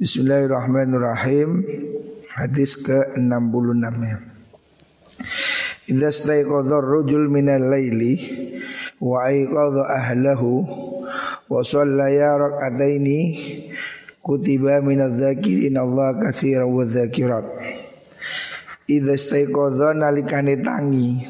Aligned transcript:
Bismillahirrahmanirrahim. 0.00 1.60
Hadis 2.32 2.72
ke-66 2.72 4.00
ya. 4.00 4.16
Idza 5.92 6.08
staiqadha 6.08 6.80
ar-rajul 6.80 7.28
minal 7.28 7.68
laili 7.68 8.16
wa 8.96 9.28
aiqadha 9.28 9.92
ahlahu 10.00 10.64
wa 11.52 11.60
shallaya 11.60 12.32
rak'ataini 12.32 13.20
kutiba 14.24 14.80
minadz 14.80 15.20
dzakirin 15.20 15.76
Allah 15.76 16.16
katsiran 16.16 16.72
wa 16.72 16.88
dzakirat. 16.88 17.44
Idza 18.88 19.20
staiqadha 19.20 20.00
nalikane 20.00 20.64
tangi 20.64 21.28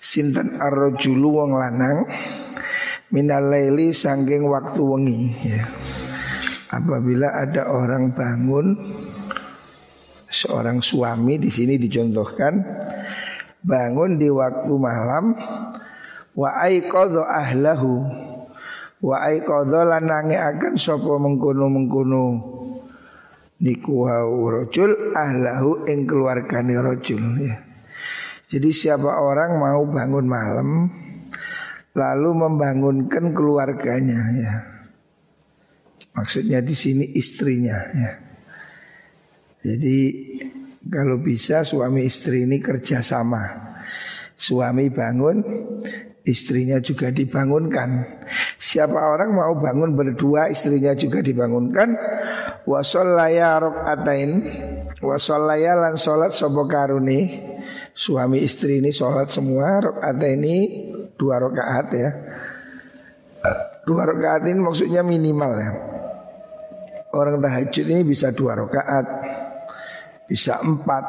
sinten 0.00 0.56
ar-rajulu 0.56 1.44
wong 1.44 1.60
lanang 1.60 2.08
minal 3.12 3.52
laili 3.52 3.92
saking 3.92 4.48
waktu 4.48 4.80
wengi 4.80 5.28
ya 5.44 5.81
apabila 6.72 7.36
ada 7.36 7.68
orang 7.68 8.16
bangun 8.16 8.80
seorang 10.32 10.80
suami 10.80 11.36
di 11.36 11.52
sini 11.52 11.76
dicontohkan 11.76 12.56
bangun 13.60 14.16
di 14.16 14.32
waktu 14.32 14.72
malam 14.72 15.36
wa 16.32 16.48
aiqadha 16.64 17.28
ahlahu 17.28 18.08
wa 19.04 19.16
aiqadha 19.28 19.84
lanange 19.84 20.40
akan 20.40 20.80
sapa 20.80 21.12
mengkono-mengkono 21.20 22.24
niku 23.60 24.08
rajul 24.50 25.12
ahlahu 25.14 25.84
ing 25.86 26.08
keluargane 26.08 26.74
rajul 26.80 27.22
ya. 27.38 27.62
Jadi 28.50 28.68
siapa 28.68 29.20
orang 29.22 29.56
mau 29.56 29.84
bangun 29.86 30.26
malam 30.28 30.68
lalu 31.92 32.30
membangunkan 32.32 33.36
keluarganya 33.36 34.20
ya. 34.40 34.54
Maksudnya 36.12 36.60
di 36.60 36.76
sini 36.76 37.16
istrinya 37.16 37.78
ya. 37.96 38.12
Jadi 39.62 39.98
kalau 40.90 41.22
bisa 41.22 41.62
suami 41.62 42.04
istri 42.04 42.42
ini 42.44 42.58
kerja 42.58 42.98
sama. 43.00 43.70
Suami 44.34 44.90
bangun, 44.90 45.38
istrinya 46.26 46.82
juga 46.82 47.14
dibangunkan. 47.14 48.18
Siapa 48.58 48.98
orang 49.14 49.30
mau 49.30 49.54
bangun 49.54 49.94
berdua, 49.94 50.50
istrinya 50.50 50.98
juga 50.98 51.22
dibangunkan. 51.22 51.94
Wasallaya 52.66 53.62
rokaatain, 53.62 54.30
wasallaya 54.98 55.78
lan 55.78 55.94
sholat 55.94 56.34
sobo 56.34 56.66
karuni. 56.66 57.38
Suami 57.94 58.42
istri 58.42 58.82
ini 58.82 58.90
sholat 58.90 59.30
semua 59.30 59.78
ini 60.26 60.56
dua 61.14 61.38
rokaat 61.38 61.86
ya. 61.94 62.10
Dua 63.86 64.02
rokaat 64.10 64.42
ini 64.50 64.58
maksudnya 64.58 65.06
minimal 65.06 65.52
ya. 65.54 65.91
Orang 67.12 67.44
tahajud 67.44 67.86
ini 67.92 68.02
bisa 68.08 68.32
dua 68.32 68.56
rakaat, 68.56 69.04
bisa 70.24 70.64
empat, 70.64 71.04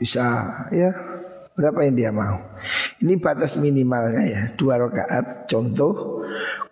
bisa 0.00 0.24
ya 0.72 0.90
berapa 1.52 1.84
yang 1.84 1.96
dia 1.96 2.10
mau. 2.12 2.40
Ini 3.04 3.20
batas 3.20 3.60
minimalnya 3.60 4.22
ya 4.24 4.42
dua 4.56 4.80
rakaat. 4.80 5.44
Contoh 5.44 6.24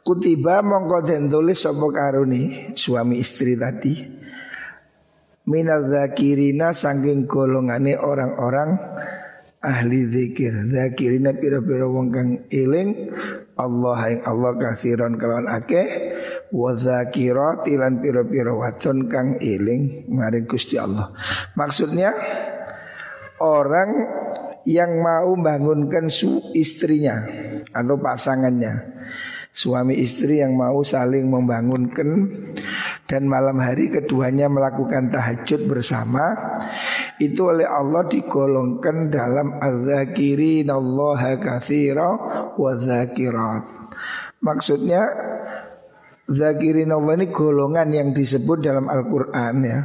kutiba 0.05 0.61
mongko 0.61 1.05
den 1.05 1.33
tulis 1.33 1.61
sapa 1.61 1.89
karuni 1.93 2.73
suami 2.77 3.21
istri 3.21 3.57
tadi 3.57 3.95
minal 5.49 5.89
zakirina 5.89 6.73
saking 6.73 7.25
golongane 7.25 7.97
orang-orang 7.97 8.81
ahli 9.65 10.09
zikir 10.13 10.53
zakirina 10.69 11.33
pira-pira 11.33 11.89
wong 11.89 12.13
kang 12.13 12.31
eling 12.53 13.13
Allah 13.57 14.13
yang 14.13 14.23
Allah 14.29 14.53
kasiron 14.61 15.17
kalawan 15.17 15.49
akeh 15.49 15.89
wa 16.55 16.71
zakirat 16.79 17.67
ilan 17.67 17.99
pira-pira 17.99 18.55
wadon 18.55 19.11
kang 19.11 19.43
eling 19.43 20.07
maring 20.07 20.47
Gusti 20.47 20.79
Allah. 20.79 21.11
Maksudnya 21.59 22.15
orang 23.43 23.91
yang 24.63 25.03
mau 25.03 25.35
bangunkan 25.35 26.07
su 26.07 26.39
istrinya 26.55 27.27
atau 27.75 27.99
pasangannya. 27.99 28.95
Suami 29.55 29.95
istri 30.03 30.43
yang 30.43 30.59
mau 30.59 30.83
saling 30.83 31.31
membangunkan 31.31 32.27
dan 33.07 33.23
malam 33.31 33.63
hari 33.63 33.87
keduanya 33.87 34.51
melakukan 34.51 35.15
tahajud 35.15 35.71
bersama 35.71 36.35
itu 37.23 37.55
oleh 37.55 37.63
Allah 37.63 38.03
digolongkan 38.11 39.15
dalam 39.15 39.55
az-zakirin 39.63 40.67
Allah 40.75 41.39
katsira 41.39 42.19
wa. 42.59 43.55
Maksudnya 44.43 45.03
Zakirin 46.25 46.89
Allah 46.89 47.21
ini 47.21 47.29
golongan 47.29 47.93
yang 47.93 48.09
disebut 48.17 48.65
dalam 48.65 48.89
Al-Quran 48.89 49.55
ya 49.61 49.81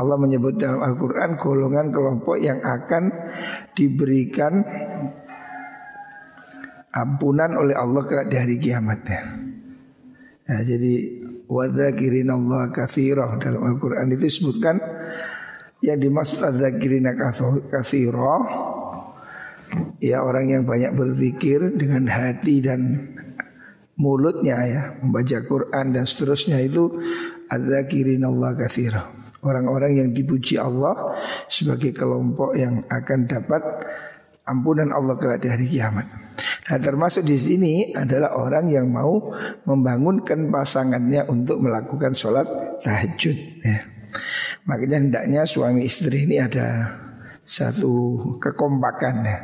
Allah 0.00 0.16
menyebut 0.16 0.56
dalam 0.56 0.80
Al-Quran 0.80 1.36
golongan 1.36 1.92
kelompok 1.92 2.40
yang 2.40 2.64
akan 2.64 3.12
diberikan 3.76 4.64
ampunan 6.90 7.54
oleh 7.54 7.76
Allah 7.76 8.24
di 8.26 8.34
hari 8.34 8.56
kiamat 8.56 9.00
ya. 9.04 9.22
ya 10.48 10.58
jadi 10.64 10.92
wadzakirin 11.46 12.32
Allah 12.32 12.72
kathirah 12.72 13.36
dalam 13.38 13.62
Al-Quran 13.62 14.10
itu 14.16 14.24
disebutkan 14.26 14.80
yang 15.84 16.00
dimaksud 16.00 16.42
adzakirina 16.44 17.14
kathirah 17.68 18.42
ya 20.00 20.24
orang 20.24 20.50
yang 20.50 20.62
banyak 20.64 20.96
berzikir 20.96 21.76
dengan 21.76 22.08
hati 22.10 22.64
dan 22.64 22.80
mulutnya 24.00 24.56
ya 24.64 24.82
membaca 25.04 25.44
Quran 25.44 25.92
dan 25.92 26.04
seterusnya 26.08 26.56
itu 26.64 26.88
adzakirin 27.52 28.24
Allah 28.24 28.56
kathir 28.56 28.96
orang-orang 29.44 29.92
yang 30.00 30.08
dipuji 30.12 30.56
Allah 30.56 31.16
sebagai 31.48 31.92
kelompok 31.92 32.56
yang 32.56 32.84
akan 32.88 33.28
dapat 33.28 33.62
ampunan 34.48 34.90
Allah 34.90 35.14
kelak 35.16 35.44
di 35.44 35.48
hari 35.48 35.66
kiamat. 35.70 36.06
Nah 36.70 36.78
termasuk 36.80 37.22
di 37.26 37.36
sini 37.36 37.72
adalah 37.92 38.34
orang 38.36 38.66
yang 38.72 38.88
mau 38.90 39.30
membangunkan 39.68 40.50
pasangannya 40.50 41.28
untuk 41.28 41.60
melakukan 41.60 42.16
sholat 42.16 42.46
tahajud. 42.82 43.36
Ya. 43.62 43.84
Makanya 44.66 44.96
hendaknya 44.98 45.42
suami 45.46 45.86
istri 45.86 46.26
ini 46.26 46.42
ada 46.42 46.98
satu 47.46 48.18
kekompakan 48.42 49.14
ya. 49.22 49.38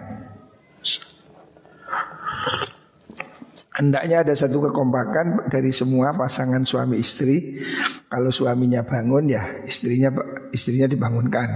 Hendaknya 3.76 4.24
ada 4.24 4.32
satu 4.32 4.72
kekompakan 4.72 5.52
dari 5.52 5.68
semua 5.68 6.16
pasangan 6.16 6.64
suami 6.64 6.96
istri. 6.96 7.60
Kalau 8.08 8.32
suaminya 8.32 8.80
bangun 8.80 9.28
ya 9.28 9.44
istrinya 9.68 10.08
istrinya 10.48 10.88
dibangunkan. 10.88 11.48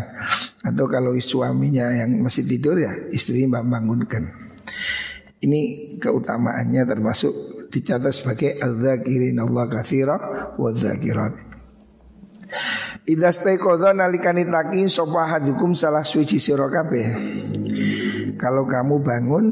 Atau 0.60 0.84
kalau 0.84 1.16
suaminya 1.16 1.88
yang 1.96 2.20
masih 2.20 2.44
tidur 2.44 2.76
ya 2.76 2.92
istrinya 3.08 3.64
membangunkan. 3.64 4.28
Ini 5.40 5.60
keutamaannya 5.96 6.84
termasuk 6.84 7.32
dicatat 7.72 8.12
sebagai 8.12 8.60
al-zakirin 8.60 9.40
Allah 9.40 9.64
kathira 9.72 10.16
wa 10.60 10.70
zakirat. 10.76 11.32
Idza 13.08 13.32
staiqadha 13.32 13.96
nalikani 13.96 14.44
hadukum 14.44 15.72
salah 15.72 16.04
suci 16.04 16.36
sira 16.36 16.68
Kalau 18.36 18.68
kamu 18.68 18.94
bangun 19.00 19.44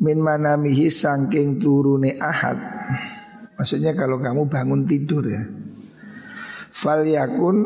min 0.00 0.18
manamihi 0.20 0.92
sangking 0.92 1.56
turune 1.60 2.16
ahad. 2.20 2.58
Maksudnya 3.56 3.96
kalau 3.96 4.20
kamu 4.20 4.48
bangun 4.52 4.84
tidur 4.84 5.24
ya. 5.24 5.44
Fal 6.68 7.08
yakun 7.08 7.56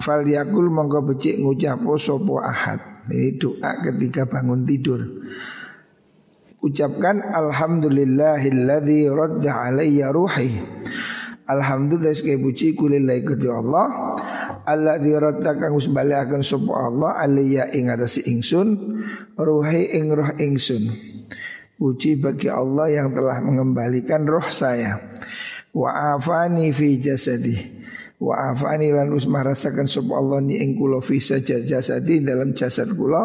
fal 0.00 0.24
yakul 0.24 0.72
mongko 0.72 1.12
becik 1.12 1.36
ngucapo 1.36 2.00
sopo 2.00 2.40
ahad. 2.40 3.04
Ini 3.12 3.36
doa 3.36 3.84
ketika 3.84 4.24
bangun 4.24 4.64
tidur. 4.64 5.00
Ucapkan 6.60 7.20
alhamdulillahilladzi 7.32 9.08
radda 9.08 9.68
alayya 9.68 10.12
ruhi. 10.12 10.60
Alhamdulillah 11.50 12.14
sekali 12.14 12.38
puji 12.46 12.78
kulillahi 12.78 13.26
kedhi 13.26 13.50
Allah 13.50 14.14
Allah 14.62 15.02
radda 15.02 15.58
kang 15.58 15.74
wis 15.74 15.90
balekaken 15.90 16.46
Allah 16.70 17.18
alayya 17.18 17.74
ing 17.74 17.90
atase 17.90 18.22
ingsun 18.22 19.02
ruhi 19.34 19.90
ing 19.98 20.14
ingsun 20.38 21.09
Puji 21.80 22.20
bagi 22.20 22.52
Allah 22.52 22.92
yang 22.92 23.16
telah 23.16 23.40
mengembalikan 23.40 24.28
roh 24.28 24.44
saya. 24.52 25.00
Wa 25.72 26.12
afani 26.12 26.76
fi 26.76 27.00
jasadi. 27.00 27.56
Wa 28.20 28.52
afani 28.52 28.92
lan 28.92 29.08
usmah 29.16 29.48
rasakan 29.48 29.88
sub 29.88 30.12
Allah 30.12 30.44
ni 30.44 30.60
ing 30.60 30.76
kula 30.76 31.00
fi 31.00 31.16
jasadi 31.24 32.20
dalam 32.20 32.52
jasad 32.52 32.92
kula. 32.92 33.24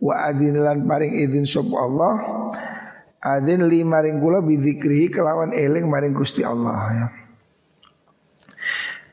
Wa 0.00 0.32
adin 0.32 0.56
lan 0.56 0.88
paring 0.88 1.20
izin 1.20 1.44
sub 1.44 1.68
Allah. 1.76 2.48
Adin 3.20 3.68
li 3.68 3.84
maring 3.84 4.24
kula 4.24 4.40
bidzikrihi 4.40 5.12
kelawan 5.12 5.52
eling 5.52 5.84
maring 5.84 6.16
Gusti 6.16 6.40
Allah 6.40 6.80
ya. 6.96 7.06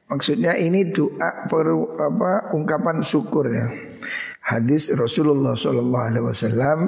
Maksudnya 0.07 0.55
ini 0.55 0.87
doa 0.87 1.51
peru, 1.51 1.91
apa 1.99 2.55
ungkapan 2.55 3.03
syukur 3.03 3.51
ya. 3.51 3.67
Hadis 4.39 4.87
Rasulullah 4.95 5.59
Sallallahu 5.59 6.05
Alaihi 6.07 6.23
Wasallam 6.23 6.79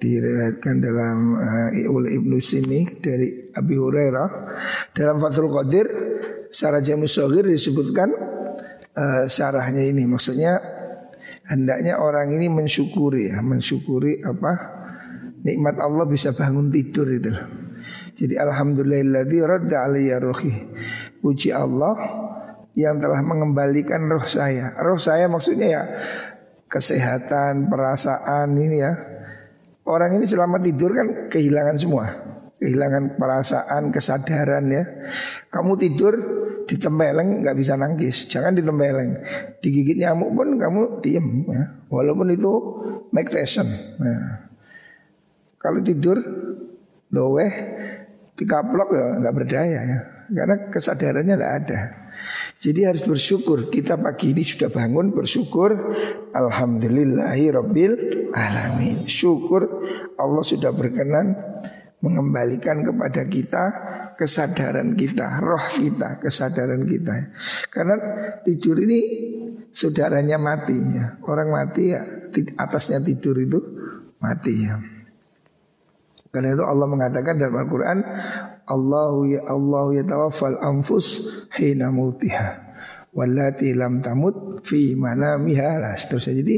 diriwayatkan 0.00 0.74
dalam 0.82 1.16
uh, 1.38 1.70
Ibnu 2.08 2.38
Sini 2.42 2.98
dari 2.98 3.50
Abi 3.54 3.74
Hurairah 3.78 4.28
dalam 4.92 5.16
Fathul 5.18 5.50
Qadir 5.50 5.86
Sarah 6.54 6.82
Jamus 6.82 7.18
Sogir 7.18 7.46
disebutkan 7.46 8.10
uh, 8.94 9.24
syarahnya 9.26 9.82
ini 9.82 10.06
maksudnya 10.06 10.62
hendaknya 11.48 12.00
orang 12.00 12.32
ini 12.32 12.48
mensyukuri 12.48 13.34
ya, 13.34 13.42
mensyukuri 13.44 14.24
apa 14.24 14.52
nikmat 15.44 15.76
Allah 15.76 16.08
bisa 16.08 16.32
bangun 16.32 16.72
tidur 16.72 17.06
itu. 17.10 17.32
Jadi 18.14 18.34
alhamdulillahilladzi 18.38 19.38
radda 19.42 19.90
alayya 19.90 20.22
ruhi. 20.22 20.54
Puji 21.20 21.50
Allah 21.50 21.98
yang 22.78 23.02
telah 23.02 23.20
mengembalikan 23.20 24.06
roh 24.06 24.24
saya. 24.24 24.72
Roh 24.78 24.98
saya 24.98 25.26
maksudnya 25.26 25.66
ya 25.66 25.82
kesehatan, 26.70 27.68
perasaan 27.68 28.54
ini 28.54 28.78
ya. 28.82 28.92
Orang 29.84 30.16
ini 30.16 30.24
selama 30.24 30.56
tidur 30.60 30.96
kan 30.96 31.28
kehilangan 31.28 31.76
semua. 31.76 32.04
Kehilangan 32.56 33.20
perasaan, 33.20 33.92
kesadaran 33.92 34.64
ya. 34.72 34.84
Kamu 35.52 35.76
tidur 35.76 36.14
ditempeleng 36.64 37.44
nggak 37.44 37.56
bisa 37.60 37.76
nangkis, 37.76 38.24
jangan 38.32 38.56
ditempeleng. 38.56 39.20
Digigit 39.60 40.00
nyamuk 40.00 40.32
pun 40.32 40.48
kamu 40.56 40.80
diem 41.04 41.28
ya. 41.52 41.64
Walaupun 41.92 42.32
itu 42.32 42.52
make 43.12 43.28
session. 43.28 43.68
Nah. 44.00 44.48
Kalau 45.60 45.80
tidur 45.80 46.20
doeh 47.08 47.52
dikaplok 48.34 48.90
ya 48.90 49.06
nggak 49.22 49.34
berdaya 49.36 49.80
ya 49.80 50.00
karena 50.32 50.56
kesadarannya 50.72 51.34
tidak 51.36 51.52
ada. 51.64 51.80
Jadi 52.58 52.80
harus 52.86 53.04
bersyukur 53.04 53.68
kita 53.68 54.00
pagi 54.00 54.32
ini 54.32 54.46
sudah 54.46 54.72
bangun 54.72 55.12
bersyukur 55.12 55.74
Alhamdulillahi 56.32 57.52
Rabbil 57.52 57.92
Alamin 58.32 59.04
Syukur 59.10 59.84
Allah 60.16 60.44
sudah 60.46 60.72
berkenan 60.72 61.34
mengembalikan 62.04 62.84
kepada 62.84 63.24
kita 63.24 63.64
kesadaran 64.14 64.92
kita, 64.92 65.40
roh 65.40 65.66
kita, 65.74 66.20
kesadaran 66.20 66.84
kita. 66.84 67.32
Karena 67.72 67.96
tidur 68.44 68.76
ini 68.78 69.00
saudaranya 69.72 70.36
mati 70.36 70.76
ya. 70.76 71.18
Orang 71.26 71.50
mati 71.50 71.90
ya 71.90 72.00
atasnya 72.60 73.02
tidur 73.02 73.40
itu 73.40 73.58
mati 74.20 74.52
ya. 74.54 74.76
Karena 76.30 76.54
itu 76.54 76.64
Allah 76.66 76.88
mengatakan 76.90 77.38
dalam 77.38 77.56
Al-Quran 77.62 77.98
Allahu 78.64 79.28
ya 79.28 79.40
Allahu 79.48 79.96
ya 79.96 80.02
tawafal 80.04 80.56
anfus 80.60 81.28
hina 81.56 81.92
mautiha 81.92 82.64
Wallati 83.14 83.70
lam 83.78 84.02
tamut 84.02 84.66
fi 84.66 84.98
manamiha 84.98 85.78
lah 85.78 85.94
seterusnya. 85.94 86.42
Jadi 86.42 86.56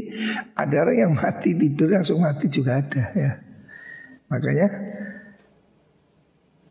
ada 0.57 0.75
orang 0.81 0.97
yang 0.97 1.13
mati 1.13 1.53
tidur 1.53 1.93
langsung 1.93 2.17
mati 2.17 2.49
juga 2.49 2.81
ada 2.81 3.03
ya. 3.13 3.31
Makanya 4.33 4.67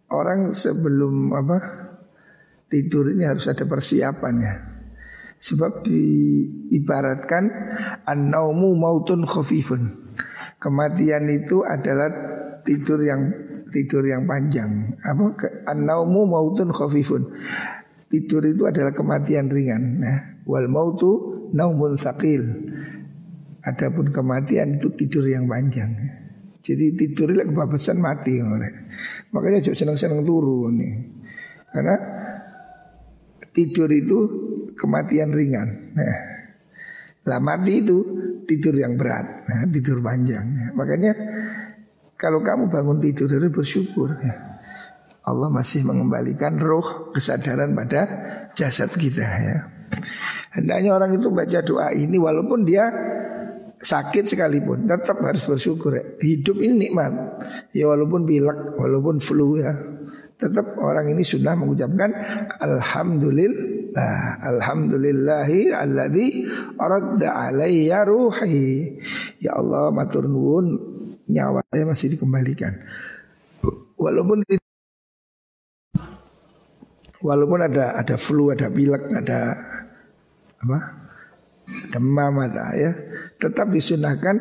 Orang 0.07 0.55
sebelum 0.55 1.35
apa 1.35 1.59
Tidur 2.67 3.15
ini 3.15 3.23
harus 3.23 3.47
ada 3.47 3.63
persiapannya. 3.63 4.75
Sebab 5.39 5.87
diibaratkan 5.87 7.45
An-naumu 8.03 8.75
mautun 8.75 9.23
khafifun. 9.23 10.15
Kematian 10.59 11.31
itu 11.31 11.63
adalah 11.63 12.11
tidur 12.67 12.99
yang 13.07 13.23
tidur 13.71 14.07
yang 14.07 14.25
panjang. 14.25 14.97
Apa 15.03 15.37
an-naumu 15.71 16.27
mautun 16.27 16.71
khafifun. 16.71 17.27
Tidur 18.07 18.43
itu 18.47 18.67
adalah 18.67 18.95
kematian 18.95 19.51
ringan. 19.51 19.83
Nah, 19.99 20.19
wal 20.47 20.71
mautu 20.71 21.43
naumun 21.51 21.99
sakil. 21.99 22.43
Adapun 23.67 24.15
kematian 24.15 24.79
itu 24.79 24.95
tidur 24.95 25.27
yang 25.27 25.51
panjang. 25.51 25.91
Jadi 26.63 26.95
tidur 26.95 27.35
itu 27.35 27.43
kebabasan 27.51 27.99
mati 27.99 28.39
orang. 28.39 28.91
Makanya 29.35 29.59
jangan 29.71 29.95
senang-senang 29.95 30.23
turu 30.23 30.71
nih. 30.71 30.95
Karena 31.75 31.97
tidur 33.51 33.91
itu 33.91 34.19
kematian 34.79 35.35
ringan. 35.35 35.69
Nah, 35.99 36.17
lah 37.27 37.43
mati 37.43 37.83
itu 37.83 37.99
tidur 38.47 38.79
yang 38.79 38.95
berat, 38.95 39.27
nah, 39.51 39.67
tidur 39.67 39.99
panjang. 39.99 40.75
Makanya 40.79 41.13
kalau 42.17 42.41
kamu 42.41 42.73
bangun 42.73 42.99
tidur 43.01 43.29
harus 43.29 43.53
bersyukur 43.53 44.17
ya. 44.25 44.57
Allah 45.27 45.51
masih 45.51 45.83
mengembalikan 45.85 46.57
roh 46.57 47.13
kesadaran 47.13 47.77
pada 47.77 48.01
jasad 48.57 48.89
kita 48.95 49.27
ya. 49.27 49.59
Hendaknya 50.57 50.97
orang 50.97 51.19
itu 51.21 51.29
baca 51.29 51.61
doa 51.61 51.93
ini 51.93 52.17
walaupun 52.17 52.65
dia 52.65 52.89
sakit 53.77 54.25
sekalipun 54.33 54.89
tetap 54.89 55.21
harus 55.21 55.45
bersyukur 55.45 55.93
ya. 55.99 56.05
Hidup 56.25 56.57
ini 56.65 56.89
nikmat. 56.89 57.13
Ya 57.77 57.91
walaupun 57.91 58.25
pilek, 58.25 58.81
walaupun 58.81 59.21
flu 59.21 59.61
ya. 59.61 59.77
Tetap 60.37 60.77
orang 60.81 61.13
ini 61.13 61.25
sudah 61.25 61.57
mengucapkan 61.57 62.13
Alhamdulillah 62.61 64.45
Alhamdulillahi 64.45 65.73
alladhi 65.73 66.45
Radda 66.77 67.49
alayya 67.49 68.05
ruhi 68.05 69.01
Ya 69.41 69.57
Allah 69.57 69.89
matur 69.89 70.29
nuwun 70.29 70.96
nyawa 71.31 71.63
saya 71.71 71.85
masih 71.87 72.17
dikembalikan. 72.17 72.73
Walaupun 73.97 74.45
walaupun 77.25 77.61
ada 77.67 77.99
ada 77.99 78.17
flu, 78.21 78.55
ada 78.55 78.71
pilek, 78.71 79.11
ada 79.11 79.57
apa? 80.63 81.07
demam 81.91 82.35
ada 82.39 82.79
ya, 82.79 82.95
tetap 83.43 83.75
disunahkan 83.75 84.39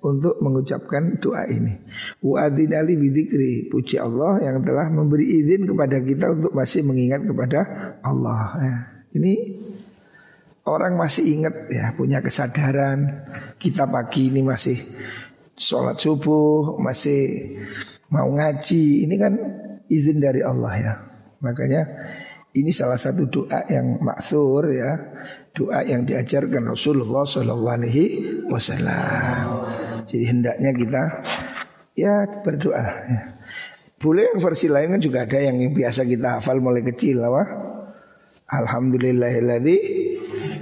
untuk 0.00 0.40
mengucapkan 0.40 1.20
doa 1.20 1.44
ini. 1.46 1.78
Wa 2.24 2.48
ali 2.48 2.94
bidzikri, 2.96 3.68
puji 3.68 4.00
Allah 4.00 4.40
yang 4.40 4.64
telah 4.64 4.88
memberi 4.88 5.28
izin 5.44 5.68
kepada 5.68 6.00
kita 6.00 6.32
untuk 6.32 6.52
masih 6.56 6.82
mengingat 6.82 7.22
kepada 7.28 7.60
Allah 8.02 8.42
ya. 8.58 8.74
Ini 9.12 9.32
orang 10.64 10.96
masih 10.96 11.36
ingat 11.38 11.68
ya, 11.68 11.92
punya 11.92 12.24
kesadaran 12.24 13.28
kita 13.60 13.84
pagi 13.86 14.32
ini 14.32 14.40
masih 14.40 14.80
sholat 15.62 15.94
subuh, 16.02 16.74
masih 16.82 17.54
mau 18.10 18.26
ngaji, 18.26 19.06
ini 19.06 19.14
kan 19.14 19.38
izin 19.86 20.18
dari 20.18 20.42
Allah 20.42 20.72
ya. 20.74 20.92
Makanya 21.38 21.86
ini 22.58 22.74
salah 22.74 22.98
satu 22.98 23.30
doa 23.30 23.62
yang 23.70 24.02
maksur 24.02 24.74
ya, 24.74 24.98
doa 25.54 25.86
yang 25.86 26.02
diajarkan 26.02 26.66
Rasulullah 26.66 27.22
Shallallahu 27.22 27.76
Alaihi 27.78 28.04
Wasallam. 28.50 29.70
Jadi 30.10 30.24
hendaknya 30.26 30.70
kita 30.74 31.02
ya 31.94 32.26
berdoa. 32.42 32.84
Ya. 33.06 33.20
Boleh 34.02 34.34
yang 34.34 34.42
versi 34.42 34.66
lain 34.66 34.98
kan 34.98 35.00
juga 35.00 35.22
ada 35.22 35.38
yang 35.38 35.62
biasa 35.70 36.02
kita 36.02 36.42
hafal 36.42 36.58
mulai 36.58 36.82
kecil 36.82 37.22
apa? 37.22 37.46
Alhamdulillahilladzi 38.50 39.78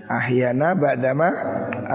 ahyana 0.06 0.76
ba'dama 0.76 1.28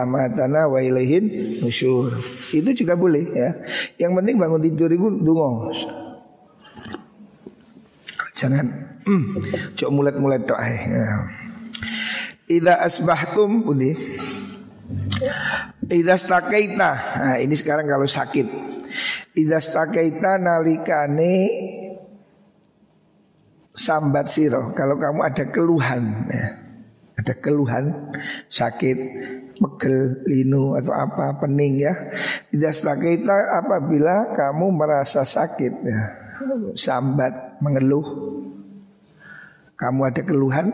amatana 0.03 0.67
wa 0.67 0.79
ilaihin 0.83 1.57
nusyur. 1.63 2.19
Itu 2.51 2.75
juga 2.75 2.99
boleh 2.99 3.25
ya. 3.31 3.49
Yang 3.95 4.11
penting 4.19 4.35
bangun 4.35 4.61
tidur 4.63 4.89
itu 4.91 5.07
dungo. 5.23 5.71
Jangan 8.35 8.65
hmm, 9.07 9.25
cok 9.79 9.91
mulet-mulet 9.95 10.43
tok 10.43 10.59
ya. 10.59 11.31
Ida 12.51 12.83
asbahtum 12.83 13.63
budi. 13.63 13.95
Ida 15.89 16.15
stakaita. 16.19 16.91
Nah, 17.17 17.37
ini 17.39 17.55
sekarang 17.57 17.87
kalau 17.89 18.05
sakit. 18.05 18.47
Ida 19.33 19.63
stakaita 19.63 20.37
nalikane 20.37 21.35
sambat 23.73 24.29
siro. 24.29 24.75
Kalau 24.75 24.99
kamu 24.99 25.19
ada 25.23 25.43
keluhan 25.49 26.27
ya. 26.29 26.64
Ada 27.15 27.34
keluhan 27.39 28.12
sakit 28.51 28.98
pegel, 29.55 30.19
linu 30.27 30.75
atau 30.75 30.91
apa 30.91 31.39
pening 31.39 31.79
ya. 31.79 31.93
Tidak 32.51 32.74
kita 33.00 33.63
apabila 33.63 34.36
kamu 34.36 34.67
merasa 34.75 35.24
sakit 35.24 35.74
ya. 35.84 36.00
Sambat, 36.75 37.63
mengeluh. 37.63 38.03
Kamu 39.75 40.07
ada 40.07 40.24
keluhan, 40.24 40.72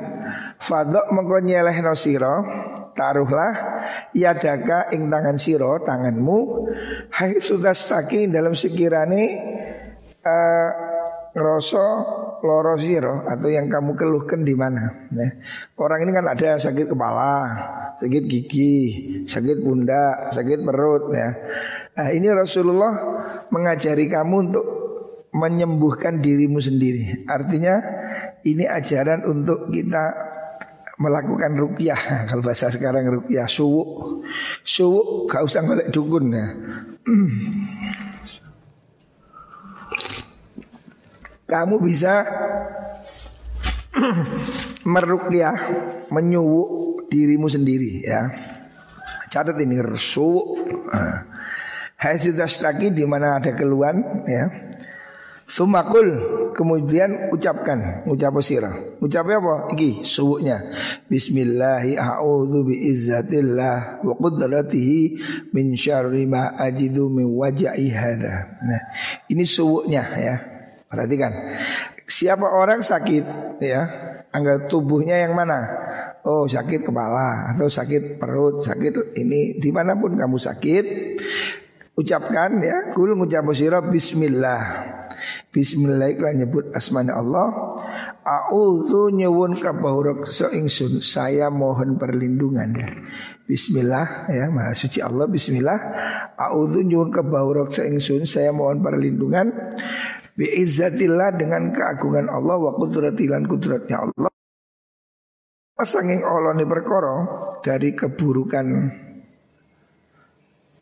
fadok 0.62 1.10
mengkonyeleh 1.10 1.74
no 1.82 1.98
siro, 1.98 2.46
taruhlah 2.94 3.82
yadaka 4.14 4.92
ing 4.94 5.10
tangan 5.10 5.38
siro 5.40 5.82
tanganmu 5.82 6.70
hai 7.16 7.40
sudah 7.40 7.74
staki 7.74 8.30
dalam 8.30 8.54
sekirane 8.54 9.24
uh, 10.22 10.70
rasa 11.34 11.88
loro 12.42 12.78
siro 12.78 13.26
atau 13.26 13.48
yang 13.48 13.70
kamu 13.70 13.94
keluhkan 13.94 14.42
di 14.42 14.58
mana 14.58 15.08
nah, 15.14 15.32
orang 15.78 16.06
ini 16.06 16.12
kan 16.12 16.26
ada 16.26 16.58
sakit 16.58 16.90
kepala 16.90 17.34
sakit 18.02 18.24
gigi, 18.26 18.78
sakit 19.30 19.62
pundak, 19.62 20.34
sakit 20.34 20.66
perut 20.66 21.14
ya. 21.14 21.38
Nah, 21.94 22.10
ini 22.10 22.34
Rasulullah 22.34 22.98
mengajari 23.54 24.10
kamu 24.10 24.36
untuk 24.50 24.66
menyembuhkan 25.38 26.18
dirimu 26.18 26.58
sendiri. 26.58 27.30
Artinya 27.30 27.78
ini 28.42 28.66
ajaran 28.66 29.22
untuk 29.30 29.70
kita 29.70 30.18
melakukan 30.98 31.54
rukyah. 31.54 32.26
Kalau 32.26 32.42
bahasa 32.42 32.74
sekarang 32.74 33.06
rukyah 33.22 33.46
suwu. 33.46 34.18
Suwu 34.66 35.30
gak 35.30 35.46
usah 35.46 35.62
balik 35.62 35.94
dukun 35.94 36.34
ya. 36.34 36.48
Kamu 41.52 41.84
bisa 41.84 42.24
merukyah 44.88 45.58
menyuwuk 46.08 47.12
dirimu 47.12 47.52
sendiri 47.52 48.08
ya. 48.08 48.32
Catat 49.28 49.60
ini 49.60 49.84
resu. 49.84 50.64
Hai 52.00 52.18
sudah 52.24 52.48
di 52.80 53.04
mana 53.04 53.44
ada 53.44 53.52
keluhan 53.52 54.24
ya. 54.24 54.48
Sumakul 55.52 56.08
kemudian 56.56 57.28
ucapkan 57.36 58.08
ucap 58.08 58.40
sirah. 58.40 58.96
Ucap 59.04 59.28
apa? 59.28 59.76
Iki 59.76 60.08
subuhnya. 60.08 60.72
Bismillahi 61.12 62.00
a'udzu 62.00 62.64
bi 62.64 62.88
izzatillah 62.88 64.00
wa 64.08 64.14
qudratihi 64.16 65.20
min 65.52 65.76
syarri 65.76 66.24
ma 66.24 66.56
ajidu 66.56 67.12
min 67.12 67.28
wajai 67.28 67.92
hadha. 67.92 68.56
Nah, 68.64 68.82
ini 69.28 69.44
subuhnya 69.44 70.04
ya. 70.16 70.36
Perhatikan. 70.92 71.32
Siapa 72.04 72.44
orang 72.44 72.84
sakit 72.84 73.24
ya, 73.64 73.82
anggap 74.36 74.68
tubuhnya 74.68 75.24
yang 75.24 75.32
mana? 75.32 75.64
Oh 76.28 76.44
sakit 76.44 76.84
kepala 76.84 77.56
atau 77.56 77.72
sakit 77.72 78.20
perut, 78.20 78.68
sakit 78.68 79.16
ini 79.16 79.56
di 79.56 79.72
mana 79.72 79.96
pun 79.96 80.20
kamu 80.20 80.36
sakit, 80.36 80.86
ucapkan 81.96 82.60
ya, 82.60 82.92
kul 82.92 83.16
ngucap 83.16 83.48
Bismillah. 83.88 84.92
Bismillah 85.52 86.08
iklan 86.16 86.40
nyebut 86.40 86.72
asmana 86.72 87.20
Allah 87.20 87.52
A'udhu 88.24 89.12
nyewun 89.12 89.60
kabahurok 89.60 90.24
seingsun 90.24 91.04
Saya 91.04 91.52
mohon 91.52 92.00
perlindungan 92.00 92.72
Bismillah 93.44 94.32
ya 94.32 94.48
Maha 94.48 94.72
suci 94.72 95.04
Allah 95.04 95.28
Bismillah 95.28 95.80
A'udhu 96.40 96.88
nyewun 96.88 97.12
kabahurok 97.12 97.76
seingsun 97.76 98.24
Saya 98.24 98.56
mohon 98.56 98.80
perlindungan 98.80 99.52
Biizzatillah 100.36 101.36
dengan 101.36 101.72
keagungan 101.76 102.32
Allah 102.32 102.58
Wa 102.60 102.72
kudratilan 102.78 103.44
kudratnya 103.48 103.98
Allah 104.00 104.32
Sanging 105.82 106.22
ini 106.22 106.66
perkara 106.70 107.16
Dari 107.66 107.92
keburukan 107.98 108.68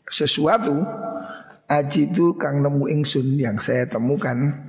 Sesuatu 0.09 0.75
Ajidu 1.69 2.33
kang 2.33 2.65
nemu 2.65 2.89
ingsun 2.89 3.37
yang 3.37 3.61
saya 3.61 3.85
temukan 3.85 4.65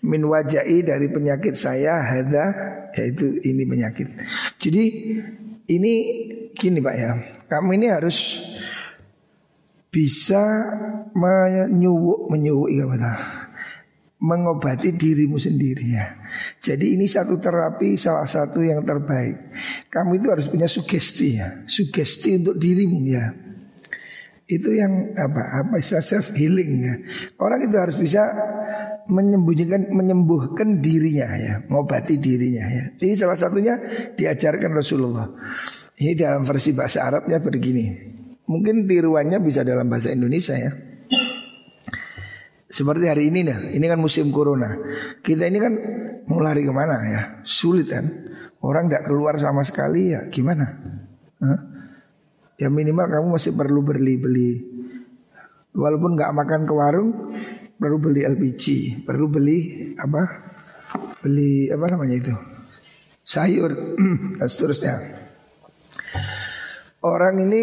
min 0.00 0.24
wajai 0.24 0.80
dari 0.80 1.04
penyakit 1.12 1.52
saya 1.52 2.00
hada 2.00 2.56
yaitu 2.96 3.36
ini 3.44 3.68
penyakit. 3.68 4.08
Jadi 4.56 4.84
ini 5.68 5.92
gini 6.56 6.80
Pak 6.80 6.96
ya. 6.96 7.12
Kamu 7.52 7.76
ini 7.76 7.92
harus 7.92 8.40
bisa 9.92 10.40
menyuwuk 11.12 12.32
menyuwuk 12.32 12.72
ya 12.72 12.84
mengobati 14.18 14.98
dirimu 14.98 15.38
sendiri 15.38 15.94
ya. 15.94 16.18
Jadi 16.58 16.98
ini 16.98 17.06
satu 17.06 17.38
terapi 17.38 17.94
salah 17.94 18.26
satu 18.26 18.62
yang 18.66 18.82
terbaik. 18.82 19.54
Kamu 19.86 20.18
itu 20.18 20.26
harus 20.30 20.46
punya 20.50 20.66
sugesti 20.66 21.38
ya, 21.38 21.62
sugesti 21.64 22.42
untuk 22.42 22.58
dirimu 22.58 23.00
ya. 23.06 23.30
Itu 24.48 24.74
yang 24.74 25.12
apa 25.14 25.62
apa 25.62 25.74
istilah 25.78 26.02
self 26.02 26.34
healing 26.34 26.72
ya. 26.82 26.94
Orang 27.38 27.62
itu 27.62 27.76
harus 27.78 27.94
bisa 28.00 28.26
menyembunyikan 29.06 29.92
menyembuhkan 29.94 30.82
dirinya 30.82 31.28
ya, 31.38 31.54
mengobati 31.70 32.18
dirinya 32.18 32.66
ya. 32.66 32.84
Ini 32.98 33.14
salah 33.14 33.38
satunya 33.38 33.78
diajarkan 34.18 34.74
Rasulullah. 34.74 35.30
Ini 35.98 36.14
dalam 36.18 36.42
versi 36.42 36.74
bahasa 36.74 37.06
Arabnya 37.06 37.38
begini. 37.38 38.16
Mungkin 38.48 38.88
tiruannya 38.88 39.38
bisa 39.44 39.62
dalam 39.62 39.86
bahasa 39.92 40.10
Indonesia 40.10 40.56
ya. 40.56 40.87
Seperti 42.68 43.08
hari 43.08 43.32
ini 43.32 43.48
nih, 43.48 43.80
ini 43.80 43.86
kan 43.88 43.96
musim 43.96 44.28
corona. 44.28 44.76
Kita 45.24 45.48
ini 45.48 45.56
kan 45.56 45.72
mau 46.28 46.36
lari 46.44 46.68
ke 46.68 46.72
mana 46.72 47.00
ya? 47.08 47.22
Sulit 47.40 47.88
kan? 47.88 48.04
Orang 48.60 48.92
tidak 48.92 49.08
keluar 49.08 49.40
sama 49.40 49.64
sekali 49.64 50.12
ya 50.12 50.28
gimana? 50.28 50.68
Hah? 51.40 51.58
Ya 52.58 52.68
minimal 52.68 53.06
kamu 53.06 53.38
masih 53.38 53.54
perlu 53.54 53.86
beli-beli 53.86 54.66
Walaupun 55.78 56.18
nggak 56.18 56.34
makan 56.34 56.60
ke 56.66 56.74
warung 56.74 57.10
Perlu 57.78 57.96
beli 58.02 58.26
LPG 58.26 58.64
Perlu 59.06 59.30
beli 59.30 59.94
apa 59.94 60.22
Beli 61.22 61.70
apa 61.70 61.86
namanya 61.86 62.18
itu 62.18 62.34
Sayur 63.22 63.70
dan 64.42 64.48
seterusnya 64.50 64.94
Orang 67.06 67.38
ini 67.46 67.60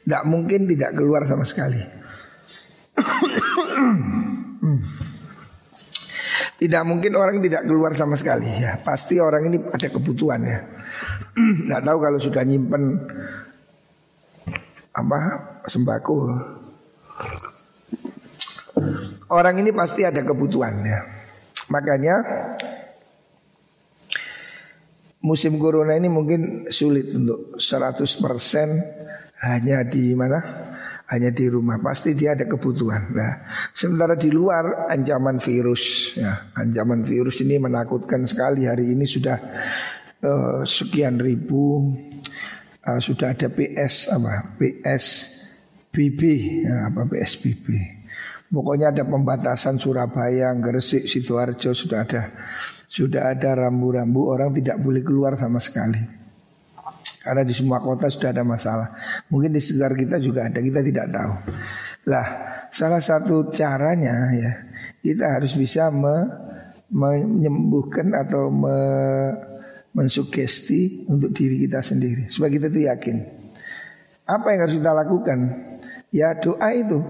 Tidak 0.00 0.24
mungkin 0.24 0.64
tidak 0.64 0.96
keluar 0.96 1.28
sama 1.28 1.44
sekali 1.44 1.84
Tidak 6.60 6.82
mungkin 6.84 7.16
orang 7.16 7.40
tidak 7.40 7.64
keluar 7.64 7.96
sama 7.96 8.20
sekali 8.20 8.44
ya 8.44 8.76
Pasti 8.84 9.16
orang 9.16 9.48
ini 9.48 9.56
ada 9.64 9.88
kebutuhan 9.88 10.44
ya 10.44 10.60
Tidak 11.64 11.80
tahu 11.80 11.98
kalau 12.04 12.18
sudah 12.20 12.44
nyimpen 12.44 13.00
apa 14.90 15.18
sembako. 15.66 16.18
Orang 19.30 19.62
ini 19.62 19.70
pasti 19.70 20.02
ada 20.02 20.18
kebutuhannya. 20.20 20.98
Makanya 21.70 22.14
musim 25.22 25.60
corona 25.62 25.94
ini 25.94 26.10
mungkin 26.10 26.66
sulit 26.72 27.14
untuk 27.14 27.54
100% 27.60 29.46
hanya 29.46 29.86
di 29.86 30.12
mana? 30.18 30.42
Hanya 31.10 31.34
di 31.34 31.50
rumah 31.50 31.82
pasti 31.82 32.14
dia 32.14 32.38
ada 32.38 32.46
kebutuhan. 32.46 33.10
Nah, 33.10 33.34
sementara 33.74 34.14
di 34.14 34.30
luar 34.30 34.86
ancaman 34.86 35.42
virus. 35.42 36.14
Ya, 36.14 36.54
ancaman 36.54 37.02
virus 37.02 37.42
ini 37.42 37.58
menakutkan 37.58 38.30
sekali. 38.30 38.70
Hari 38.70 38.94
ini 38.94 39.10
sudah 39.10 39.38
uh, 40.22 40.62
sekian 40.62 41.18
ribu 41.18 41.90
uh, 42.86 43.00
sudah 43.02 43.34
ada 43.34 43.50
PS 43.50 44.14
apa? 44.14 44.54
PSBB 44.54 46.20
ya, 46.62 46.94
apa 46.94 47.02
PSBB 47.10 47.66
pokoknya 48.50 48.90
ada 48.90 49.06
pembatasan 49.06 49.78
Surabaya 49.78 50.50
Gresik 50.58 51.06
sidoarjo 51.06 51.70
sudah 51.74 52.02
ada 52.02 52.22
sudah 52.90 53.30
ada 53.30 53.66
rambu-rambu. 53.66 54.26
Orang 54.26 54.50
tidak 54.54 54.82
boleh 54.82 55.02
keluar 55.06 55.38
sama 55.38 55.62
sekali 55.62 56.19
karena 57.20 57.42
di 57.44 57.52
semua 57.52 57.78
kota 57.84 58.08
sudah 58.08 58.32
ada 58.32 58.44
masalah 58.44 58.88
mungkin 59.28 59.52
di 59.52 59.60
sekitar 59.60 59.92
kita 59.92 60.16
juga 60.20 60.48
ada 60.48 60.60
kita 60.60 60.80
tidak 60.80 61.06
tahu 61.12 61.32
lah 62.08 62.26
salah 62.72 63.02
satu 63.02 63.52
caranya 63.52 64.32
ya 64.32 64.52
kita 65.00 65.40
harus 65.40 65.56
bisa 65.56 65.88
me, 65.88 66.28
menyembuhkan 66.92 68.12
atau 68.12 68.52
me, 68.52 68.76
mensugesti 69.96 71.08
untuk 71.08 71.34
diri 71.34 71.66
kita 71.66 71.82
sendiri 71.82 72.30
supaya 72.30 72.50
kita 72.52 72.66
itu 72.70 72.80
yakin. 72.86 73.16
Apa 74.28 74.54
yang 74.54 74.60
harus 74.68 74.76
kita 74.78 74.92
lakukan? 74.94 75.38
Ya 76.14 76.38
doa 76.38 76.70
itu. 76.70 77.02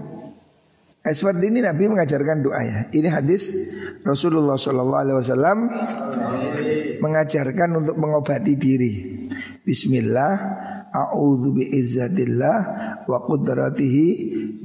Eh, 1.01 1.13
seperti 1.17 1.49
ini 1.49 1.65
Nabi 1.65 1.89
mengajarkan 1.89 2.37
doa 2.45 2.61
ya. 2.61 2.79
Ini 2.89 3.09
hadis 3.09 3.53
Rasulullah 4.05 4.57
Wasallam 4.57 5.57
mengajarkan 7.01 7.69
untuk 7.77 7.95
mengobati 7.97 8.53
diri. 8.57 8.93
Bismillah, 9.61 10.33
a'udzu 10.89 11.53
biizzatillah 11.53 12.57
wa 13.05 13.17
qudratihi 13.29 14.07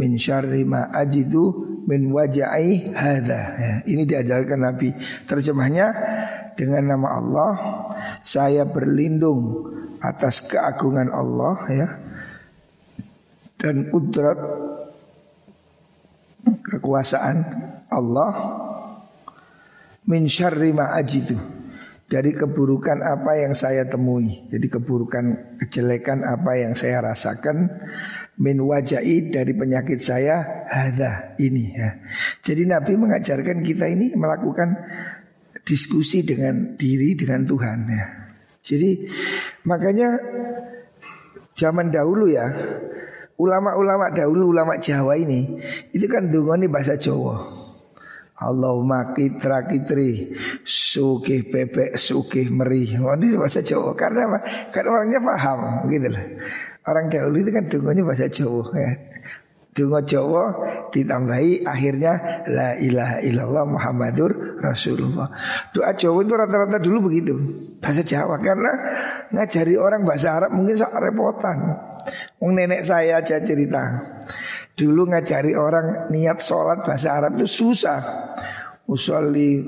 min 0.00 0.16
syarri 0.16 0.64
ma 0.64 0.88
ajidu 0.88 1.84
min 1.84 2.08
wajai 2.08 2.96
hadza. 2.96 3.40
Ya, 3.60 3.72
ini 3.84 4.08
diajarkan 4.08 4.64
Nabi. 4.64 4.96
Terjemahnya 5.28 5.92
dengan 6.56 6.96
nama 6.96 7.20
Allah 7.20 7.52
saya 8.24 8.64
berlindung 8.64 9.68
atas 10.00 10.48
keagungan 10.48 11.12
Allah 11.12 11.56
ya 11.68 11.88
dan 13.60 13.92
kudrat 13.92 14.40
kekuasaan 16.72 17.44
Allah 17.92 18.32
min 20.08 20.24
syarri 20.24 20.72
ma 20.72 20.96
ajidu 20.96 21.55
dari 22.06 22.34
keburukan 22.34 23.02
apa 23.02 23.42
yang 23.42 23.52
saya 23.54 23.86
temui 23.86 24.46
jadi 24.46 24.66
keburukan 24.70 25.58
kejelekan 25.66 26.22
apa 26.22 26.54
yang 26.54 26.78
saya 26.78 27.02
rasakan 27.02 27.66
min 28.38 28.62
wajai 28.62 29.32
dari 29.32 29.52
penyakit 29.56 29.98
saya 29.98 30.66
hadza 30.70 31.34
ini 31.42 31.74
ya 31.74 31.98
jadi 32.46 32.68
Nabi 32.68 32.94
mengajarkan 32.94 33.64
kita 33.66 33.90
ini 33.90 34.14
melakukan 34.14 34.76
diskusi 35.66 36.22
dengan 36.22 36.78
diri 36.78 37.18
dengan 37.18 37.42
Tuhan 37.42 37.78
ya. 37.90 38.04
Jadi 38.62 39.10
makanya 39.66 40.14
zaman 41.58 41.90
dahulu 41.90 42.30
ya 42.30 42.46
ulama-ulama 43.36 44.14
dahulu 44.14 44.54
ulama 44.54 44.78
Jawa 44.78 45.18
ini 45.18 45.58
itu 45.90 46.06
kan 46.06 46.30
ini 46.30 46.70
bahasa 46.70 46.94
Jawa. 46.94 47.65
Allahumma 48.36 49.16
kitra 49.16 49.64
kitri 49.64 50.36
Sukih 50.60 51.48
bebek 51.48 51.96
sukih 51.96 52.52
meri 52.52 52.92
oh, 53.00 53.16
Ini 53.16 53.40
bahasa 53.40 53.64
Jawa 53.64 53.96
Karena 53.96 54.28
apa? 54.28 54.38
Karena 54.68 54.88
orangnya 54.92 55.20
paham 55.24 55.88
gitu 55.88 56.08
lah 56.12 56.24
Orang 56.86 57.10
dahulu 57.10 57.42
itu 57.42 57.50
kan 57.50 57.66
dungonya 57.66 58.02
bahasa 58.06 58.30
Jawa 58.30 58.62
ya. 58.78 58.94
Dungo 59.76 60.00
Jawa 60.06 60.44
ditambahi 60.88 61.66
akhirnya 61.66 62.46
La 62.48 62.78
ilaha 62.78 63.20
illallah 63.20 63.64
Muhammadur 63.66 64.62
Rasulullah. 64.62 65.28
Doa 65.74 65.92
Jawa 65.92 66.24
itu 66.24 66.32
rata-rata 66.32 66.78
dulu 66.80 67.10
begitu. 67.12 67.34
Bahasa 67.82 68.06
Jawa 68.06 68.40
karena 68.40 68.72
ngajari 69.34 69.76
orang 69.76 70.06
bahasa 70.06 70.38
Arab 70.38 70.56
mungkin 70.56 70.80
sok 70.80 70.94
repotan. 70.96 71.58
Nenek 72.40 72.86
saya 72.86 73.20
aja 73.20 73.42
cerita. 73.42 74.15
Dulu 74.76 75.08
ngajari 75.08 75.56
orang 75.56 76.12
niat 76.12 76.44
sholat 76.44 76.84
bahasa 76.84 77.16
Arab 77.16 77.40
itu 77.40 77.48
susah. 77.48 78.00
Usolli 78.84 79.64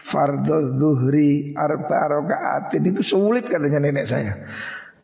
fardhu 0.00 0.78
zuhri 0.78 1.50
arba 1.58 2.06
rakaatin 2.06 2.94
itu 2.94 3.02
sulit 3.02 3.50
katanya 3.50 3.82
nenek 3.82 4.06
saya. 4.06 4.38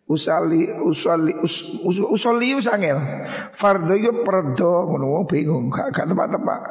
Usali 0.06 0.70
usali 0.86 1.34
us, 1.42 1.74
us, 1.82 1.98
usali 2.06 2.54
usangel. 2.54 3.02
Fardhu 3.50 3.98
itu 3.98 4.22
perdo 4.22 4.86
ngono 4.86 5.26
bingung 5.26 5.74
gak 5.74 6.06
tepat-tepat. 6.06 6.62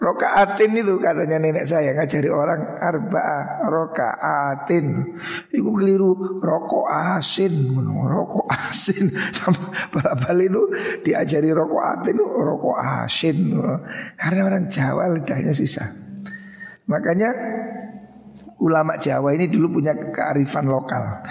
Rokaatin 0.00 0.80
itu 0.80 0.96
katanya 0.96 1.36
nenek 1.36 1.68
saya 1.68 1.92
ngajari 1.92 2.32
orang 2.32 2.80
arba 2.80 3.60
rokaatin. 3.68 5.12
Iku 5.52 5.76
keliru 5.76 6.40
rokok 6.40 6.88
asin, 6.88 7.76
rokok 8.08 8.48
asin. 8.48 9.12
Sama 9.36 9.68
balik 10.24 10.48
itu 10.48 10.62
diajari 11.04 11.52
rokok 11.52 11.84
atin 11.84 12.16
rokok 12.16 12.80
asin. 12.80 13.60
Karena 14.16 14.40
orang 14.48 14.72
Jawa 14.72 15.12
lidahnya 15.12 15.52
susah. 15.52 15.92
Makanya 16.88 17.30
ulama 18.56 18.96
Jawa 18.96 19.36
ini 19.36 19.52
dulu 19.52 19.84
punya 19.84 19.92
kearifan 19.92 20.64
lokal. 20.64 21.28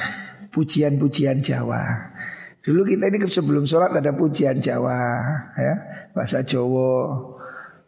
Pujian-pujian 0.54 1.42
Jawa. 1.42 2.14
Dulu 2.62 2.86
kita 2.86 3.10
ini 3.10 3.18
sebelum 3.26 3.66
sholat 3.66 3.98
ada 3.98 4.14
pujian 4.14 4.62
Jawa, 4.62 5.26
ya 5.58 5.74
bahasa 6.14 6.46
Jawa 6.46 7.39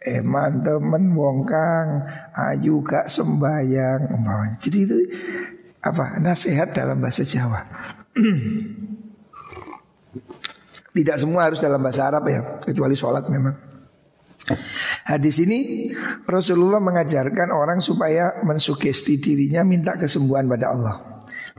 eman 0.02 0.66
temen 0.66 1.14
wong 1.14 1.46
kang 1.46 2.02
ayu 2.34 2.82
gak 2.82 3.06
sembayang 3.06 4.10
umpamanya. 4.10 4.58
Jadi 4.58 4.78
itu 4.82 4.98
apa 5.82 6.18
nasihat 6.18 6.74
dalam 6.74 6.98
bahasa 7.02 7.22
Jawa. 7.22 7.62
Tidak 10.92 11.16
semua 11.16 11.48
harus 11.48 11.64
dalam 11.64 11.80
bahasa 11.80 12.12
Arab 12.12 12.28
ya, 12.28 12.60
kecuali 12.60 13.00
sholat 13.00 13.24
memang. 13.32 13.56
Hadis 15.08 15.40
ini 15.40 15.88
Rasulullah 16.28 16.82
mengajarkan 16.84 17.54
orang 17.54 17.80
supaya 17.80 18.42
mensugesti 18.44 19.22
dirinya 19.22 19.64
minta 19.64 19.96
kesembuhan 19.96 20.50
pada 20.50 20.74
Allah. 20.74 21.11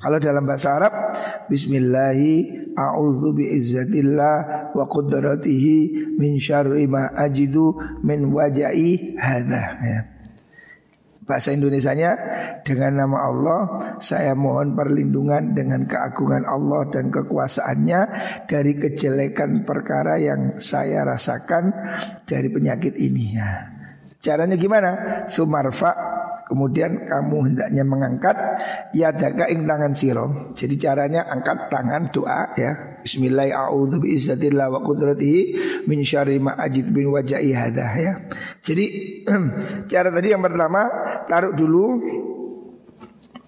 Kalau 0.02 0.18
dalam 0.18 0.42
bahasa 0.42 0.74
Arab 0.82 1.14
Bismillahi 1.46 2.58
a'udzu 2.74 3.38
biizzatillah 3.38 4.34
wa 4.74 4.84
qudratihi 4.90 6.10
min 6.18 6.42
syarri 6.42 6.90
ma 6.90 7.14
ajidu 7.14 7.78
min 8.02 8.34
wajai 8.34 9.14
hadza 9.14 9.64
ya. 9.78 10.00
Bahasa 11.22 11.54
Indonesianya 11.54 12.18
dengan 12.66 12.98
nama 12.98 13.30
Allah 13.30 13.60
saya 14.02 14.34
mohon 14.34 14.74
perlindungan 14.74 15.54
dengan 15.54 15.86
keagungan 15.86 16.50
Allah 16.50 16.82
dan 16.90 17.14
kekuasaannya 17.14 18.00
dari 18.50 18.74
kejelekan 18.74 19.62
perkara 19.62 20.18
yang 20.18 20.58
saya 20.58 21.06
rasakan 21.06 21.70
dari 22.26 22.50
penyakit 22.50 22.98
ini 22.98 23.38
ya. 23.38 23.70
Caranya 24.18 24.58
gimana? 24.58 24.90
Sumarfa 25.30 25.94
Kemudian 26.52 27.08
kamu 27.08 27.36
hendaknya 27.48 27.80
mengangkat 27.80 28.36
ya 28.92 29.08
jaga 29.16 29.48
ing 29.48 29.64
tangan 29.64 29.96
siro. 29.96 30.52
Jadi 30.52 30.76
caranya 30.76 31.24
angkat 31.24 31.72
tangan 31.72 32.12
doa 32.12 32.52
ya. 32.60 33.00
Bismillahirrahmanirrahim. 33.00 34.84
qudratihi 34.84 35.40
min 35.88 36.04
syarri 36.04 36.36
bin 36.92 37.08
ya. 37.96 38.28
Jadi 38.60 38.84
cara 39.96 40.12
tadi 40.12 40.28
yang 40.28 40.44
pertama 40.44 40.92
taruh 41.24 41.56
dulu 41.56 42.04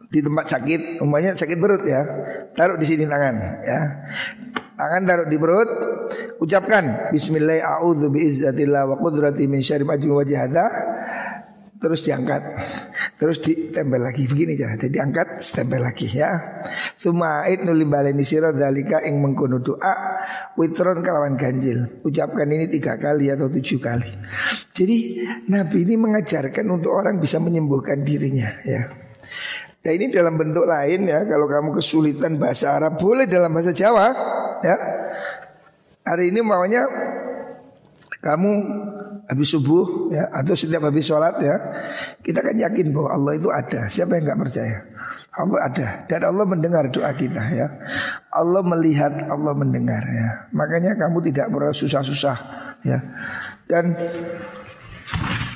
di 0.08 0.24
tempat 0.24 0.48
sakit, 0.48 1.04
umpamanya 1.04 1.36
sakit 1.36 1.60
perut 1.60 1.84
ya. 1.84 2.08
Taruh 2.56 2.80
di 2.80 2.88
sini 2.88 3.04
tangan 3.04 3.36
ya. 3.68 3.80
Tangan 4.80 5.02
taruh 5.04 5.28
di 5.28 5.36
perut, 5.36 5.68
ucapkan 6.40 7.12
bismillahirrahmanirrahim 7.12 8.16
biizzatillah 8.16 8.88
wa 8.88 8.96
qudratihi 8.96 9.44
min 9.44 9.60
syarri 9.60 9.84
ma 9.84 9.92
ajid 9.92 10.08
bin 10.08 10.16
terus 11.78 12.00
diangkat. 12.06 12.42
Terus 13.18 13.38
ditempel 13.42 14.00
lagi. 14.02 14.26
Begini 14.26 14.54
ya 14.58 14.74
jadi 14.78 15.04
angkat 15.04 15.42
stempel 15.42 15.82
lagi 15.82 16.06
ya. 16.10 16.62
Sumaid 16.98 17.62
nulim 17.66 17.90
baleni 17.90 18.22
siro 18.22 18.54
dalika 18.54 19.02
ing 19.02 19.18
mengkono 19.18 19.60
doa 19.60 19.94
witron 20.58 21.02
kalawan 21.02 21.34
ganjil. 21.34 22.02
Ucapkan 22.06 22.48
ini 22.50 22.70
tiga 22.70 22.96
kali 22.98 23.30
atau 23.30 23.50
tujuh 23.50 23.78
kali. 23.82 24.10
Jadi 24.74 24.96
Nabi 25.50 25.78
ini 25.86 25.94
mengajarkan 25.98 26.66
untuk 26.70 26.94
orang 26.94 27.18
bisa 27.18 27.38
menyembuhkan 27.42 28.02
dirinya 28.02 28.50
ya. 28.66 28.90
Nah 29.84 29.92
ini 29.92 30.08
dalam 30.08 30.40
bentuk 30.40 30.64
lain 30.64 31.04
ya. 31.04 31.28
Kalau 31.28 31.44
kamu 31.44 31.76
kesulitan 31.76 32.40
bahasa 32.40 32.80
Arab 32.80 32.96
Boleh 32.96 33.28
dalam 33.28 33.52
bahasa 33.52 33.76
Jawa 33.76 34.08
ya. 34.64 34.76
Hari 36.04 36.32
ini 36.32 36.40
maunya 36.40 36.84
Kamu 38.24 38.52
habis 39.24 39.48
subuh 39.56 40.12
ya 40.12 40.28
atau 40.32 40.52
setiap 40.52 40.84
habis 40.84 41.08
sholat 41.08 41.36
ya 41.40 41.56
kita 42.20 42.44
kan 42.44 42.56
yakin 42.56 42.92
bahwa 42.92 43.08
Allah 43.16 43.32
itu 43.40 43.48
ada 43.48 43.88
siapa 43.88 44.20
yang 44.20 44.28
nggak 44.28 44.40
percaya 44.48 44.78
Allah 45.34 45.58
ada 45.64 45.88
dan 46.06 46.20
Allah 46.28 46.44
mendengar 46.44 46.84
doa 46.92 47.12
kita 47.16 47.42
ya 47.56 47.68
Allah 48.32 48.60
melihat 48.60 49.12
Allah 49.26 49.52
mendengar 49.56 50.04
ya 50.04 50.28
makanya 50.52 50.92
kamu 50.96 51.24
tidak 51.32 51.48
perlu 51.48 51.72
susah-susah 51.72 52.36
ya 52.84 52.98
dan 53.64 53.96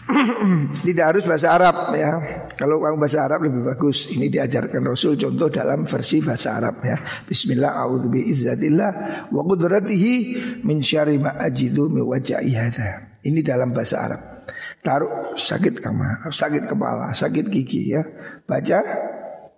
tidak 0.89 1.05
harus 1.15 1.25
bahasa 1.29 1.53
Arab 1.53 1.93
ya. 1.93 2.13
Kalau 2.57 2.81
kamu 2.81 2.97
bahasa 2.97 3.29
Arab 3.29 3.45
lebih 3.45 3.61
bagus. 3.69 4.09
Ini 4.09 4.33
diajarkan 4.33 4.81
Rasul 4.81 5.21
contoh 5.21 5.53
dalam 5.53 5.85
versi 5.85 6.25
bahasa 6.25 6.57
Arab 6.57 6.81
ya. 6.81 6.97
Bismillah 7.29 7.77
a'udzu 7.77 8.09
bi 8.09 8.25
izzatillah 8.25 8.91
wa 9.29 9.43
qudratihi 9.45 10.15
min 10.65 10.81
syarri 10.81 11.21
ma 11.21 11.37
ajidu 11.37 11.93
mi 11.93 12.01
wajhi. 12.01 12.57
Ini 13.25 13.41
dalam 13.43 13.75
bahasa 13.75 14.05
Arab. 14.05 14.21
Taruh 14.79 15.35
sakit 15.35 15.83
kamu, 15.83 16.31
sakit 16.31 16.71
kepala, 16.71 17.11
sakit 17.11 17.51
gigi 17.51 17.93
ya. 17.93 18.03
Baca, 18.47 18.79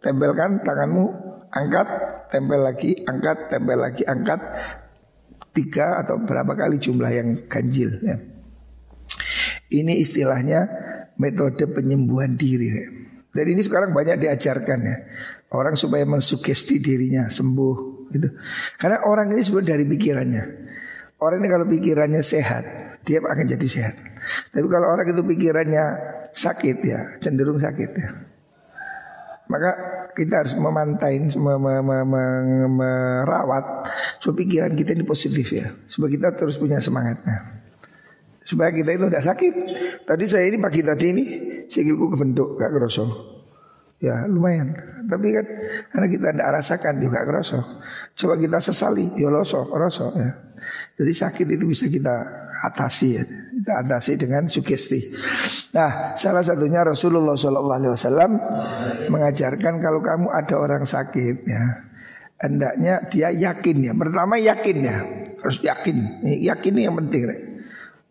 tempelkan 0.01 0.65
tanganmu, 0.65 1.05
angkat, 1.53 1.89
tempel 2.33 2.61
lagi, 2.65 2.97
angkat, 3.05 3.53
tempel 3.53 3.79
lagi, 3.79 4.03
angkat. 4.09 4.41
Tiga 5.51 5.99
atau 6.07 6.23
berapa 6.23 6.55
kali 6.55 6.79
jumlah 6.79 7.11
yang 7.11 7.29
ganjil 7.51 7.99
ya. 8.07 8.17
Ini 9.71 9.99
istilahnya 9.99 10.67
metode 11.19 11.67
penyembuhan 11.71 12.39
diri. 12.39 12.71
Dan 13.31 13.47
ini 13.47 13.63
sekarang 13.63 13.95
banyak 13.95 14.19
diajarkan 14.19 14.79
ya. 14.83 14.97
Orang 15.51 15.75
supaya 15.75 16.07
mensugesti 16.07 16.79
dirinya 16.79 17.27
sembuh 17.27 17.77
gitu. 18.15 18.29
Karena 18.79 19.07
orang 19.07 19.31
ini 19.35 19.43
sebenarnya 19.43 19.71
dari 19.75 19.85
pikirannya. 19.87 20.45
Orang 21.21 21.43
ini 21.43 21.49
kalau 21.51 21.67
pikirannya 21.67 22.23
sehat, 22.23 22.90
dia 23.11 23.19
akan 23.19 23.43
jadi 23.43 23.67
sehat. 23.67 23.99
Tapi 24.55 24.67
kalau 24.71 24.87
orang 24.95 25.11
itu 25.11 25.27
pikirannya 25.27 25.85
sakit 26.31 26.77
ya, 26.87 27.19
cenderung 27.19 27.59
sakit 27.59 27.91
ya. 27.99 28.09
Maka 29.51 29.71
kita 30.15 30.47
harus 30.47 30.55
memantai, 30.55 31.19
merawat 32.71 33.67
supaya 34.23 34.39
pikiran 34.47 34.79
kita 34.79 34.95
ini 34.95 35.03
positif 35.03 35.51
ya. 35.51 35.75
Supaya 35.91 36.15
kita 36.15 36.39
terus 36.39 36.55
punya 36.55 36.79
semangatnya. 36.79 37.67
Supaya 38.47 38.71
kita 38.71 38.95
itu 38.95 39.11
tidak 39.11 39.27
sakit. 39.27 39.55
Tadi 40.07 40.25
saya 40.31 40.47
ini 40.47 40.63
pagi 40.63 40.87
tadi 40.87 41.07
ini 41.11 41.25
sikilku 41.67 42.15
kebentuk 42.15 42.63
gak 42.63 42.71
kerosok. 42.71 43.11
Ya 44.01 44.25
lumayan. 44.25 44.73
Tapi 45.05 45.29
kan 45.37 45.47
karena 45.93 46.07
kita 46.09 46.27
tidak 46.33 46.49
rasakan 46.57 46.95
juga 47.05 47.21
kerosok 47.21 47.65
Coba 48.17 48.35
kita 48.41 48.57
sesali 48.57 49.13
Ya 49.21 49.29
losok, 49.29 49.77
rosok 49.77 50.13
ya. 50.17 50.31
Jadi 50.97 51.13
sakit 51.13 51.47
itu 51.53 51.65
bisa 51.69 51.85
kita 51.85 52.17
atasi 52.65 53.21
ya. 53.21 53.25
Kita 53.29 53.73
atasi 53.85 54.17
dengan 54.17 54.49
sugesti. 54.49 55.05
Nah 55.77 56.17
salah 56.17 56.41
satunya 56.41 56.81
Rasulullah 56.81 57.37
SAW 57.37 58.33
Mengajarkan 59.13 59.75
kalau 59.85 60.01
kamu 60.01 60.33
ada 60.33 60.55
orang 60.57 60.89
sakit 60.89 61.37
ya 61.45 61.65
Hendaknya 62.41 63.05
dia 63.13 63.29
yakin 63.29 63.77
ya. 63.85 63.93
Pertama 63.93 64.41
yakin 64.41 64.77
ya. 64.81 64.97
Harus 65.45 65.61
yakin. 65.61 66.25
Yakin 66.41 66.73
ini 66.73 66.89
yang 66.89 66.97
penting 66.97 67.29
ya. 67.29 67.37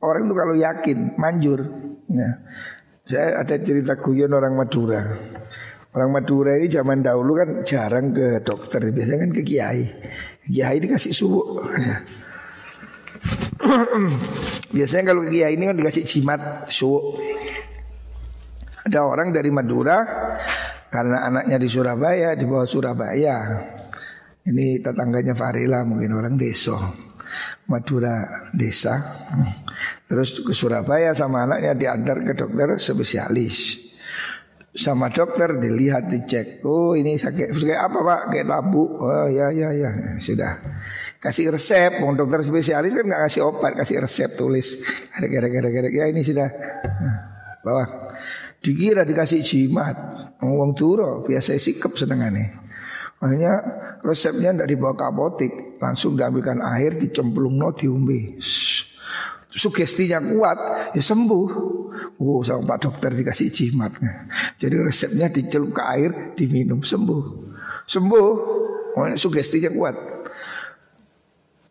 Orang 0.05 0.29
itu 0.29 0.35
kalau 0.37 0.53
yakin 0.53 1.17
manjur 1.17 1.65
ya. 2.13 2.29
Saya 3.09 3.41
ada 3.41 3.57
cerita 3.57 3.97
guyon 3.97 4.37
orang 4.37 4.53
Madura 4.53 5.01
Orang 5.89 6.13
Madura 6.13 6.53
ini 6.53 6.69
zaman 6.69 7.01
dahulu 7.01 7.33
kan 7.33 7.49
jarang 7.65 8.13
ke 8.13 8.45
dokter, 8.45 8.93
biasanya 8.93 9.25
kan 9.25 9.31
ke 9.33 9.41
kiai. 9.41 9.89
Kiai 10.45 10.77
dikasih 10.77 11.13
subuh. 11.17 11.65
biasanya 14.75 15.03
kalau 15.09 15.25
ke 15.25 15.33
kiai 15.33 15.57
ini 15.57 15.65
kan 15.65 15.73
dikasih 15.73 16.05
jimat 16.05 16.69
subuh. 16.69 17.17
Ada 18.85 19.01
orang 19.01 19.33
dari 19.33 19.49
Madura 19.49 20.05
karena 20.93 21.25
anaknya 21.25 21.57
di 21.57 21.65
Surabaya, 21.65 22.37
di 22.37 22.45
bawah 22.45 22.69
Surabaya. 22.69 23.37
Ini 24.45 24.85
tetangganya 24.85 25.33
Farila 25.33 25.81
mungkin 25.89 26.13
orang 26.13 26.37
desa. 26.37 26.77
Madura 27.65 28.45
desa. 28.53 29.25
Terus 30.05 30.45
ke 30.45 30.53
Surabaya 30.53 31.17
sama 31.17 31.49
anaknya 31.49 31.73
diantar 31.73 32.21
ke 32.21 32.33
dokter 32.37 32.77
spesialis. 32.77 33.88
Sama 34.79 35.11
dokter 35.11 35.59
dilihat 35.59 36.07
dicek. 36.07 36.63
Oh 36.63 36.95
ini 36.95 37.19
sakit. 37.19 37.51
Kayak 37.51 37.91
apa 37.91 37.99
pak? 37.99 38.21
Kayak 38.31 38.47
tabu. 38.47 38.87
Oh 38.95 39.27
ya 39.27 39.51
ya 39.51 39.75
ya. 39.75 39.91
Sudah. 40.23 40.55
Kasih 41.19 41.51
resep. 41.51 41.99
Mau 41.99 42.15
dokter 42.15 42.39
spesialis 42.47 42.95
kan 42.95 43.03
nggak 43.03 43.27
kasih 43.27 43.41
obat 43.43 43.75
kasih 43.75 43.99
resep 43.99 44.39
tulis. 44.39 44.79
Gara-gara 45.19 45.67
ya 45.91 46.07
ini 46.07 46.23
sudah. 46.23 46.47
Nah, 47.03 47.17
bawa 47.59 47.83
dikira 48.63 49.03
dikasih 49.03 49.43
jimat. 49.43 49.99
Ngomong 50.39 50.71
turo 50.71 51.27
biasa 51.27 51.59
sikap 51.59 51.99
senengannya 51.99 52.69
makanya 53.19 53.53
resepnya 53.99 54.55
tidak 54.55 54.69
dibawa 54.71 54.93
ke 54.95 55.03
apotek 55.03 55.53
langsung 55.75 56.15
diambilkan 56.15 56.63
air 56.63 56.95
dicemplung 56.95 57.59
no 57.59 57.75
diumbe 57.75 58.39
sugestinya 59.49 60.21
kuat 60.21 60.57
ya 60.93 61.03
sembuh. 61.03 61.47
Oh 62.19 62.39
sama 62.45 62.75
Pak 62.75 62.79
Dokter 62.85 63.11
dikasih 63.11 63.49
jimat. 63.51 63.91
Jadi 64.61 64.75
resepnya 64.79 65.27
dicelup 65.27 65.75
ke 65.75 65.83
air 65.83 66.11
diminum 66.37 66.85
sembuh. 66.85 67.23
Sembuh. 67.89 68.31
Oh, 68.89 69.05
sugestinya 69.17 69.69
kuat. 69.73 69.95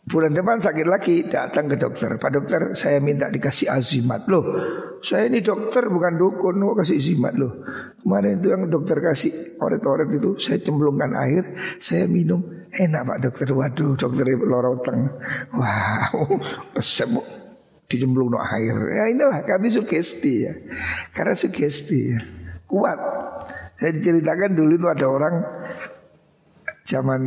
Bulan 0.09 0.33
depan 0.33 0.57
sakit 0.57 0.87
lagi 0.89 1.29
datang 1.29 1.69
ke 1.69 1.77
dokter 1.77 2.17
Pak 2.17 2.33
dokter 2.33 2.73
saya 2.73 2.97
minta 2.97 3.29
dikasih 3.29 3.69
azimat 3.69 4.25
Loh 4.25 4.57
saya 5.05 5.29
ini 5.29 5.45
dokter 5.45 5.85
bukan 5.85 6.17
dukun 6.17 6.57
Kok 6.65 6.81
kasih 6.81 6.97
azimat 6.97 7.37
loh 7.37 7.61
Kemarin 8.01 8.41
itu 8.41 8.49
yang 8.49 8.73
dokter 8.73 9.05
kasih 9.05 9.61
oret-oret 9.61 10.09
itu 10.09 10.41
Saya 10.41 10.65
cemplungkan 10.65 11.13
air 11.13 11.45
Saya 11.77 12.09
minum 12.09 12.41
Enak 12.73 13.05
pak 13.05 13.19
dokter 13.21 13.53
Waduh 13.53 14.01
dokter 14.01 14.27
loroteng 14.33 15.13
Wow 15.53 16.41
resep 16.73 17.13
dijemplung 17.89 18.37
no 18.37 18.39
air. 18.39 18.77
Ya 18.93 19.05
inilah 19.09 19.43
kami 19.49 19.73
sugesti 19.73 20.45
ya. 20.45 20.53
Karena 21.17 21.35
sugesti 21.35 22.01
ya. 22.13 22.21
Kuat. 22.69 23.01
Saya 23.81 23.97
ceritakan 23.97 24.53
dulu 24.53 24.77
itu 24.77 24.87
ada 24.93 25.07
orang 25.09 25.35
zaman 26.85 27.21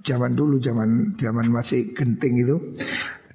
zaman 0.00 0.32
dulu 0.32 0.56
zaman 0.60 1.16
zaman 1.20 1.46
masih 1.52 1.92
genting 1.92 2.40
itu 2.40 2.56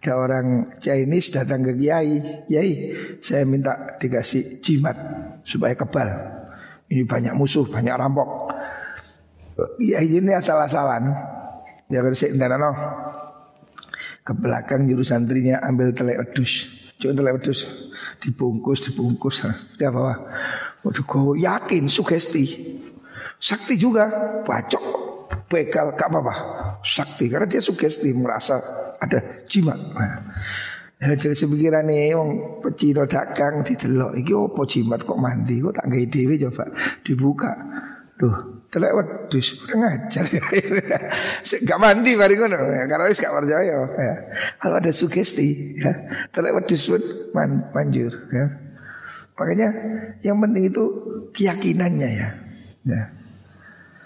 ada 0.06 0.22
orang 0.22 0.62
Chinese 0.78 1.34
datang 1.34 1.66
ke 1.66 1.74
Kiai, 1.82 2.46
Kiai, 2.46 2.94
saya 3.26 3.42
minta 3.42 3.98
dikasih 3.98 4.62
jimat 4.62 4.94
supaya 5.42 5.74
kebal. 5.74 6.06
Ini 6.94 7.10
banyak 7.10 7.34
musuh, 7.34 7.66
banyak 7.66 7.98
rampok. 7.98 8.54
Kiai 9.82 10.06
ini 10.06 10.30
asal-asalan. 10.30 11.10
Ya 11.90 12.06
saya 12.14 12.58
no 12.58 12.70
ke 14.26 14.34
belakang 14.34 14.90
juru 14.90 15.06
santrinya 15.06 15.62
ambil 15.62 15.94
telek 15.94 16.18
wedus. 16.18 16.66
Coba 16.98 17.14
telek 17.14 17.34
wedus 17.38 17.60
dibungkus 18.18 18.80
dibungkus. 18.90 19.46
Dia 19.78 19.94
bawa. 19.94 20.18
Waduh 20.82 21.06
kau 21.06 21.38
yakin 21.38 21.86
sugesti. 21.86 22.74
Sakti 23.38 23.78
juga 23.78 24.10
bacok 24.42 24.84
bekal 25.46 25.94
gak 25.94 26.10
apa-apa. 26.10 26.36
Sakti 26.82 27.30
karena 27.30 27.46
dia 27.46 27.62
sugesti 27.62 28.10
merasa 28.18 28.58
ada 28.98 29.46
jimat. 29.46 29.78
Nah. 29.94 30.20
Ya, 30.96 31.12
jadi 31.12 31.36
sepikiran 31.36 31.92
nih, 31.92 32.16
wong 32.16 32.64
pecino 32.64 33.04
dagang 33.04 33.68
didelok, 33.68 34.16
iki 34.16 34.32
opo 34.32 34.64
jimat 34.64 35.04
kok 35.04 35.20
mandi, 35.20 35.60
kok 35.60 35.76
tak 35.76 35.92
dewi 35.92 36.40
coba 36.40 36.72
dibuka. 37.04 37.52
Duh, 38.16 38.55
telek 38.76 38.92
wedus 38.92 39.56
udah 39.64 39.78
ngajar. 39.80 40.26
gak 41.72 41.80
mandi 41.80 42.12
mari 42.20 42.36
ngono 42.36 42.60
ya, 42.60 42.84
karena 42.92 43.08
wis 43.08 43.24
gak 43.24 43.32
percaya 43.32 43.76
ya. 43.88 44.16
Kalau 44.60 44.76
ada 44.76 44.92
sugesti 44.92 45.80
ya, 45.80 45.96
telek 46.36 46.52
wedus 46.60 46.84
pun 46.92 47.00
man, 47.32 47.72
manjur 47.72 48.12
ya. 48.36 48.46
Makanya 49.40 49.70
yang 50.28 50.44
penting 50.44 50.76
itu 50.76 50.84
keyakinannya 51.32 52.10
ya. 52.20 52.30
ya. 52.84 53.02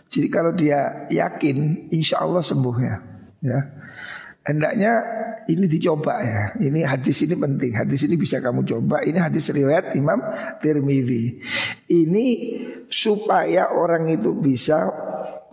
Jadi 0.09 0.27
kalau 0.29 0.53
dia 0.53 1.09
yakin, 1.09 1.89
insya 1.89 2.21
Allah 2.21 2.45
sembuh 2.45 2.75
ya. 2.81 2.95
ya. 3.41 3.59
Hendaknya 4.39 5.03
ini 5.45 5.67
dicoba 5.69 6.23
ya. 6.23 6.43
Ini 6.57 6.87
hadis 6.87 7.21
ini 7.27 7.35
penting. 7.37 7.75
Hadis 7.75 8.07
ini 8.07 8.15
bisa 8.17 8.41
kamu 8.41 8.65
coba. 8.65 9.03
Ini 9.03 9.19
hadis 9.19 9.51
riwayat 9.51 9.93
Imam 9.93 10.19
Tirmidzi. 10.63 11.43
Ini 11.91 12.25
supaya 12.89 13.69
orang 13.69 14.09
itu 14.09 14.33
bisa 14.33 14.89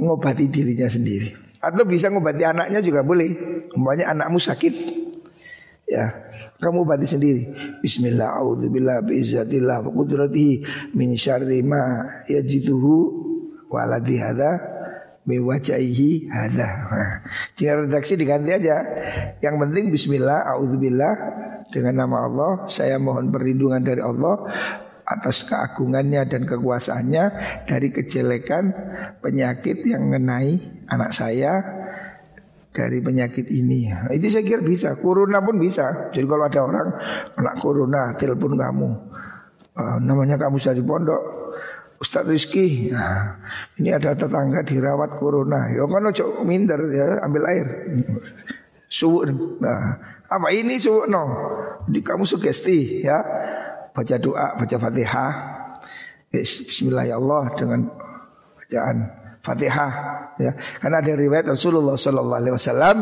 ngobati 0.00 0.48
dirinya 0.48 0.88
sendiri. 0.88 1.34
Atau 1.60 1.84
bisa 1.84 2.08
ngobati 2.08 2.46
anaknya 2.46 2.80
juga 2.80 3.02
boleh. 3.02 3.28
Umpamanya 3.74 4.16
anakmu 4.16 4.38
sakit. 4.40 4.74
Ya, 5.86 6.10
kamu 6.58 6.82
obati 6.82 7.06
sendiri. 7.06 7.42
Bismillah, 7.78 8.42
auzubillah 8.42 9.06
biizzatillah 9.06 9.86
wa 9.86 9.90
qudratihi 9.92 10.54
min 10.98 11.14
syarri 11.14 11.62
ma 11.62 12.02
yajituhu 12.26 12.94
waladi 13.70 14.18
hadza 14.18 14.75
Mewajahi 15.26 16.30
hadha 16.30 16.70
Jika 17.58 17.82
redaksi 17.82 18.14
diganti 18.14 18.54
aja. 18.54 18.78
Yang 19.42 19.54
penting 19.58 19.84
bismillah 19.90 20.46
A'udzubillah 20.54 21.14
Dengan 21.74 22.06
nama 22.06 22.30
Allah. 22.30 22.52
Saya 22.70 23.02
mohon 23.02 23.34
perlindungan 23.34 23.82
dari 23.82 23.98
Allah 23.98 24.46
Atas 25.02 25.42
keagungannya 25.50 26.30
dan 26.30 26.46
kekuasaannya 26.46 27.24
Dari 27.66 27.88
kejelekan 27.90 28.64
Penyakit 29.18 29.82
yang 29.82 30.06
mengenai 30.06 30.86
Anak 30.94 31.10
saya 31.10 31.58
Dari 32.70 33.02
penyakit 33.02 33.50
ini. 33.50 33.88
Itu 34.14 34.28
saya 34.30 34.44
kira 34.44 34.60
bisa. 34.60 34.94
Corona 35.00 35.40
pun 35.40 35.56
bisa. 35.58 36.12
Jadi 36.12 36.26
kalau 36.28 36.44
ada 36.44 36.60
orang 36.60 36.88
Kena 37.32 37.52
corona 37.56 38.02
Telepon 38.14 38.52
kamu. 38.52 38.88
Uh, 39.76 39.96
Namanya 40.04 40.36
kamu 40.36 40.60
sudah 40.60 40.76
di 40.76 40.84
pondok 40.84 41.45
Ustadz 41.96 42.28
Rizki, 42.28 42.92
nah, 42.92 43.40
ini 43.80 43.88
ada 43.88 44.12
tetangga 44.12 44.60
dirawat 44.60 45.16
corona. 45.16 45.72
Ya 45.72 45.88
kan 45.88 46.04
ojo 46.04 46.44
minder 46.44 46.80
ya, 46.92 47.24
ambil 47.24 47.48
air. 47.48 47.66
Suwu. 48.86 49.24
Nah, 49.58 49.96
apa 50.28 50.48
ini 50.52 50.76
suwu 50.76 51.08
no? 51.08 51.24
Jadi 51.88 52.00
kamu 52.04 52.28
sugesti 52.28 53.00
ya. 53.00 53.24
Baca 53.96 54.16
doa, 54.20 54.60
baca 54.60 54.76
Fatihah. 54.76 55.32
Bismillah 56.36 57.08
ya 57.08 57.16
Allah 57.16 57.48
dengan 57.56 57.88
bacaan 58.60 58.96
Fatihah 59.46 59.92
ya. 60.42 60.52
Karena 60.82 60.98
ada 60.98 61.12
riwayat 61.14 61.46
Rasulullah 61.46 61.94
sallallahu 61.94 62.40
alaihi 62.42 62.54
wasallam 62.58 62.96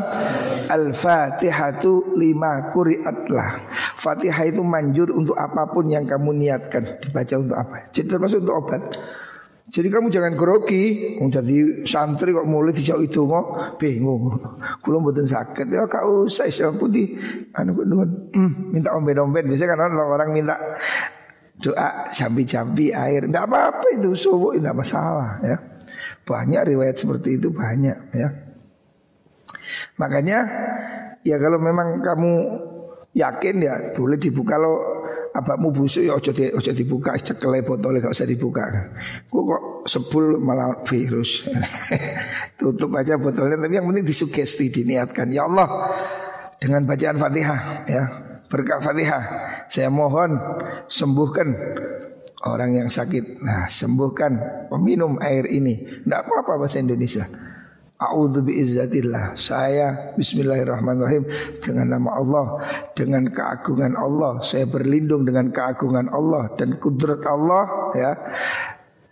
Al-Fatihatu 0.68 2.16
lima 2.20 2.68
kuriatlah. 2.76 3.48
Fatihah 3.96 4.44
itu 4.44 4.60
manjur 4.60 5.08
untuk 5.16 5.36
apa 5.40 5.64
pun 5.72 5.88
yang 5.88 6.04
kamu 6.04 6.36
niatkan 6.36 7.00
dibaca 7.00 7.34
untuk 7.40 7.56
apa? 7.56 7.76
Jadi 7.96 8.06
termasuk 8.12 8.44
untuk 8.44 8.56
obat. 8.60 8.82
Jadi 9.64 9.90
kamu 9.90 10.06
jangan 10.06 10.38
grogi, 10.38 11.16
jadi 11.18 11.82
santri 11.82 12.30
kok 12.30 12.46
mulai 12.46 12.70
dijauh 12.70 13.02
itu 13.02 13.26
mau 13.26 13.74
bingung. 13.74 14.38
Kalau 14.78 15.02
buatin 15.02 15.26
sakit 15.26 15.66
ya 15.66 15.90
kau 15.90 16.30
usah 16.30 16.46
siapa 16.46 16.78
putih, 16.78 17.18
anu 17.58 17.74
hmm, 17.74 18.70
minta 18.70 18.94
ombet-ombet. 18.94 19.50
Biasanya 19.50 19.74
kan 19.74 19.98
orang 19.98 20.30
minta 20.30 20.54
doa 21.58 22.06
jambi-jambi 22.06 22.94
air, 22.94 23.26
tidak 23.26 23.50
apa-apa 23.50 23.98
itu 23.98 24.14
subuh 24.14 24.54
tidak 24.54 24.78
masalah 24.78 25.42
ya. 25.42 25.58
Banyak 26.24 26.62
riwayat 26.72 26.96
seperti 26.96 27.36
itu 27.36 27.52
banyak 27.52 27.98
ya. 28.16 28.28
Makanya 30.00 30.38
ya 31.24 31.36
kalau 31.36 31.60
memang 31.60 32.00
kamu 32.00 32.32
yakin 33.14 33.54
ya 33.62 33.74
boleh 33.94 34.18
dibuka 34.18 34.58
lo 34.58 34.74
abakmu 35.34 35.74
busuk 35.74 36.06
ya 36.06 36.14
ojo 36.14 36.30
di, 36.30 36.46
ojo 36.50 36.70
dibuka 36.70 37.18
cekel 37.18 37.60
botolnya 37.66 38.08
gak 38.08 38.14
usah 38.14 38.28
dibuka. 38.28 38.64
Kok 39.28 39.42
kok 39.44 39.62
sebul 39.90 40.38
malah 40.38 40.80
virus. 40.86 41.44
Tutup 42.58 42.94
aja 42.94 43.18
botolnya 43.18 43.58
tapi 43.58 43.76
yang 43.76 43.86
penting 43.90 44.06
disugesti 44.06 44.70
diniatkan 44.70 45.28
ya 45.34 45.44
Allah 45.44 45.68
dengan 46.62 46.86
bacaan 46.86 47.18
Fatihah 47.18 47.60
ya 47.84 48.02
berkat 48.48 48.80
Fatihah 48.80 49.24
saya 49.66 49.90
mohon 49.90 50.38
sembuhkan 50.86 51.48
orang 52.44 52.76
yang 52.76 52.88
sakit. 52.92 53.40
Nah, 53.40 53.66
sembuhkan 53.66 54.32
peminum 54.68 55.16
air 55.20 55.48
ini. 55.48 56.04
Tidak 56.04 56.20
apa-apa 56.28 56.60
bahasa 56.60 56.80
Indonesia. 56.80 57.24
A'udzu 57.94 58.44
biizzatillah. 58.44 59.38
Saya 59.38 60.12
bismillahirrahmanirrahim 60.18 61.24
dengan 61.62 61.96
nama 61.96 62.10
Allah, 62.20 62.46
dengan 62.92 63.30
keagungan 63.30 63.96
Allah. 63.96 64.42
Saya 64.44 64.68
berlindung 64.68 65.24
dengan 65.24 65.48
keagungan 65.48 66.12
Allah 66.12 66.52
dan 66.58 66.76
kudrat 66.76 67.24
Allah 67.24 67.94
ya 67.96 68.12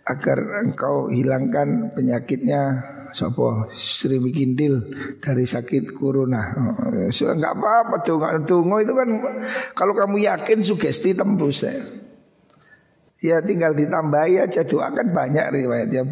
agar 0.03 0.67
engkau 0.67 1.07
hilangkan 1.07 1.95
penyakitnya 1.95 2.91
Sopo 3.15 3.71
Sri 3.71 4.19
Mikindil 4.19 4.83
dari 5.23 5.47
sakit 5.47 5.95
corona. 5.95 6.49
So, 7.13 7.31
enggak 7.31 7.55
apa-apa 7.55 8.01
tuh, 8.03 8.19
tunggu 8.43 8.83
itu 8.83 8.93
kan 8.93 9.09
kalau 9.77 9.95
kamu 9.95 10.27
yakin 10.27 10.59
sugesti 10.65 11.15
tembus 11.15 11.63
ya. 11.63 12.02
Ya 13.23 13.39
tinggal 13.39 13.71
ditambahi 13.71 14.35
aja 14.35 14.67
doa 14.67 14.91
kan 14.91 15.15
banyak 15.15 15.55
riwayatnya 15.55 16.03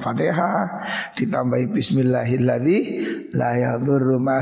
Fatihah 0.00 0.80
ditambahi 1.12 1.68
Bismillahirrahmanirrahim 1.68 3.36
la 3.36 4.40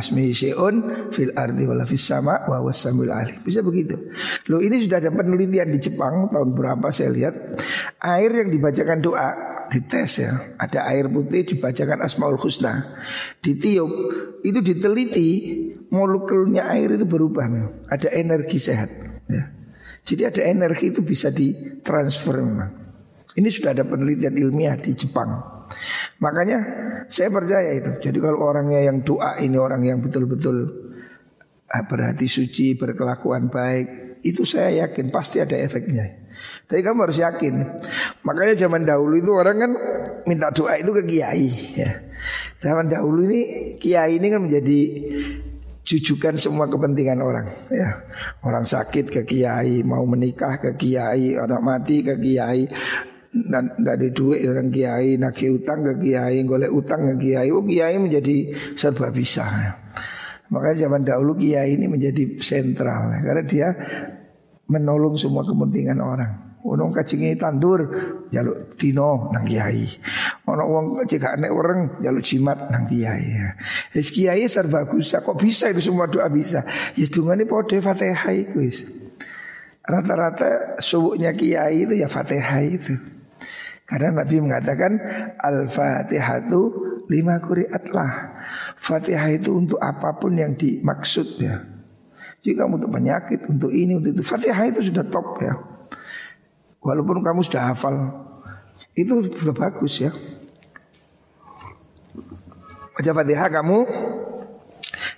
fil 1.11 1.35
ardi 1.35 1.67
wala 1.67 1.83
fis 1.83 2.07
sama 2.07 2.47
wa 2.47 2.63
wasamil 2.63 3.11
alim. 3.11 3.43
Bisa 3.43 3.59
begitu. 3.67 3.99
Loh 4.47 4.63
ini 4.63 4.79
sudah 4.79 5.03
ada 5.03 5.11
penelitian 5.11 5.75
di 5.75 5.83
Jepang 5.83 6.31
tahun 6.31 6.55
berapa 6.55 6.95
saya 6.95 7.11
lihat 7.11 7.35
air 7.99 8.31
yang 8.31 8.55
dibacakan 8.55 9.03
doa 9.03 9.29
dites 9.67 10.23
ya. 10.23 10.31
Ada 10.63 10.87
air 10.95 11.11
putih 11.11 11.43
dibacakan 11.43 12.07
Asmaul 12.07 12.39
Husna. 12.39 13.03
Ditiup 13.43 13.91
itu 14.47 14.63
diteliti 14.63 15.29
molekulnya 15.91 16.71
air 16.71 16.95
itu 16.95 17.03
berubah. 17.03 17.51
Ada 17.91 18.15
energi 18.15 18.63
sehat 18.63 18.95
ya. 19.27 19.62
Jadi 20.03 20.23
ada 20.27 20.43
energi 20.43 20.91
itu 20.91 21.01
bisa 21.01 21.31
ditransfer 21.31 22.43
memang. 22.43 22.71
Ini 23.33 23.49
sudah 23.49 23.73
ada 23.73 23.87
penelitian 23.87 24.37
ilmiah 24.37 24.77
di 24.77 24.93
Jepang. 24.93 25.31
Makanya 26.21 26.59
saya 27.09 27.33
percaya 27.33 27.71
itu. 27.73 28.03
Jadi 28.03 28.19
kalau 28.21 28.45
orangnya 28.45 28.83
yang 28.83 29.01
doa 29.01 29.41
ini 29.41 29.57
orang 29.57 29.83
yang 29.87 29.99
betul-betul 30.05 30.69
ah, 31.71 31.85
berhati 31.89 32.29
suci, 32.29 32.77
berkelakuan 32.77 33.49
baik, 33.49 34.21
itu 34.27 34.45
saya 34.45 34.87
yakin 34.87 35.09
pasti 35.09 35.41
ada 35.41 35.57
efeknya. 35.57 36.23
Tapi 36.67 36.81
kamu 36.81 37.09
harus 37.09 37.19
yakin. 37.21 37.55
Makanya 38.25 38.55
zaman 38.57 38.83
dahulu 38.85 39.15
itu 39.17 39.31
orang 39.33 39.57
kan 39.61 39.73
minta 40.25 40.53
doa 40.53 40.77
itu 40.77 40.91
ke 40.93 41.03
kiai. 41.05 41.49
Ya. 41.79 41.91
Zaman 42.61 42.89
dahulu 42.93 43.27
ini 43.27 43.41
kiai 43.79 44.19
ini 44.21 44.27
kan 44.29 44.41
menjadi 44.45 44.81
jujukan 45.83 46.39
semua 46.39 46.71
kepentingan 46.71 47.19
orang. 47.23 47.47
Ya. 47.71 48.07
Orang 48.43 48.67
sakit 48.67 49.11
ke 49.11 49.23
kiai 49.27 49.83
mau 49.83 50.07
menikah 50.07 50.59
ke 50.63 50.79
kiai 50.79 51.35
orang 51.39 51.63
mati 51.63 52.07
ke 52.07 52.15
kiai 52.19 52.71
dan 53.33 53.73
dari 53.81 54.13
duit 54.13 54.45
dengan 54.45 54.69
kiai 54.69 55.17
nagih 55.17 55.57
utang 55.63 55.81
ke 55.83 55.93
kiai 56.05 56.45
golek 56.45 56.69
utang 56.69 57.09
ke 57.13 57.15
kiai 57.19 57.49
oh 57.51 57.65
kiai 57.65 57.97
menjadi 57.99 58.37
serba 58.77 59.11
bisa. 59.11 59.49
Makanya 60.53 60.87
zaman 60.87 61.03
dahulu 61.03 61.33
kiai 61.41 61.75
ini 61.81 61.89
menjadi 61.89 62.39
sentral 62.45 63.25
karena 63.25 63.43
dia 63.43 63.69
menolong 64.69 65.17
semua 65.17 65.43
kepentingan 65.49 65.99
orang 65.99 66.52
Ono 66.63 66.95
kacingi 66.95 67.35
tandur 67.35 67.83
jaluk 68.31 68.79
tino 68.79 69.35
nang 69.35 69.43
kiai. 69.43 69.83
Ono 70.47 70.63
wong 70.71 70.87
jika 71.11 71.35
nek 71.35 71.51
orang 71.51 71.99
jaluk 71.99 72.23
jimat 72.23 72.71
nang 72.71 72.87
kiai. 72.87 73.27
Ya. 73.35 73.49
Kiai 73.99 74.47
serba 74.47 74.87
bisa 74.87 75.27
kok 75.27 75.35
bisa 75.43 75.75
itu 75.75 75.83
semua 75.83 76.07
doa 76.07 76.31
bisa. 76.31 76.63
Ya 76.95 77.11
dungane 77.11 77.51
padha 77.51 77.83
Fatihah 77.83 78.31
iku 78.31 78.63
wis. 78.63 78.87
Rata-rata 79.83 80.79
subuhnya 80.79 81.35
kiai 81.35 81.83
itu 81.83 81.99
ya 81.99 82.07
Fatihah 82.07 82.63
itu. 82.63 82.95
Karena 83.83 84.23
Nabi 84.23 84.39
mengatakan 84.39 85.03
Al-Fatihatu 85.43 86.61
lima 87.11 87.43
kuriatlah 87.43 88.39
Fatihah 88.79 89.35
itu 89.35 89.59
untuk 89.59 89.83
apa 89.83 90.15
pun 90.15 90.39
yang 90.39 90.55
dimaksud 90.55 91.43
ya 91.43 91.67
kamu 92.43 92.83
untuk 92.83 92.91
penyakit, 92.91 93.47
untuk 93.47 93.71
ini, 93.71 93.95
untuk 93.95 94.19
itu 94.19 94.23
Fatihah 94.27 94.67
itu 94.67 94.91
sudah 94.91 95.07
top 95.07 95.39
ya 95.39 95.55
Walaupun 96.83 97.23
kamu 97.23 97.41
sudah 97.47 97.73
hafal. 97.73 97.95
Itu 98.99 99.23
sudah 99.39 99.55
bagus 99.55 100.03
ya. 100.03 100.11
Baca 102.93 103.11
Fatihah 103.15 103.49
kamu. 103.49 103.79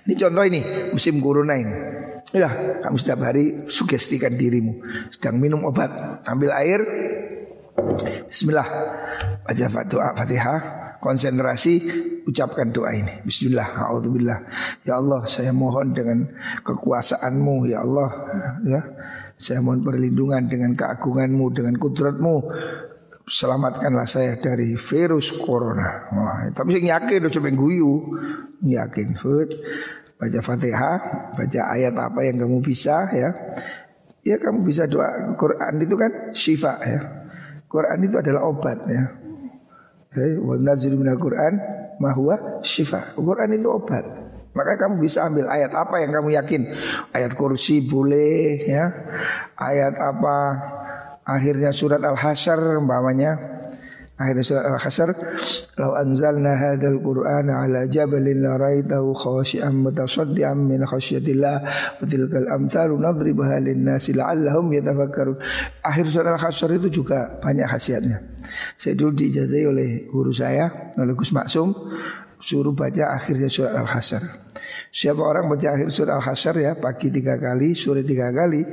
Ini 0.05 0.13
contoh 0.21 0.45
ini 0.45 0.61
Musim 0.93 1.17
corona 1.17 1.57
ini. 1.57 1.73
Ya, 2.33 2.49
kamu 2.85 2.95
setiap 3.01 3.25
hari 3.25 3.65
sugestikan 3.65 4.37
dirimu. 4.37 4.77
Sedang 5.09 5.41
minum 5.41 5.65
obat 5.65 6.21
Ambil 6.29 6.53
air. 6.53 6.81
Bismillah. 8.29 8.67
Baca 9.41 9.65
doa 9.89 10.13
Fatihah. 10.13 10.59
Konsentrasi 11.01 11.73
Ucapkan 12.25 12.73
doa 12.73 12.89
ini. 12.93 13.21
Bismillah 13.21 13.85
Alhamdulillah 13.89 14.39
Ya 14.81 14.97
Allah 14.97 15.21
saya 15.29 15.53
mohon 15.53 15.93
dengan 15.93 16.25
Kekuasaanmu 16.65 17.69
Ya 17.69 17.85
Allah. 17.85 18.09
Ya 18.65 18.81
Saya 19.35 19.59
mohon 19.59 19.83
perlindungan 19.83 20.47
dengan 20.47 20.71
keagunganmu 20.79 21.45
Dengan 21.51 21.75
kudratmu. 21.75 22.35
Selamatkanlah 23.25 24.05
saya 24.05 24.37
dari 24.37 24.77
virus 24.77 25.33
corona. 25.33 26.07
Wah, 26.13 26.45
Tapi 26.53 26.77
saya 26.77 26.99
yakin 26.99 27.27
Coba 27.33 27.49
guyu. 27.51 27.93
Yakin 28.63 29.17
Baca 30.15 30.39
fatihah 30.39 30.97
Baca 31.35 31.61
ayat 31.75 31.93
apa 31.97 32.19
yang 32.23 32.39
kamu 32.39 32.63
bisa 32.63 33.11
ya. 33.11 33.29
Ya 34.25 34.41
kamu 34.41 34.65
bisa 34.65 34.89
doa. 34.89 35.37
Quran 35.37 35.73
itu 35.85 35.95
kan 35.97 36.11
syifa 36.33 36.81
ya. 36.81 36.99
Quran 37.69 37.99
itu 38.07 38.15
adalah 38.17 38.47
obat 38.49 38.79
ya. 38.89 39.03
Wa 40.41 40.55
nazilu 40.57 40.97
minal 40.97 41.19
Quran 41.19 41.61
mahwa 42.01 42.63
syifa. 42.65 43.13
Quran 43.13 43.53
itu 43.53 43.67
obat. 43.69 44.24
Maka 44.55 44.79
kamu 44.79 45.03
bisa 45.03 45.27
ambil 45.27 45.51
ayat 45.51 45.75
apa 45.75 45.99
yang 45.99 46.15
kamu 46.15 46.29
yakin. 46.39 46.61
Ayat 47.11 47.35
kursi 47.35 47.83
boleh 47.83 48.63
ya. 48.63 48.87
Ayat 49.59 49.99
apa? 49.99 50.37
Akhirnya 51.27 51.75
surat 51.75 51.99
Al-Hasyr 51.99 52.79
umpamanya. 52.79 53.55
Akhir 54.15 54.47
surat 54.47 54.63
Al-Hasr. 54.63 55.11
Lau 55.75 55.91
anzalna 55.91 56.55
hadal 56.55 57.03
Qur'an 57.03 57.51
ala 57.51 57.83
jabalin 57.83 58.47
la 58.47 58.55
raitahu 58.55 59.11
khashi'an 59.11 59.75
mutasaddian 59.75 60.55
min 60.55 60.87
khasyatillah. 60.87 61.55
Wa 61.99 62.05
tilkal 62.07 62.47
amthalu 62.47 62.95
nadribuha 62.95 63.59
linnasi 63.59 64.15
la'allahum 64.15 64.71
yatafakkarun. 64.71 65.35
Akhir 65.83 66.07
surat 66.07 66.31
Al-Hasr 66.31 66.79
itu 66.79 67.03
juga 67.03 67.43
banyak 67.43 67.67
khasiatnya. 67.67 68.23
Saya 68.79 68.95
dulu 68.95 69.19
diijazai 69.19 69.67
oleh 69.67 70.07
guru 70.07 70.31
saya 70.31 70.95
oleh 70.95 71.11
Gus 71.11 71.35
Maksum 71.35 71.75
suruh 72.45 72.77
baca 72.77 73.17
akhirnya 73.17 73.49
surat 73.49 73.73
Al-Hasr. 73.73 74.21
Siapa 74.93 75.19
orang 75.19 75.49
baca 75.49 75.75
akhir 75.75 75.89
surat 75.91 76.15
Al-Hasyr 76.21 76.55
ya 76.61 76.71
Pagi 76.77 77.11
tiga 77.11 77.35
kali, 77.35 77.75
sore 77.75 78.05
tiga 78.05 78.31
kali 78.31 78.63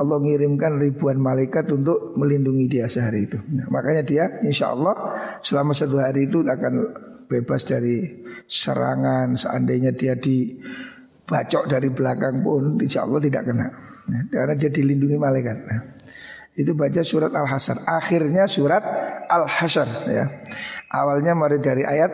Allah 0.00 0.16
mengirimkan 0.18 0.80
ribuan 0.80 1.20
malaikat 1.20 1.68
untuk 1.70 2.16
melindungi 2.16 2.66
dia 2.66 2.88
sehari 2.88 3.28
itu. 3.28 3.38
Nah, 3.54 3.68
Makanya 3.68 4.02
dia 4.02 4.24
insya 4.42 4.72
Allah 4.72 4.96
selama 5.44 5.76
satu 5.76 6.00
hari 6.00 6.26
itu 6.26 6.42
akan 6.42 6.72
bebas 7.30 7.68
dari 7.68 8.24
serangan. 8.48 9.36
Seandainya 9.38 9.94
dia 9.94 10.18
dibacok 10.18 11.70
dari 11.70 11.92
belakang 11.92 12.42
pun 12.42 12.80
Insya 12.80 13.06
Allah 13.06 13.20
tidak 13.22 13.46
kena. 13.46 13.68
Nah, 14.10 14.22
Karena 14.32 14.54
dia 14.58 14.70
dilindungi 14.72 15.20
malaikat. 15.20 15.56
Nah, 15.70 15.80
Itu 16.58 16.74
baca 16.74 16.98
surat 17.06 17.30
Al-Hasyr 17.30 17.86
Akhirnya 17.86 18.50
surat 18.50 18.82
Al-Hasyr 19.30 19.88
ya 20.10 20.26
Awalnya 20.90 21.38
mari 21.38 21.62
dari 21.62 21.86
ayat 21.86 22.10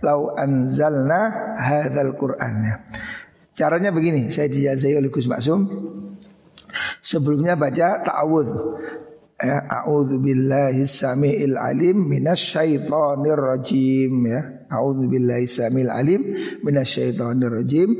lau 0.00 0.32
anzalna 0.32 1.54
hadzal 1.60 2.16
Qur'an 2.16 2.54
ya. 2.64 2.76
Caranya 3.54 3.92
begini, 3.92 4.32
saya 4.32 4.48
dijazai 4.48 4.96
oleh 4.96 5.12
Gus 5.12 5.28
Maksum. 5.28 5.60
Sebelumnya 7.04 7.54
baca 7.54 8.00
ta'awudz. 8.00 8.50
Ya, 9.44 9.60
a'udzu 9.60 10.24
billahi 10.24 10.88
samiil 10.88 11.60
alim 11.60 12.08
minasyaitonir 12.08 13.36
rajim 13.36 14.14
ya. 14.24 14.63
A'udzu 14.74 15.06
billahi 15.06 15.46
samil 15.46 15.90
alim 15.90 16.22
minasyaitonir 16.60 17.62
rajim. 17.62 17.90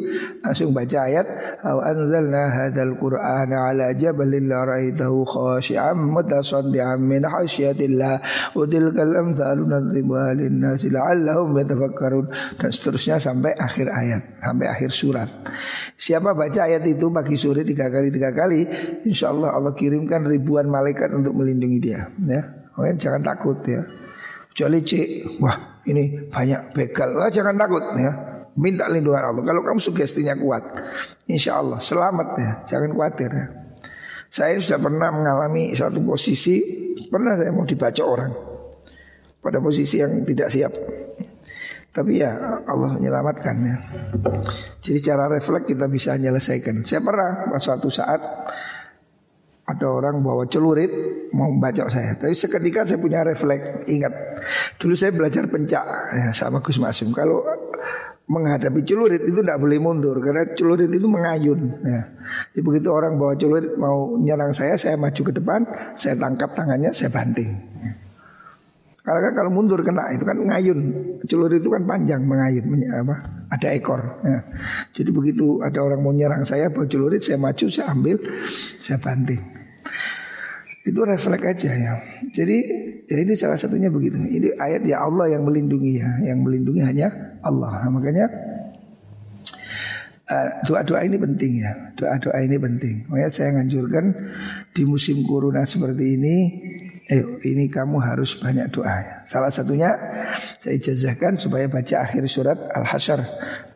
Langsung 0.42 0.74
baca 0.74 0.98
ayat 1.06 1.26
Aw 1.64 1.80
anzalna 1.80 2.52
hadzal 2.52 2.92
qur'ana 3.00 3.72
ala 3.72 3.96
jabalin 3.96 4.52
la 4.52 4.68
raitahu 4.68 5.24
khashi'an 5.24 5.96
mutasaddian 5.96 7.00
min 7.00 7.24
khasyatillah 7.24 8.20
wa 8.52 8.68
tilkal 8.68 9.16
amthalu 9.16 9.64
nadribuha 9.64 10.36
lin-nasi 10.36 10.92
la'allahum 10.92 11.56
yatafakkarun 11.56 12.28
dan 12.60 12.68
seterusnya 12.68 13.16
sampai 13.16 13.56
akhir 13.56 13.88
ayat, 13.88 14.22
sampai 14.44 14.66
akhir 14.68 14.90
surat. 14.92 15.28
Siapa 15.96 16.36
baca 16.36 16.68
ayat 16.68 16.84
itu 16.84 17.08
pagi 17.08 17.40
sore 17.40 17.64
tiga 17.64 17.88
kali 17.88 18.12
tiga 18.12 18.28
kali, 18.36 18.68
insya 19.08 19.32
Allah 19.32 19.56
Allah 19.56 19.72
kirimkan 19.72 20.28
ribuan 20.28 20.68
malaikat 20.68 21.16
untuk 21.16 21.32
melindungi 21.32 21.80
dia. 21.80 22.12
Ya, 22.28 22.44
oh, 22.76 22.84
jangan 22.84 23.24
takut 23.24 23.56
ya. 23.64 23.88
Kecuali 24.52 24.84
cik, 24.84 25.40
wah 25.40 25.73
ini 25.84 26.28
banyak 26.28 26.72
begal. 26.72 27.16
Wah 27.16 27.28
jangan 27.28 27.56
takut 27.56 27.84
ya. 27.96 28.12
Minta 28.54 28.86
lindungan 28.86 29.34
Allah. 29.34 29.42
Kalau 29.42 29.62
kamu 29.66 29.80
sugestinya 29.82 30.38
kuat, 30.38 30.62
insya 31.26 31.58
Allah 31.58 31.82
selamat 31.82 32.28
ya. 32.38 32.50
Jangan 32.70 32.90
khawatir 32.94 33.30
ya. 33.34 33.46
Saya 34.30 34.58
sudah 34.58 34.78
pernah 34.82 35.10
mengalami 35.14 35.74
satu 35.74 36.02
posisi, 36.02 36.58
pernah 37.06 37.38
saya 37.38 37.54
mau 37.54 37.66
dibaca 37.66 38.02
orang 38.02 38.32
pada 39.38 39.58
posisi 39.62 40.02
yang 40.02 40.22
tidak 40.26 40.48
siap. 40.50 40.72
Tapi 41.94 42.18
ya 42.18 42.34
Allah 42.66 42.98
menyelamatkan 42.98 43.54
ya. 43.62 43.76
Jadi 44.82 44.98
secara 44.98 45.30
refleks 45.30 45.70
kita 45.70 45.86
bisa 45.86 46.18
menyelesaikan. 46.18 46.82
Saya 46.82 47.02
pernah 47.06 47.54
suatu 47.62 47.86
saat 47.86 48.18
ada 49.64 49.86
orang 49.88 50.20
bawa 50.20 50.44
celurit 50.44 50.92
mau 51.32 51.48
membaca 51.48 51.88
saya. 51.88 52.20
Tapi 52.20 52.36
seketika 52.36 52.84
saya 52.84 53.00
punya 53.00 53.24
refleks. 53.24 53.88
Ingat, 53.88 54.12
dulu 54.76 54.92
saya 54.92 55.16
belajar 55.16 55.48
pencak 55.48 55.84
ya, 56.12 56.28
sama 56.36 56.60
Gus 56.60 56.76
Masum. 56.76 57.16
Kalau 57.16 57.40
menghadapi 58.24 58.84
celurit 58.88 59.20
itu 59.20 59.44
tidak 59.44 59.60
boleh 59.60 59.76
mundur 59.76 60.16
karena 60.20 60.48
celurit 60.52 60.88
itu 60.88 61.08
mengayun. 61.08 61.60
Ya. 61.84 62.02
Jadi 62.52 62.60
begitu 62.60 62.88
orang 62.92 63.16
bawa 63.16 63.36
celurit 63.36 63.76
mau 63.76 64.16
nyerang 64.20 64.52
saya, 64.52 64.76
saya 64.76 64.96
maju 65.00 65.20
ke 65.20 65.32
depan, 65.32 65.60
saya 65.96 66.16
tangkap 66.16 66.52
tangannya, 66.56 66.92
saya 66.92 67.12
banting. 67.12 67.52
Ya. 67.80 68.03
Karena 69.04 69.36
kalau 69.36 69.52
mundur 69.52 69.84
kena 69.84 70.08
itu 70.16 70.24
kan 70.24 70.40
ngayun. 70.40 70.80
Celurit 71.28 71.60
itu 71.60 71.68
kan 71.68 71.84
panjang 71.84 72.24
mengayun, 72.24 72.64
apa? 72.88 73.44
ada 73.52 73.68
ekor. 73.76 74.00
Ya. 74.24 74.40
Jadi 74.96 75.10
begitu 75.12 75.60
ada 75.60 75.84
orang 75.84 76.00
mau 76.00 76.16
nyerang 76.16 76.40
saya 76.48 76.72
bawa 76.72 76.88
celurit, 76.88 77.20
saya 77.20 77.36
maju, 77.36 77.68
saya 77.68 77.92
ambil, 77.92 78.16
saya 78.80 78.96
banting. 78.96 79.44
Itu 80.88 81.04
refleks 81.04 81.44
aja 81.44 81.70
ya. 81.76 81.92
Jadi 82.32 82.56
ya 83.04 83.16
ini 83.20 83.36
salah 83.36 83.60
satunya 83.60 83.92
begitu. 83.92 84.16
Ini 84.16 84.56
ayat 84.56 84.88
ya 84.88 85.04
Allah 85.04 85.36
yang 85.36 85.44
melindungi 85.44 86.00
ya, 86.00 86.08
yang 86.24 86.40
melindungi 86.40 86.80
hanya 86.80 87.12
Allah. 87.44 87.84
Nah, 87.84 88.00
makanya 88.00 88.24
uh, 90.32 90.48
doa-doa 90.64 91.04
ini 91.04 91.20
penting 91.20 91.52
ya. 91.60 91.72
Doa-doa 91.96 92.40
ini 92.40 92.56
penting. 92.56 93.04
Makanya 93.12 93.30
saya 93.32 93.52
nganjurkan 93.60 94.04
di 94.72 94.82
musim 94.88 95.24
corona 95.28 95.68
seperti 95.68 96.20
ini 96.20 96.36
eh 97.04 97.20
ini 97.44 97.68
kamu 97.68 98.00
harus 98.00 98.40
banyak 98.40 98.72
doa 98.72 98.96
ya. 98.96 99.14
Salah 99.28 99.52
satunya 99.52 99.92
saya 100.56 100.74
ijazahkan 100.80 101.36
supaya 101.36 101.68
baca 101.68 102.00
akhir 102.00 102.24
surat 102.32 102.56
Al-Hasyr 102.72 103.20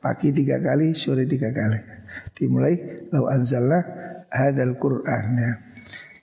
pagi 0.01 0.33
tiga 0.33 0.57
kali, 0.57 0.97
sore 0.97 1.29
tiga 1.29 1.53
kali. 1.53 1.77
Dimulai 2.33 3.05
lau 3.13 3.29
anzalna 3.29 3.85
hadal 4.33 4.81
Quran 4.81 5.25
ya. 5.37 5.53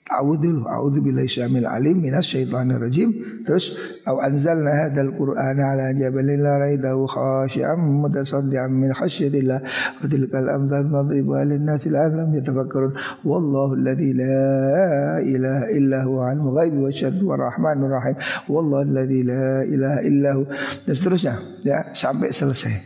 A'udzu 0.06 0.38
dulu, 0.38 0.62
a'udzu 0.70 1.02
billahi 1.02 1.26
syamil 1.26 1.66
alim 1.66 1.98
minas 1.98 2.30
syaitonir 2.30 2.78
rajim. 2.78 3.42
Terus 3.42 3.74
au 4.06 4.22
anzalna 4.22 4.86
hadzal 4.86 5.10
qur'ana 5.10 5.74
ala 5.74 5.90
jabalin 5.98 6.46
la 6.46 6.62
raidahu 6.62 7.10
khashi'an 7.10 7.74
mutasaddian 7.74 8.70
min 8.70 8.94
khasyatillah 8.94 9.58
wa 9.66 10.06
tilkal 10.06 10.46
amthal 10.46 10.86
nadribuha 10.86 11.42
lin-nasi 11.50 11.90
la'allahum 11.90 12.38
yatafakkarun. 12.38 12.94
Wallahu 13.26 13.74
alladzi 13.82 14.14
la 14.14 15.18
ilaha 15.26 15.64
illa 15.74 15.98
huwa 16.06 16.30
al 16.30 16.42
ghaibi 16.54 16.78
wasyhadu 16.86 17.22
wa 17.26 17.34
rahmanur 17.42 17.90
rahim. 17.98 18.16
Wallahu 18.46 18.86
alladzi 18.86 19.20
la 19.26 19.66
ilaha 19.66 20.00
illa 20.06 20.30
hu. 20.38 20.42
Dan 20.86 20.94
seterusnya 20.94 21.34
ya 21.66 21.82
sampai 21.90 22.30
selesai. 22.30 22.78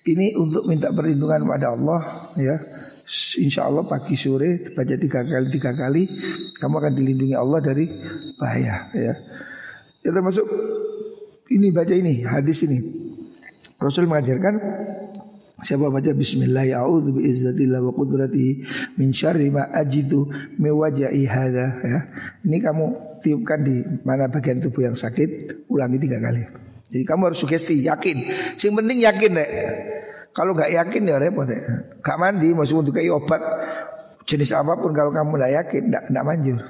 Ini 0.00 0.36
untuk 0.36 0.68
minta 0.68 0.92
perlindungan 0.92 1.44
pada 1.44 1.72
Allah 1.72 2.00
ya 2.36 2.56
Insya 3.10 3.66
Allah 3.66 3.82
pagi 3.90 4.14
sore 4.14 4.70
baca 4.70 4.94
tiga 4.94 5.26
kali 5.26 5.50
tiga 5.50 5.74
kali 5.74 6.06
kamu 6.54 6.74
akan 6.78 6.92
dilindungi 6.94 7.34
Allah 7.34 7.58
dari 7.58 7.90
bahaya 8.38 8.86
ya. 8.94 9.14
Ya 10.06 10.10
termasuk 10.14 10.46
ini 11.50 11.74
baca 11.74 11.90
ini 11.90 12.22
hadis 12.22 12.62
ini 12.70 12.78
Rasul 13.82 14.06
mengajarkan 14.06 14.54
Siapa 15.60 15.92
baca 15.92 16.16
Bismillah 16.16 16.64
A'udhu 16.72 17.20
biizzatillah 17.20 17.84
wa 17.84 17.92
qudratihi 17.92 18.64
Min 18.96 19.12
syarri 19.12 19.52
ma 19.52 19.68
ajidu 19.68 20.24
Mewajai 20.56 21.20
hadha 21.28 21.66
ya. 21.84 22.00
Ini 22.48 22.64
kamu 22.64 22.84
tiupkan 23.20 23.60
di 23.60 23.84
mana 24.00 24.32
bagian 24.32 24.64
tubuh 24.64 24.88
yang 24.88 24.96
sakit 24.96 25.60
Ulangi 25.68 26.00
tiga 26.00 26.16
kali 26.16 26.48
Jadi 26.88 27.04
kamu 27.04 27.28
harus 27.28 27.44
sugesti 27.44 27.76
yakin 27.76 28.16
Yang 28.56 28.72
penting 28.72 28.98
yakin 29.04 29.30
deh 29.36 29.50
kalau 30.30 30.54
nggak 30.54 30.70
yakin 30.70 31.02
ya 31.10 31.16
repot 31.18 31.48
ya. 31.50 31.60
Gak 31.98 32.18
mandi 32.18 32.54
masuk 32.54 32.86
untuk 32.86 32.94
kayak 32.96 33.12
obat 33.14 33.42
jenis 34.28 34.54
apa 34.54 34.78
pun 34.78 34.94
kalau 34.94 35.10
kamu 35.10 35.40
nggak 35.40 35.52
yakin 35.64 35.82
nggak 35.90 36.24
manjur. 36.26 36.60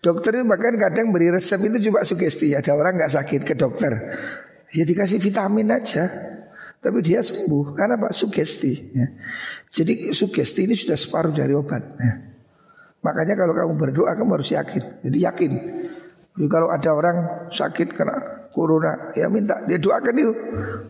Dokter 0.00 0.40
itu 0.40 0.44
bahkan 0.48 0.74
kadang 0.80 1.12
beri 1.12 1.28
resep 1.28 1.60
itu 1.60 1.92
coba 1.92 2.08
sugesti 2.08 2.56
Ada 2.56 2.72
orang 2.72 2.96
nggak 2.96 3.12
sakit 3.20 3.44
ke 3.44 3.52
dokter 3.52 3.92
Ya 4.72 4.88
dikasih 4.88 5.20
vitamin 5.20 5.68
aja 5.68 6.08
Tapi 6.80 7.04
dia 7.04 7.20
sembuh 7.20 7.76
Karena 7.76 8.00
pak 8.00 8.16
sugesti 8.16 8.72
ya. 8.96 9.06
Jadi 9.68 10.16
sugesti 10.16 10.64
ini 10.64 10.72
sudah 10.72 10.96
separuh 10.96 11.36
dari 11.36 11.52
obat 11.52 11.84
ya. 12.00 12.12
Makanya 13.04 13.34
kalau 13.36 13.52
kamu 13.52 13.72
berdoa 13.76 14.16
kamu 14.16 14.40
harus 14.40 14.50
yakin 14.56 14.82
Jadi 15.04 15.18
yakin 15.20 15.52
Jadi 16.32 16.48
kalau 16.48 16.72
ada 16.72 16.90
orang 16.96 17.16
sakit 17.52 17.92
kena 17.92 18.39
corona 18.50 19.14
ya 19.14 19.30
minta 19.30 19.62
dia 19.64 19.78
doakan 19.78 20.14
itu 20.18 20.32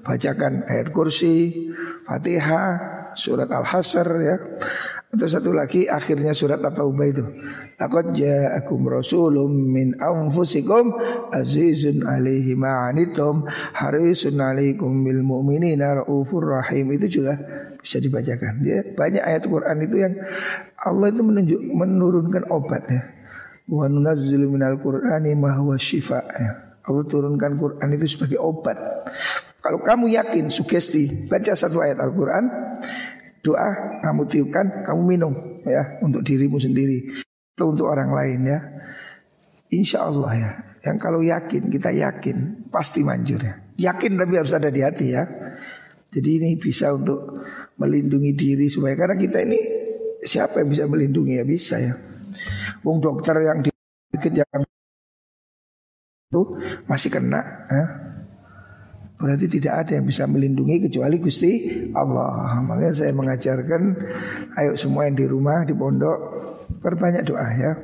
bacakan 0.01 0.65
ayat 0.65 0.89
kursi 0.93 1.69
fatihah 2.09 2.81
surat 3.15 3.49
al 3.53 3.65
hasr 3.69 4.09
ya 4.21 4.37
atau 5.11 5.27
satu 5.27 5.51
lagi 5.51 5.91
akhirnya 5.91 6.31
surat 6.31 6.63
At-Taubah 6.63 7.07
itu. 7.11 7.27
Laqad 7.83 8.15
ja'akum 8.15 8.87
rasulun 8.87 9.51
min 9.51 9.99
anfusikum 9.99 10.95
azizun 11.35 12.07
alaihi 12.07 12.55
ma'anitum 12.55 13.43
harisun 13.75 14.39
alaikum 14.39 15.03
bil 15.03 15.27
mu'minina 15.27 16.07
raufur 16.07 16.55
rahim 16.55 16.95
itu 16.95 17.19
juga 17.21 17.35
bisa 17.83 17.99
dibacakan. 17.99 18.63
Dia 18.63 18.87
banyak 18.95 19.23
ayat 19.27 19.51
Quran 19.51 19.77
itu 19.83 19.97
yang 19.99 20.15
Allah 20.79 21.11
itu 21.11 21.23
menunjuk 21.27 21.59
menurunkan 21.59 22.47
obat 22.47 22.87
ya. 22.87 23.03
Wa 23.67 23.91
nunazzilu 23.91 24.47
minal 24.47 24.79
Qur'ani 24.79 25.35
ma 25.35 25.59
huwa 25.59 25.75
shifa 25.75 26.23
ya. 26.39 26.70
Allah 26.87 27.05
turunkan 27.05 27.61
Quran 27.61 27.89
itu 27.97 28.07
sebagai 28.17 28.41
obat. 28.41 28.77
Kalau 29.61 29.85
kamu 29.85 30.09
yakin 30.17 30.49
sugesti 30.49 31.29
baca 31.29 31.53
satu 31.53 31.85
ayat 31.85 32.01
Al-Quran, 32.01 32.45
doa 33.45 34.01
kamu 34.01 34.23
tiupkan, 34.29 34.67
kamu 34.89 35.03
minum 35.05 35.33
ya 35.69 36.01
untuk 36.01 36.25
dirimu 36.25 36.57
sendiri 36.57 37.21
atau 37.57 37.77
untuk 37.77 37.93
orang 37.93 38.09
lain 38.09 38.41
ya. 38.49 38.59
Insya 39.71 40.09
Allah 40.09 40.33
ya. 40.33 40.51
Yang 40.81 40.97
kalau 40.97 41.21
yakin 41.21 41.69
kita 41.69 41.93
yakin 41.93 42.37
pasti 42.73 43.05
manjur 43.05 43.45
ya. 43.45 43.55
Yakin 43.77 44.17
tapi 44.17 44.33
harus 44.41 44.53
ada 44.57 44.73
di 44.73 44.81
hati 44.81 45.13
ya. 45.13 45.29
Jadi 46.11 46.41
ini 46.41 46.51
bisa 46.57 46.97
untuk 46.97 47.45
melindungi 47.77 48.33
diri 48.35 48.67
supaya 48.73 48.97
karena 48.97 49.15
kita 49.15 49.45
ini 49.45 49.61
siapa 50.25 50.65
yang 50.65 50.69
bisa 50.73 50.85
melindungi 50.89 51.39
ya 51.39 51.45
bisa 51.45 51.77
ya. 51.79 51.95
Wong 52.81 52.99
dokter 53.05 53.37
yang 53.45 53.61
dikit 53.61 54.33
yang 54.33 54.65
itu 56.31 56.55
masih 56.87 57.11
kena 57.11 57.43
ya. 57.67 57.85
Berarti 59.19 59.51
tidak 59.51 59.83
ada 59.83 59.99
yang 59.99 60.07
bisa 60.07 60.31
melindungi 60.31 60.87
kecuali 60.87 61.19
Gusti 61.19 61.67
Allah. 61.91 62.55
Makanya 62.63 62.95
saya 62.95 63.11
mengajarkan 63.11 63.83
Ayo 64.55 64.79
semua 64.79 65.11
yang 65.11 65.19
di 65.19 65.27
rumah, 65.27 65.67
di 65.67 65.75
pondok 65.75 66.19
Perbanyak 66.79 67.27
doa 67.27 67.51
ya. 67.51 67.75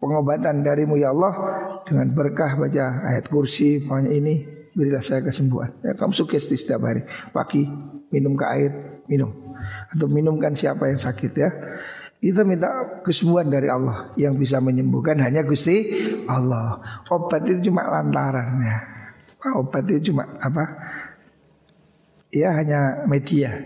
pengobatan 0.00 0.64
darimu 0.64 0.96
ya 0.96 1.12
Allah. 1.12 1.34
Dengan 1.84 2.08
berkah 2.16 2.56
baca 2.56 3.12
ayat 3.12 3.28
kursi, 3.28 3.84
pokoknya 3.84 4.10
ini 4.16 4.57
berilah 4.78 5.02
saya 5.02 5.26
kesembuhan. 5.26 5.74
Ya, 5.82 5.98
kamu 5.98 6.14
sugesti 6.14 6.54
setiap 6.54 6.86
hari, 6.86 7.02
pagi, 7.34 7.66
minum 8.14 8.38
ke 8.38 8.46
air, 8.46 9.02
minum. 9.10 9.34
Atau 9.90 10.06
minumkan 10.06 10.54
siapa 10.54 10.86
yang 10.86 11.02
sakit 11.02 11.32
ya. 11.34 11.50
Kita 12.22 12.46
minta 12.46 13.02
kesembuhan 13.02 13.50
dari 13.50 13.66
Allah 13.66 14.14
yang 14.14 14.38
bisa 14.38 14.62
menyembuhkan 14.62 15.18
hanya 15.18 15.42
Gusti 15.42 15.90
Allah. 16.30 16.78
Obat 17.10 17.42
itu 17.50 17.70
cuma 17.70 17.86
lantaran 17.90 18.62
ya. 18.62 18.78
Obat 19.58 19.86
itu 19.90 20.14
cuma 20.14 20.26
apa? 20.38 20.64
ya 22.32 22.52
hanya 22.56 23.04
media. 23.08 23.56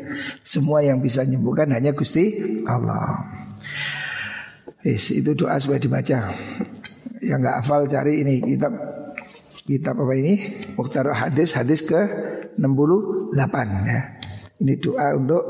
Semua 0.42 0.82
yang 0.82 1.02
bisa 1.02 1.26
menyembuhkan 1.26 1.70
hanya 1.74 1.90
Gusti 1.94 2.38
Allah. 2.66 3.18
Yes, 4.82 5.14
itu 5.14 5.34
doa 5.34 5.58
supaya 5.62 5.78
dibaca. 5.78 6.34
Yang 7.22 7.38
nggak 7.38 7.56
hafal 7.62 7.86
cari 7.86 8.26
ini 8.26 8.42
kitab 8.42 8.74
kitab 9.66 9.98
apa 10.02 10.14
ini? 10.18 10.34
Mukhtar 10.74 11.06
hadis 11.14 11.54
hadis 11.54 11.80
ke 11.82 12.00
68 12.58 13.34
ya. 13.86 14.00
Ini 14.62 14.78
doa 14.78 15.06
untuk 15.18 15.42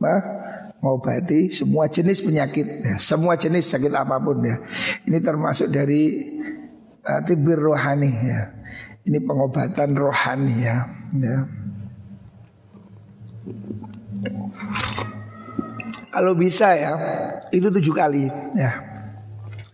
mengobati 0.00 1.48
semua 1.48 1.88
jenis 1.88 2.20
penyakit 2.20 2.66
ya. 2.84 2.96
Semua 3.00 3.36
jenis 3.36 3.68
sakit 3.68 3.92
apa 3.92 4.20
pun 4.20 4.40
ya. 4.44 4.60
Ini 5.08 5.18
termasuk 5.20 5.72
dari 5.72 6.28
uh, 7.04 7.20
tibir 7.24 7.60
rohani 7.60 8.12
ya. 8.24 8.52
Ini 9.04 9.18
pengobatan 9.24 9.96
rohani 9.96 10.54
ya. 10.60 10.76
ya. 11.16 11.36
Kalau 16.10 16.34
bisa 16.36 16.74
ya 16.76 16.92
itu 17.48 17.72
tujuh 17.72 17.94
kali 17.96 18.28
ya. 18.56 18.89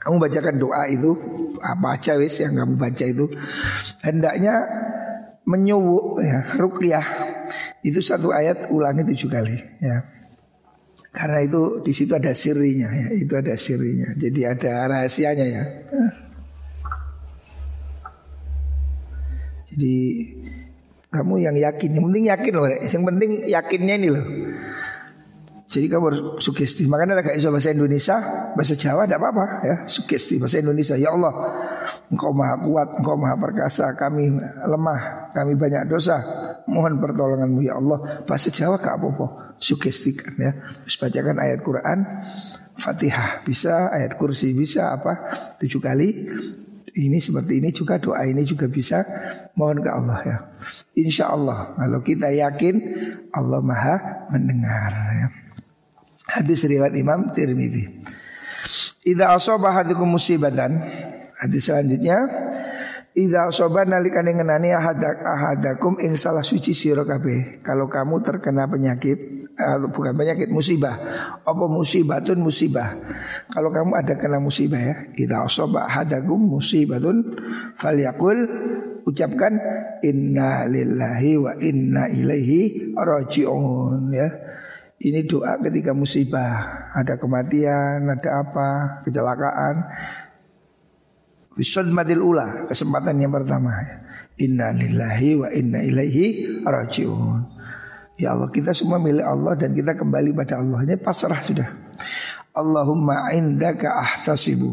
Kamu 0.06 0.22
bacakan 0.22 0.54
doa 0.62 0.86
itu 0.86 1.18
apa 1.58 1.98
aja 1.98 2.14
wis 2.14 2.38
yang 2.38 2.54
kamu 2.54 2.78
baca 2.78 3.04
itu 3.10 3.26
hendaknya 4.06 4.54
menyuwuk 5.42 6.22
ya 6.22 6.46
rukyah 6.54 7.06
itu 7.82 7.98
satu 7.98 8.30
ayat 8.30 8.70
ulangi 8.70 9.02
tujuh 9.02 9.26
kali 9.26 9.58
ya. 9.82 10.06
Karena 11.10 11.42
itu 11.42 11.80
di 11.80 11.96
situ 11.96 12.12
ada 12.12 12.36
sirinya 12.36 12.92
ya, 12.92 13.08
itu 13.16 13.32
ada 13.34 13.56
sirinya. 13.56 14.14
Jadi 14.20 14.40
ada 14.44 14.84
rahasianya 14.84 15.46
ya. 15.48 15.64
Jadi 19.72 19.96
kamu 21.08 21.34
yang 21.40 21.56
yakin, 21.56 21.90
yang 21.96 22.04
penting 22.12 22.24
yakin 22.28 22.52
loh, 22.52 22.68
yang 22.68 23.04
penting 23.08 23.30
yakinnya 23.48 23.94
ini 23.96 24.08
loh. 24.12 24.26
Jadi 25.66 25.86
kamu 25.90 26.04
harus 26.06 26.22
sugesti. 26.38 26.86
Makanya 26.86 27.18
agak 27.18 27.34
iso 27.34 27.50
bahasa 27.50 27.74
Indonesia, 27.74 28.16
bahasa 28.54 28.78
Jawa 28.78 29.02
tidak 29.02 29.18
apa-apa 29.18 29.44
ya. 29.66 29.76
Sugesti 29.90 30.38
bahasa 30.38 30.62
Indonesia. 30.62 30.94
Ya 30.94 31.10
Allah, 31.10 31.34
Engkau 32.06 32.30
maha 32.30 32.54
kuat, 32.62 32.88
Engkau 33.02 33.18
maha 33.18 33.34
perkasa. 33.34 33.90
Kami 33.98 34.30
lemah, 34.62 35.34
kami 35.34 35.58
banyak 35.58 35.90
dosa. 35.90 36.22
Mohon 36.70 37.02
pertolonganmu 37.02 37.60
ya 37.66 37.82
Allah. 37.82 38.22
Bahasa 38.22 38.54
Jawa 38.54 38.78
gak 38.78 38.94
apa-apa. 38.94 39.58
Sugestikan 39.58 40.38
ya. 40.38 40.54
Terus 40.86 40.96
bacakan 41.02 41.36
ayat 41.42 41.60
Quran, 41.66 41.98
Fatihah 42.78 43.42
bisa, 43.42 43.90
ayat 43.90 44.14
kursi 44.14 44.54
bisa 44.54 44.94
apa 44.94 45.12
tujuh 45.58 45.82
kali. 45.82 46.30
Ini 46.96 47.20
seperti 47.20 47.60
ini 47.60 47.76
juga 47.76 48.00
doa 48.00 48.24
ini 48.24 48.40
juga 48.40 48.64
bisa 48.72 49.04
mohon 49.52 49.84
ke 49.84 49.90
Allah 49.92 50.18
ya. 50.24 50.38
Insya 50.96 51.28
Allah 51.28 51.76
kalau 51.76 52.00
kita 52.00 52.32
yakin 52.32 52.74
Allah 53.36 53.60
maha 53.60 54.24
mendengar 54.32 54.92
ya. 55.12 55.45
Hadis 56.36 56.68
riwayat 56.68 56.92
Imam 56.92 57.32
Tirmidzi. 57.32 57.88
Idza 59.08 59.32
asaba 59.32 59.72
hadukum 59.72 60.20
musibatan. 60.20 60.84
Hadis 61.40 61.68
selanjutnya 61.68 62.28
Idza 63.16 63.48
asaba 63.48 63.88
nalikane 63.88 64.36
ngenani 64.36 64.76
ahadak 64.76 65.24
ahadakum 65.24 65.96
ing 65.96 66.20
salah 66.20 66.44
suci 66.44 66.76
sira 66.76 67.00
kabeh. 67.00 67.64
Kalau 67.64 67.88
kamu 67.88 68.20
terkena 68.20 68.68
penyakit 68.68 69.48
uh, 69.56 69.80
bukan 69.88 70.12
penyakit 70.12 70.52
musibah. 70.52 71.00
Apa 71.40 71.64
musibatun 71.64 72.44
musibah. 72.44 72.92
Kalau 73.48 73.72
kamu 73.72 73.96
ada 73.96 74.20
kena 74.20 74.36
musibah 74.36 74.76
ya. 74.76 74.94
Idza 75.16 75.48
asaba 75.48 75.88
ahadakum 75.88 76.36
musibatun 76.36 77.32
falyakul 77.80 78.36
ucapkan 79.08 79.64
inna 80.04 80.68
lillahi 80.68 81.40
wa 81.40 81.56
inna 81.56 82.12
ilaihi 82.12 82.92
rajiun 82.92 84.12
ya. 84.12 84.28
Ini 84.96 85.28
doa 85.28 85.60
ketika 85.60 85.92
musibah. 85.92 86.88
Ada 86.96 87.20
kematian, 87.20 88.08
ada 88.08 88.30
apa, 88.40 88.68
kecelakaan. 89.04 89.76
Madil 91.92 92.20
ula 92.20 92.68
Kesempatan 92.68 93.20
yang 93.20 93.32
pertama. 93.32 93.76
Inna 94.40 94.72
lillahi 94.72 95.30
wa 95.36 95.48
inna 95.52 95.80
ilaihi 95.84 96.60
rajiun. 96.64 97.40
Ya 98.16 98.32
Allah 98.32 98.48
kita 98.48 98.72
semua 98.72 98.96
milik 98.96 99.24
Allah 99.24 99.52
dan 99.60 99.76
kita 99.76 99.92
kembali 99.92 100.32
pada 100.32 100.56
Allah 100.56 100.88
Ini 100.88 100.96
pasrah 100.96 101.40
sudah. 101.40 101.68
Allahumma 102.56 103.28
indaka 103.36 103.92
ahtasibu. 104.00 104.72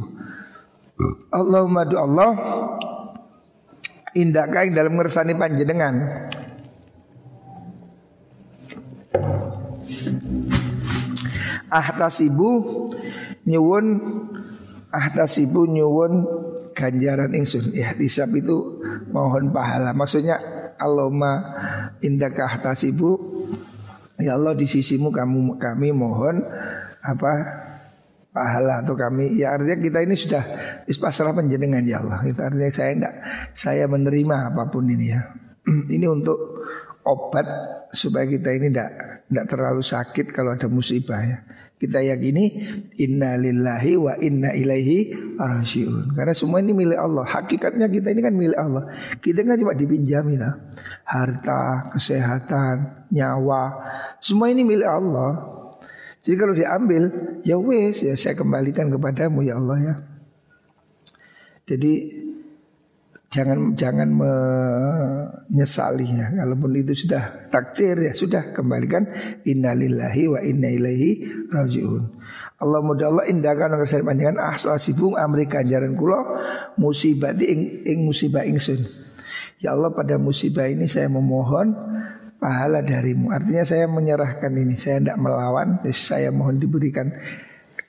Allahumma 1.31 1.83
du 1.83 1.99
Allah 1.99 2.31
Indaka 4.13 4.61
yang 4.61 4.77
dalam 4.77 4.93
ngersani 4.93 5.33
panjenengan 5.33 6.29
Ahtasibu 11.73 12.49
nyuwun 13.49 13.85
ahtasibu 14.93 15.65
nyuwun 15.65 16.13
ganjaran 16.77 17.33
ingsun. 17.33 17.73
Ihtisab 17.73 18.29
itu 18.37 18.77
mohon 19.09 19.49
pahala. 19.49 19.91
Maksudnya 19.97 20.37
Allahumma 20.77 21.41
indaka 22.05 22.45
ahtasibu 22.45 23.17
ya 24.21 24.37
Allah 24.37 24.53
di 24.53 24.69
sisimu 24.69 25.09
kamu 25.09 25.57
kami 25.57 25.89
mohon 25.89 26.45
apa 27.01 27.31
pahala 28.33 28.81
atau 28.81 28.97
kami 28.97 29.37
ya 29.37 29.53
artinya 29.53 29.77
kita 29.77 29.99
ini 30.01 30.15
sudah 30.17 30.43
pasrah 30.85 31.33
penjenengan 31.33 31.85
ya 31.85 32.01
Allah. 32.01 32.21
Itu 32.25 32.41
artinya 32.41 32.69
saya 32.69 32.91
enggak 32.93 33.15
saya 33.53 33.85
menerima 33.89 34.53
apa 34.53 34.69
pun 34.69 34.85
ini 34.89 35.07
ya. 35.09 35.21
ini 35.95 36.05
untuk 36.09 36.37
obat 37.03 37.45
supaya 37.93 38.25
kita 38.25 38.53
ini 38.55 38.73
tidak 38.73 38.91
tidak 39.29 39.45
terlalu 39.49 39.83
sakit 39.85 40.25
kalau 40.33 40.53
ada 40.53 40.69
musibah 40.69 41.21
ya. 41.21 41.39
Kita 41.83 41.99
yakini 41.99 42.63
inna 42.95 43.35
lillahi 43.35 43.99
wa 43.99 44.15
inna 44.15 44.55
ilaihi 44.55 45.11
rajiun. 45.35 46.15
Karena 46.15 46.31
semua 46.31 46.63
ini 46.63 46.71
milik 46.71 46.95
Allah. 46.95 47.27
Hakikatnya 47.27 47.91
kita 47.91 48.15
ini 48.15 48.23
kan 48.23 48.31
milik 48.31 48.55
Allah. 48.55 48.87
Kita 49.19 49.43
kan 49.43 49.59
cuma 49.59 49.75
dipinjami 49.75 50.39
lah. 50.39 50.63
Harta, 51.03 51.91
kesehatan, 51.91 53.03
nyawa, 53.11 53.83
semua 54.23 54.47
ini 54.47 54.63
milik 54.63 54.87
Allah. 54.87 55.43
Jadi 56.23 56.35
kalau 56.39 56.55
diambil, 56.55 57.03
ya 57.43 57.59
wes 57.59 57.99
ya 57.99 58.15
saya 58.15 58.39
kembalikan 58.39 58.87
kepadamu 58.87 59.43
ya 59.43 59.59
Allah 59.59 59.77
ya. 59.83 59.95
Jadi 61.67 61.93
jangan 63.33 63.73
jangan 63.73 64.13
menyesalinya. 64.13 66.37
Kalaupun 66.37 66.77
itu 66.77 66.93
sudah 66.93 67.49
takdir 67.49 67.97
ya 67.97 68.13
sudah 68.13 68.53
kembalikan 68.53 69.09
innalillahi 69.41 70.29
wa 70.29 70.37
inna 70.45 70.69
ilaihi 70.69 71.25
rajiun. 71.49 72.21
Allah 72.61 72.79
mudah 72.85 73.09
Allah 73.09 73.25
indakan 73.25 73.73
nang 73.73 73.89
saya 73.89 74.05
panjangan 74.05 74.37
asal 74.53 74.77
sibung 74.77 75.17
amri 75.17 75.49
kanjaran 75.49 75.97
kula 75.97 76.21
musibah 76.77 77.33
ing, 77.33 77.81
ing 77.89 78.05
musibah 78.05 78.45
ingsun. 78.45 78.85
Ya 79.57 79.73
Allah 79.73 79.89
pada 79.89 80.21
musibah 80.21 80.69
ini 80.69 80.85
saya 80.85 81.09
memohon 81.09 81.73
pahala 82.37 82.83
darimu. 82.83 83.31
Artinya 83.31 83.63
saya 83.63 83.87
menyerahkan 83.87 84.51
ini, 84.51 84.75
saya 84.75 84.99
tidak 84.99 85.15
melawan, 85.23 85.79
saya 85.95 86.27
mohon 86.35 86.59
diberikan 86.59 87.15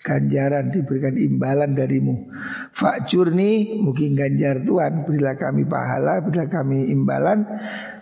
ganjaran 0.04 0.68
diberikan 0.68 1.16
imbalan 1.16 1.72
darimu. 1.72 2.28
Fakjurni 2.76 3.80
mungkin 3.80 4.12
ganjar 4.12 4.60
Tuhan 4.60 5.08
berilah 5.08 5.40
kami 5.40 5.64
pahala, 5.64 6.20
berilah 6.20 6.52
kami 6.52 6.92
imbalan 6.92 7.48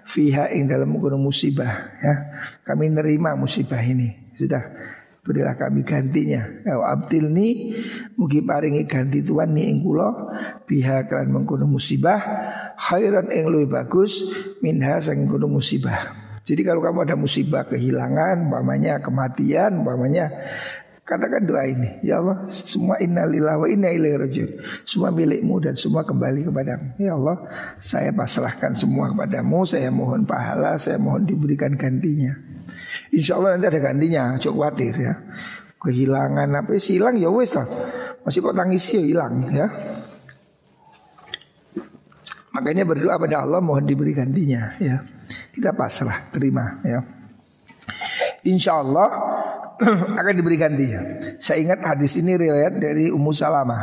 fiha 0.03 0.50
ing 0.50 0.66
dalam 0.66 0.98
gunung 0.98 1.22
musibah 1.22 1.94
ya. 2.03 2.14
Kami 2.66 2.90
nerima 2.90 3.38
musibah 3.38 3.78
ini. 3.78 4.34
Sudah 4.34 4.66
berilah 5.22 5.55
kami 5.55 5.86
gantinya. 5.86 6.42
Ya 6.66 6.74
abdilni 6.82 7.78
mugi 8.18 8.42
paringi 8.42 8.82
ganti 8.90 9.22
Tuhan 9.22 9.55
ni 9.55 9.70
ing 9.70 9.86
kula 9.86 10.11
biha 10.66 11.07
kan 11.07 11.30
mengkono 11.30 11.70
musibah 11.70 12.18
khairan 12.74 13.30
ing 13.30 13.46
luwih 13.46 13.70
bagus 13.70 14.26
minha 14.59 14.98
sang 14.98 15.22
musibah. 15.46 16.18
Jadi 16.42 16.66
kalau 16.66 16.82
kamu 16.82 17.07
ada 17.07 17.14
musibah 17.14 17.62
kehilangan, 17.70 18.50
umpamanya 18.50 18.98
kematian, 18.98 19.78
umpamanya 19.78 20.26
Katakan 21.03 21.42
doa 21.50 21.66
ini, 21.66 21.98
ya 22.07 22.22
Allah, 22.22 22.46
semua 22.46 22.94
innalillahi 23.03 23.59
wa 23.59 23.66
inna 23.66 23.90
ilaihi 23.90 24.16
rajiun. 24.22 24.50
Semua 24.86 25.11
milikmu 25.11 25.59
dan 25.59 25.74
semua 25.74 26.07
kembali 26.07 26.46
kepadamu. 26.46 26.94
Ya 26.94 27.18
Allah, 27.18 27.42
saya 27.82 28.14
pasrahkan 28.14 28.78
semua 28.78 29.11
kepadamu, 29.11 29.66
saya 29.66 29.90
mohon 29.90 30.22
pahala, 30.22 30.78
saya 30.78 31.03
mohon 31.03 31.26
diberikan 31.26 31.74
gantinya. 31.74 32.38
Insya 33.11 33.34
Allah 33.34 33.59
nanti 33.59 33.66
ada 33.66 33.82
gantinya, 33.82 34.38
cukup 34.38 34.70
khawatir 34.70 34.94
ya. 34.94 35.14
Kehilangan 35.82 36.48
apa 36.55 36.70
sih 36.78 37.03
hilang 37.03 37.18
ya 37.18 37.34
wes 37.34 37.50
lah. 37.59 37.66
Masih 38.22 38.38
kok 38.38 38.55
tangis 38.55 38.86
ya 38.86 39.03
hilang 39.03 39.50
ya. 39.50 39.66
Makanya 42.55 42.86
berdoa 42.86 43.18
pada 43.18 43.42
Allah 43.42 43.59
mohon 43.59 43.82
diberi 43.82 44.14
gantinya 44.14 44.78
ya. 44.78 45.03
Kita 45.50 45.74
pasrah, 45.74 46.30
terima 46.30 46.78
ya. 46.86 47.03
Insya 48.46 48.86
Allah 48.86 49.09
akan 50.18 50.35
diberi 50.39 50.57
gantinya. 50.57 51.01
Saya 51.37 51.61
ingat 51.61 51.85
hadis 51.85 52.16
ini 52.16 52.39
riwayat 52.39 52.80
dari 52.80 53.12
Ummu 53.12 53.33
Salamah. 53.35 53.83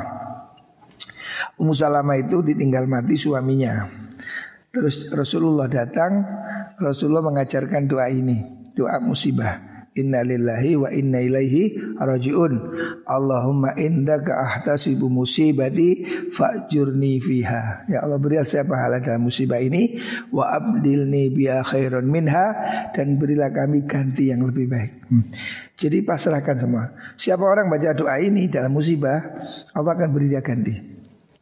Ummu 1.60 1.74
Salamah 1.76 2.18
itu 2.18 2.42
ditinggal 2.42 2.88
mati 2.88 3.20
suaminya. 3.20 3.86
Terus 4.70 5.10
Rasulullah 5.14 5.68
datang 5.68 6.24
Rasulullah 6.80 7.26
mengajarkan 7.26 7.86
doa 7.86 8.08
ini, 8.08 8.70
doa 8.74 8.98
musibah. 9.04 9.69
Inna 10.00 10.24
lillahi 10.24 10.80
wa 10.80 10.90
inna 10.90 11.20
ilaihi 11.20 11.96
rajiun. 12.00 12.54
Allahumma 13.04 13.76
indaka 13.76 14.40
ahtasibu 14.40 15.12
musibati 15.12 16.08
fa'jurni 16.32 17.20
fiha. 17.20 17.92
Ya 17.92 18.08
Allah 18.08 18.16
berilah 18.16 18.48
saya 18.48 18.64
pahala 18.64 19.04
dalam 19.04 19.28
musibah 19.28 19.60
ini 19.60 20.00
wa 20.32 20.48
abdilni 20.48 21.36
biya 21.36 21.62
khairun 21.68 22.08
minha 22.08 22.56
dan 22.96 23.20
berilah 23.20 23.52
kami 23.52 23.84
ganti 23.84 24.32
yang 24.32 24.48
lebih 24.48 24.72
baik. 24.72 24.92
Hmm. 25.12 25.28
Jadi 25.80 26.04
pasrahkan 26.04 26.56
semua. 26.60 26.92
Siapa 27.16 27.44
orang 27.44 27.72
baca 27.72 27.96
doa 27.96 28.20
ini 28.20 28.52
dalam 28.52 28.76
musibah, 28.76 29.20
Allah 29.72 29.92
akan 29.96 30.10
beri 30.12 30.28
dia 30.32 30.44
ganti. 30.44 30.99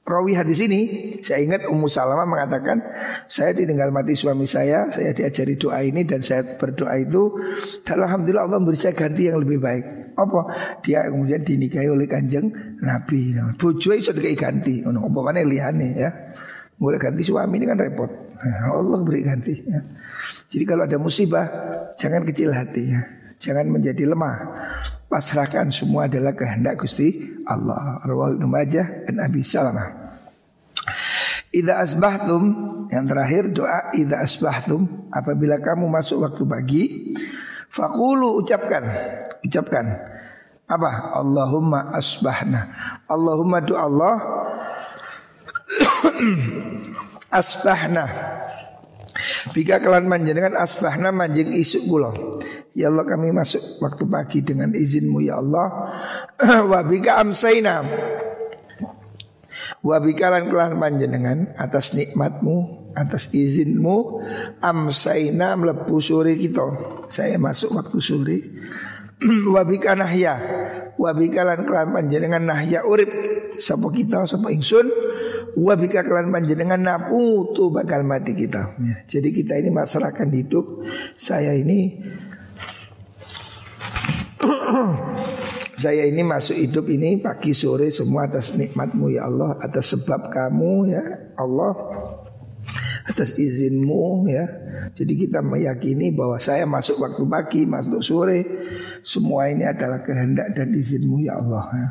Rawi 0.07 0.39
hadis 0.39 0.63
ini 0.63 0.81
saya 1.19 1.43
ingat 1.43 1.67
Ummu 1.67 1.91
Salamah 1.91 2.23
mengatakan 2.23 2.79
saya 3.27 3.51
ditinggal 3.51 3.91
mati 3.91 4.15
suami 4.15 4.47
saya, 4.47 4.87
saya 4.87 5.11
diajari 5.11 5.59
doa 5.59 5.83
ini 5.83 6.07
dan 6.07 6.23
saya 6.23 6.47
berdoa 6.55 6.95
itu 6.95 7.35
dan 7.83 7.99
alhamdulillah 8.07 8.47
Allah 8.47 8.59
memberi 8.63 8.79
saya 8.79 8.95
ganti 8.95 9.27
yang 9.27 9.43
lebih 9.43 9.59
baik. 9.59 10.15
Apa? 10.15 10.39
Dia 10.79 11.11
kemudian 11.11 11.43
dinikahi 11.43 11.91
oleh 11.91 12.07
Kanjeng 12.07 12.47
Nabi. 12.79 13.35
Bojo 13.59 13.91
iso 13.91 14.15
dikai 14.15 14.39
ganti. 14.39 14.79
Ono 14.87 15.11
apa 15.11 15.19
mana 15.19 15.43
liyane 15.43 15.89
ya. 15.99 16.09
Mulai 16.79 17.03
ganti 17.03 17.27
suami 17.27 17.59
ini 17.59 17.67
kan 17.67 17.75
repot. 17.75 18.07
Nah, 18.37 18.79
Allah 18.79 18.99
beri 19.03 19.27
ganti 19.27 19.59
ya. 19.59 19.83
Jadi 20.47 20.63
kalau 20.63 20.87
ada 20.87 20.95
musibah 20.95 21.45
jangan 21.99 22.23
kecil 22.23 22.55
hati 22.55 22.95
ya. 22.95 23.01
Jangan 23.37 23.69
menjadi 23.69 24.07
lemah. 24.07 24.35
Pasrahkan 25.07 25.71
semua 25.71 26.11
adalah 26.11 26.35
kehendak 26.35 26.83
Gusti 26.83 27.39
Allah. 27.47 28.03
Rawahu 28.03 28.35
Ibnu 28.35 28.47
Majah 28.47 29.07
dan 29.07 29.23
Abi 29.23 29.39
Salamah. 29.39 30.19
Idza 31.47 31.79
asbahtum 31.79 32.43
yang 32.91 33.07
terakhir 33.07 33.55
doa 33.55 33.87
idza 33.95 34.19
asbahtum 34.19 35.07
apabila 35.15 35.63
kamu 35.63 35.87
masuk 35.87 36.27
waktu 36.27 36.43
pagi 36.43 36.83
faqulu 37.71 38.43
ucapkan. 38.43 38.83
Ucapkan. 39.47 39.95
Apa? 40.67 41.15
Allahumma 41.15 41.95
asbahna. 41.95 42.67
Allahumma 43.07 43.63
doa 43.63 43.87
Allah. 43.87 44.15
Asbahna 47.31 48.07
Bika 49.53 49.81
kelan 49.81 50.05
manjenengan 50.05 50.53
asbahna 50.57 51.09
manjing 51.09 51.49
isuk 51.53 51.89
kula. 51.89 52.13
Ya 52.77 52.93
Allah 52.93 53.05
kami 53.09 53.33
masuk 53.33 53.81
waktu 53.81 54.03
pagi 54.05 54.39
dengan 54.45 54.69
izinmu 54.73 55.25
ya 55.25 55.41
Allah. 55.41 55.67
Wa 56.71 56.85
bika 56.85 57.17
amsaina 57.17 57.81
Wa 59.81 59.97
bika 59.97 60.29
lan 60.29 60.53
kelan 60.53 60.77
panjenengan 60.77 61.57
atas 61.57 61.97
nikmatmu 61.97 62.89
Atas 62.97 63.29
izinmu 63.33 64.21
Amsaina 64.61 65.57
melebu 65.57 65.97
sore 66.01 66.37
kita. 66.37 66.65
Saya 67.09 67.37
masuk 67.41 67.77
waktu 67.77 67.97
sore. 68.01 68.37
Wa 69.53 69.65
bika 69.65 69.97
nahya. 69.97 70.37
Wa 70.97 71.13
bika 71.13 71.45
lan 71.45 71.65
kelan 71.65 71.93
panjenengan 71.93 72.41
nahya 72.45 72.85
urip. 72.85 73.09
Sapa 73.57 73.89
kita 73.89 74.25
sapa 74.29 74.49
ingsun 74.53 74.89
Wa 75.55 75.73
bika 75.79 76.03
kelan 76.03 76.33
panjenengan 76.33 76.81
naputu 76.81 77.71
bakal 77.71 78.03
mati 78.03 78.35
kita. 78.35 78.75
Ya, 78.81 78.95
Jadi 79.07 79.31
kita 79.31 79.55
ini 79.55 79.71
masyarakat 79.71 80.27
hidup. 80.33 80.83
Saya 81.15 81.55
ini 81.55 82.03
Saya 85.77 86.09
ini 86.09 86.25
masuk 86.25 86.57
hidup 86.57 86.89
ini 86.89 87.21
pagi 87.21 87.53
sore 87.53 87.93
semua 87.93 88.25
atas 88.25 88.57
nikmatmu 88.57 89.13
ya 89.13 89.29
Allah 89.29 89.61
Atas 89.61 89.93
sebab 89.93 90.33
kamu 90.33 90.89
ya 90.89 91.03
Allah 91.37 91.73
Atas 93.07 93.37
izinmu 93.39 94.27
ya. 94.27 94.43
Jadi 94.91 95.13
kita 95.15 95.39
meyakini 95.39 96.11
bahwa 96.11 96.35
saya 96.43 96.67
masuk 96.67 96.99
waktu 96.99 97.23
pagi, 97.29 97.61
masuk 97.63 98.01
sore 98.03 98.39
Semua 99.05 99.47
ini 99.47 99.63
adalah 99.63 100.03
kehendak 100.03 100.51
dan 100.51 100.75
izinmu 100.75 101.23
ya 101.23 101.39
Allah 101.39 101.65
ya. 101.71 101.87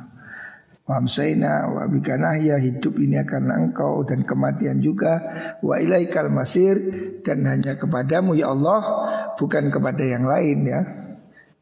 Wamsaina 0.86 1.66
wa 1.66 1.82
bikanahya 1.90 2.62
hidup 2.62 2.94
ini 3.02 3.18
akan 3.18 3.50
engkau 3.50 4.06
dan 4.06 4.22
kematian 4.22 4.78
juga 4.78 5.18
Wa 5.58 5.82
ilaikal 5.82 6.30
masir 6.30 6.78
dan 7.26 7.42
hanya 7.42 7.74
kepadamu 7.74 8.38
ya 8.38 8.54
Allah 8.54 8.82
Bukan 9.34 9.74
kepada 9.74 10.06
yang 10.06 10.30
lain 10.30 10.58
ya 10.62 10.80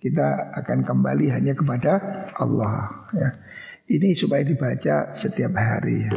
kita 0.05 0.53
akan 0.53 0.85
kembali 0.85 1.33
hanya 1.33 1.57
kepada 1.57 1.97
Allah 2.37 3.09
ya. 3.16 3.33
Ini 3.89 4.12
supaya 4.12 4.45
dibaca 4.45 5.16
setiap 5.16 5.57
hari 5.57 6.05
ya. 6.05 6.12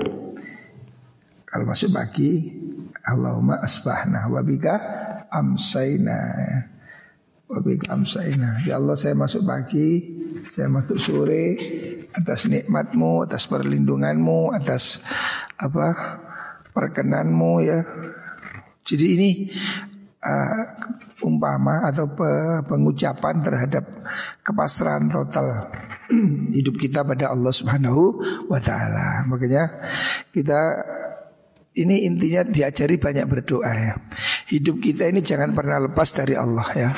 Kalau 1.48 1.64
masuk 1.64 1.96
pagi 1.96 2.52
Allahumma 3.08 3.64
asbahna 3.64 4.28
wabika 4.28 4.76
amsaina 5.32 6.20
ya. 6.36 6.60
Wabika 7.48 7.96
amsaina 7.96 8.60
Ya 8.68 8.76
Allah 8.76 9.00
saya 9.00 9.16
masuk 9.16 9.48
pagi 9.48 10.20
Saya 10.52 10.68
masuk 10.68 11.00
sore 11.00 11.56
Atas 12.18 12.50
nikmatmu 12.50 13.30
Atas 13.30 13.46
perlindunganmu 13.46 14.58
Atas 14.58 15.06
apa 15.62 15.86
Perkenanmu 16.74 17.62
ya 17.62 17.86
Jadi 18.82 19.06
ini 19.14 19.30
uh, 20.28 20.64
umpama 21.26 21.90
atau 21.90 22.10
pe 22.14 22.62
pengucapan 22.66 23.42
terhadap 23.42 23.86
kepasrahan 24.46 25.10
total 25.10 25.72
hidup 26.58 26.78
kita 26.78 27.04
pada 27.04 27.34
Allah 27.34 27.52
Subhanahu 27.52 28.22
wa 28.48 28.60
taala. 28.62 29.26
Makanya 29.28 29.66
kita 30.32 30.60
ini 31.78 32.10
intinya 32.10 32.42
diajari 32.42 32.98
banyak 32.98 33.26
berdoa 33.30 33.72
ya. 33.72 33.94
Hidup 34.50 34.82
kita 34.82 35.10
ini 35.10 35.22
jangan 35.22 35.54
pernah 35.54 35.78
lepas 35.90 36.10
dari 36.10 36.34
Allah 36.34 36.68
ya. 36.74 36.90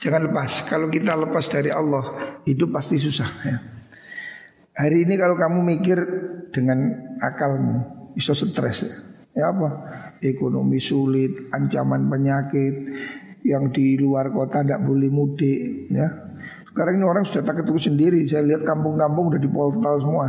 Jangan 0.00 0.30
lepas. 0.30 0.64
Kalau 0.64 0.88
kita 0.88 1.12
lepas 1.12 1.44
dari 1.50 1.68
Allah, 1.68 2.04
hidup 2.48 2.72
pasti 2.72 2.96
susah 2.96 3.30
ya. 3.44 3.77
Hari 4.78 5.10
ini 5.10 5.18
kalau 5.18 5.34
kamu 5.34 5.58
mikir 5.74 5.98
dengan 6.54 6.78
akalmu, 7.18 7.82
bisa 8.14 8.30
stres 8.30 8.86
ya. 8.86 8.94
Ya 9.34 9.44
apa? 9.50 9.68
Ekonomi 10.22 10.78
sulit, 10.78 11.50
ancaman 11.50 12.06
penyakit, 12.06 12.74
yang 13.42 13.74
di 13.74 13.98
luar 13.98 14.30
kota 14.30 14.62
tidak 14.62 14.86
boleh 14.86 15.10
mudik 15.10 15.90
ya. 15.90 16.06
Sekarang 16.70 16.94
ini 16.94 17.04
orang 17.10 17.26
sudah 17.26 17.42
takut 17.42 17.74
sendiri. 17.74 18.22
Saya 18.30 18.46
lihat 18.46 18.62
kampung-kampung 18.62 19.34
udah 19.34 19.40
di 19.42 19.50
portal 19.50 19.98
semua. 19.98 20.26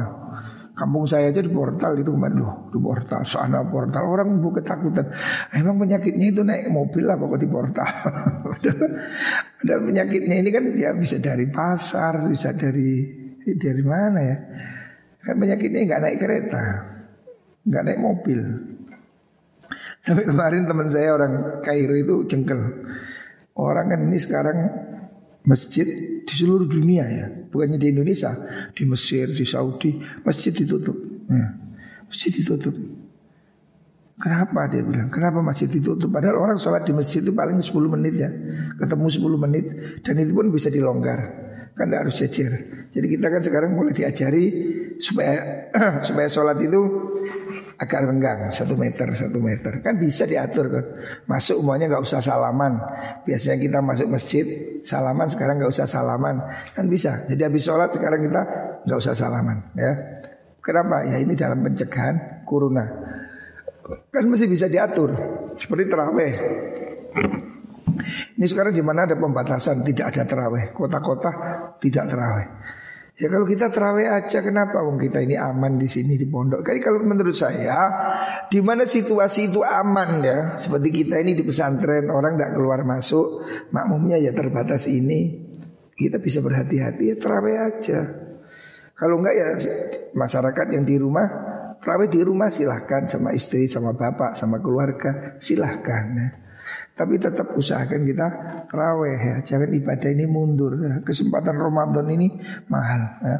Kampung 0.73 1.05
saya 1.05 1.29
aja 1.29 1.45
di 1.45 1.51
portal 1.53 2.01
itu 2.01 2.09
kemarin 2.09 2.39
loh, 2.41 2.73
di 2.73 2.79
portal, 2.81 3.21
sana 3.29 3.61
portal. 3.67 4.01
Orang 4.01 4.41
bu 4.41 4.49
ketakutan. 4.49 5.13
Emang 5.53 5.77
penyakitnya 5.77 6.25
itu 6.33 6.41
naik 6.41 6.73
mobil 6.73 7.05
lah 7.05 7.21
pokok 7.21 7.37
di 7.37 7.47
portal. 7.51 7.85
Dan 9.67 9.77
penyakitnya 9.85 10.41
ini 10.41 10.49
kan 10.49 10.73
ya 10.73 10.95
bisa 10.97 11.21
dari 11.21 11.45
pasar, 11.51 12.31
bisa 12.31 12.55
dari 12.55 13.28
dari 13.57 13.81
mana 13.81 14.19
ya? 14.19 14.37
Kan 15.23 15.35
penyakitnya 15.39 15.79
nggak 15.87 16.01
naik 16.03 16.17
kereta, 16.19 16.63
nggak 17.65 17.83
naik 17.85 17.99
mobil. 17.99 18.39
Sampai 19.99 20.23
kemarin 20.23 20.65
teman 20.65 20.87
saya 20.87 21.15
orang 21.15 21.59
Kairo 21.59 21.95
itu 21.95 22.23
jengkel. 22.25 22.59
Orang 23.59 23.91
kan 23.91 23.99
ini 24.07 24.15
sekarang 24.15 24.57
masjid 25.43 25.85
di 26.23 26.33
seluruh 26.33 26.69
dunia 26.69 27.03
ya, 27.09 27.25
bukannya 27.51 27.75
di 27.75 27.91
Indonesia, 27.91 28.31
di 28.71 28.83
Mesir, 28.87 29.33
di 29.35 29.43
Saudi, 29.43 29.99
masjid 30.23 30.55
ditutup. 30.55 30.95
Ya. 31.27 31.47
Masjid 32.07 32.31
ditutup. 32.31 32.73
Kenapa 34.19 34.67
dia 34.67 34.83
bilang? 34.83 35.07
Kenapa 35.07 35.39
masjid 35.39 35.71
ditutup? 35.71 36.11
Padahal 36.11 36.43
orang 36.43 36.57
sholat 36.59 36.83
di 36.83 36.91
masjid 36.91 37.23
itu 37.23 37.31
paling 37.31 37.63
10 37.63 37.71
menit 37.87 38.19
ya. 38.19 38.27
Ketemu 38.75 39.07
10 39.07 39.43
menit 39.47 39.65
dan 40.03 40.15
itu 40.19 40.35
pun 40.35 40.51
bisa 40.51 40.67
dilonggar. 40.67 41.48
Kan 41.79 41.87
tidak 41.87 41.99
harus 42.03 42.15
cecer. 42.19 42.51
Jadi 42.91 43.07
kita 43.07 43.31
kan 43.31 43.39
sekarang 43.39 43.71
mulai 43.71 43.95
diajari 43.95 44.51
supaya 44.99 45.71
supaya 46.07 46.27
sholat 46.27 46.59
itu 46.59 46.75
agak 47.79 48.03
renggang 48.03 48.51
satu 48.51 48.75
meter 48.75 49.07
satu 49.15 49.39
meter. 49.39 49.79
Kan 49.79 49.95
bisa 49.95 50.27
diatur 50.27 50.67
kan. 50.67 50.85
Masuk 51.23 51.63
umumnya 51.63 51.87
nggak 51.87 52.03
usah 52.03 52.19
salaman. 52.19 52.83
Biasanya 53.23 53.63
kita 53.63 53.79
masuk 53.79 54.11
masjid 54.11 54.43
salaman 54.83 55.31
sekarang 55.31 55.63
nggak 55.63 55.71
usah 55.71 55.87
salaman. 55.87 56.43
Kan 56.75 56.91
bisa. 56.91 57.23
Jadi 57.31 57.47
habis 57.47 57.63
sholat 57.63 57.95
sekarang 57.95 58.27
kita 58.27 58.41
nggak 58.83 58.99
usah 58.99 59.15
salaman 59.15 59.71
ya. 59.79 59.95
Kenapa? 60.59 61.07
Ya 61.07 61.15
ini 61.23 61.31
dalam 61.39 61.63
pencegahan 61.63 62.43
corona. 62.43 62.83
Kan 64.11 64.27
masih 64.27 64.51
bisa 64.51 64.67
diatur. 64.67 65.15
Seperti 65.55 65.87
teraweh 65.87 66.33
ini 68.39 68.47
sekarang 68.47 68.71
di 68.71 68.79
mana 68.79 69.03
ada 69.03 69.19
pembatasan 69.19 69.83
tidak 69.83 70.15
ada 70.15 70.23
teraweh 70.23 70.71
kota-kota 70.71 71.31
tidak 71.83 72.07
teraweh 72.07 72.47
Ya 73.19 73.27
kalau 73.27 73.43
kita 73.43 73.67
terawih 73.67 74.07
aja 74.07 74.39
kenapa 74.39 74.79
wong 74.79 74.95
kita 74.95 75.19
ini 75.19 75.35
aman 75.35 75.75
di 75.75 75.91
sini 75.91 76.15
di 76.15 76.23
pondok. 76.23 76.63
Kayak 76.63 76.87
kalau 76.87 77.03
menurut 77.03 77.35
saya 77.35 77.91
di 78.47 78.63
mana 78.63 78.87
situasi 78.87 79.51
itu 79.51 79.59
aman 79.59 80.23
ya. 80.23 80.39
Seperti 80.55 81.03
kita 81.03 81.19
ini 81.19 81.35
di 81.35 81.43
pesantren 81.43 82.07
orang 82.07 82.39
tidak 82.39 82.55
keluar 82.55 82.87
masuk, 82.87 83.43
makmumnya 83.75 84.23
ya 84.23 84.31
terbatas 84.31 84.87
ini. 84.87 85.35
Kita 85.91 86.15
bisa 86.23 86.39
berhati-hati 86.39 87.11
ya 87.11 87.15
terawih 87.19 87.59
aja. 87.59 87.99
Kalau 88.95 89.19
enggak 89.19 89.35
ya 89.35 89.47
masyarakat 90.15 90.79
yang 90.79 90.87
di 90.87 90.95
rumah 90.95 91.27
terawih 91.83 92.07
di 92.07 92.23
rumah 92.23 92.47
silahkan 92.47 93.03
sama 93.11 93.35
istri, 93.35 93.67
sama 93.67 93.99
bapak, 93.99 94.39
sama 94.39 94.63
keluarga 94.63 95.35
silahkan 95.43 96.05
ya. 96.15 96.27
Tapi 96.99 97.15
tetap 97.15 97.55
usahakan 97.55 98.03
kita 98.03 98.27
terawih 98.67 99.15
ya. 99.15 99.35
Jangan 99.39 99.71
ibadah 99.71 100.11
ini 100.11 100.27
mundur. 100.27 100.75
Ya. 100.83 100.99
Kesempatan 100.99 101.55
Ramadan 101.55 102.11
ini 102.11 102.27
mahal 102.67 103.23
ya. 103.23 103.37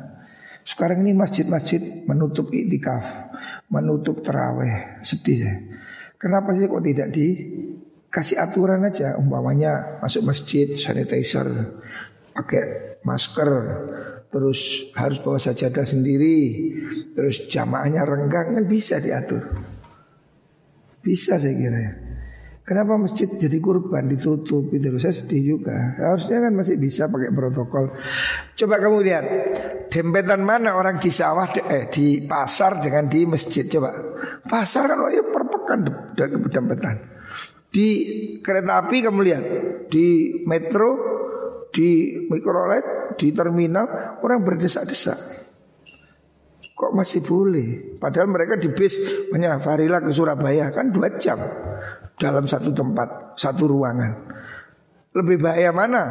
Sekarang 0.64 1.04
ini 1.04 1.12
masjid-masjid 1.12 2.08
menutup 2.08 2.56
iktikaf, 2.56 3.04
menutup 3.68 4.24
terawih. 4.24 5.04
Sedih 5.04 5.40
ya. 5.44 5.54
Kenapa 6.16 6.56
sih 6.56 6.72
kok 6.72 6.84
tidak 6.88 7.12
dikasih 7.12 8.40
aturan 8.40 8.88
aja 8.88 9.20
umpamanya 9.20 10.00
masuk 10.00 10.32
masjid 10.32 10.72
sanitizer 10.80 11.76
pakai 12.32 12.96
masker 13.04 13.52
terus 14.32 14.88
harus 14.96 15.20
bawa 15.20 15.36
sajadah 15.36 15.84
sendiri 15.84 16.72
terus 17.12 17.48
jamaahnya 17.52 18.04
renggang 18.08 18.56
kan 18.56 18.66
bisa 18.68 19.00
diatur 19.00 19.48
bisa 21.00 21.40
saya 21.40 21.56
kira 21.56 21.80
ya 21.80 22.09
Kenapa 22.70 23.02
masjid 23.02 23.26
jadi 23.26 23.58
kurban 23.58 24.06
ditutup 24.06 24.70
itu 24.70 24.94
saya 25.02 25.10
sedih 25.10 25.58
juga. 25.58 25.74
Harusnya 25.98 26.38
kan 26.38 26.54
masih 26.54 26.78
bisa 26.78 27.10
pakai 27.10 27.34
protokol. 27.34 27.98
Coba 28.54 28.78
kamu 28.78 28.98
lihat 29.10 29.26
dempetan 29.90 30.46
mana 30.46 30.78
orang 30.78 31.02
di 31.02 31.10
sawah 31.10 31.50
eh 31.66 31.90
di 31.90 32.30
pasar 32.30 32.78
dengan 32.78 33.10
di 33.10 33.26
masjid 33.26 33.66
coba. 33.66 33.90
Pasar 34.46 34.86
kan 34.86 35.02
oh 35.02 35.10
ya 35.10 35.26
perpekan 35.26 36.14
dempetan. 36.46 36.96
Di 37.74 37.88
kereta 38.38 38.86
api 38.86 38.98
kamu 39.02 39.20
lihat 39.26 39.44
di 39.90 40.38
metro, 40.46 40.90
di 41.74 42.22
mikrolet, 42.30 43.18
di 43.18 43.34
terminal 43.34 44.22
orang 44.22 44.46
berdesak-desak. 44.46 45.18
Kok 46.78 46.94
masih 46.94 47.26
boleh? 47.26 47.98
Padahal 47.98 48.30
mereka 48.30 48.62
di 48.62 48.70
bis 48.70 49.26
banyak 49.34 49.58
Farila 49.58 50.06
ke 50.06 50.14
Surabaya 50.14 50.70
kan 50.70 50.94
dua 50.94 51.18
jam 51.18 51.42
dalam 52.20 52.46
satu 52.46 52.76
tempat, 52.76 53.40
satu 53.40 53.66
ruangan. 53.72 54.12
Lebih 55.16 55.42
bahaya 55.42 55.72
mana? 55.74 56.04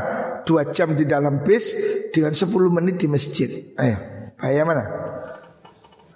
Dua 0.42 0.66
jam 0.72 0.96
di 0.96 1.04
dalam 1.04 1.44
bis 1.44 1.70
dengan 2.10 2.32
sepuluh 2.32 2.72
menit 2.72 2.98
di 2.98 3.06
masjid. 3.06 3.46
Ayo, 3.76 3.96
bahaya 4.40 4.62
mana? 4.64 4.84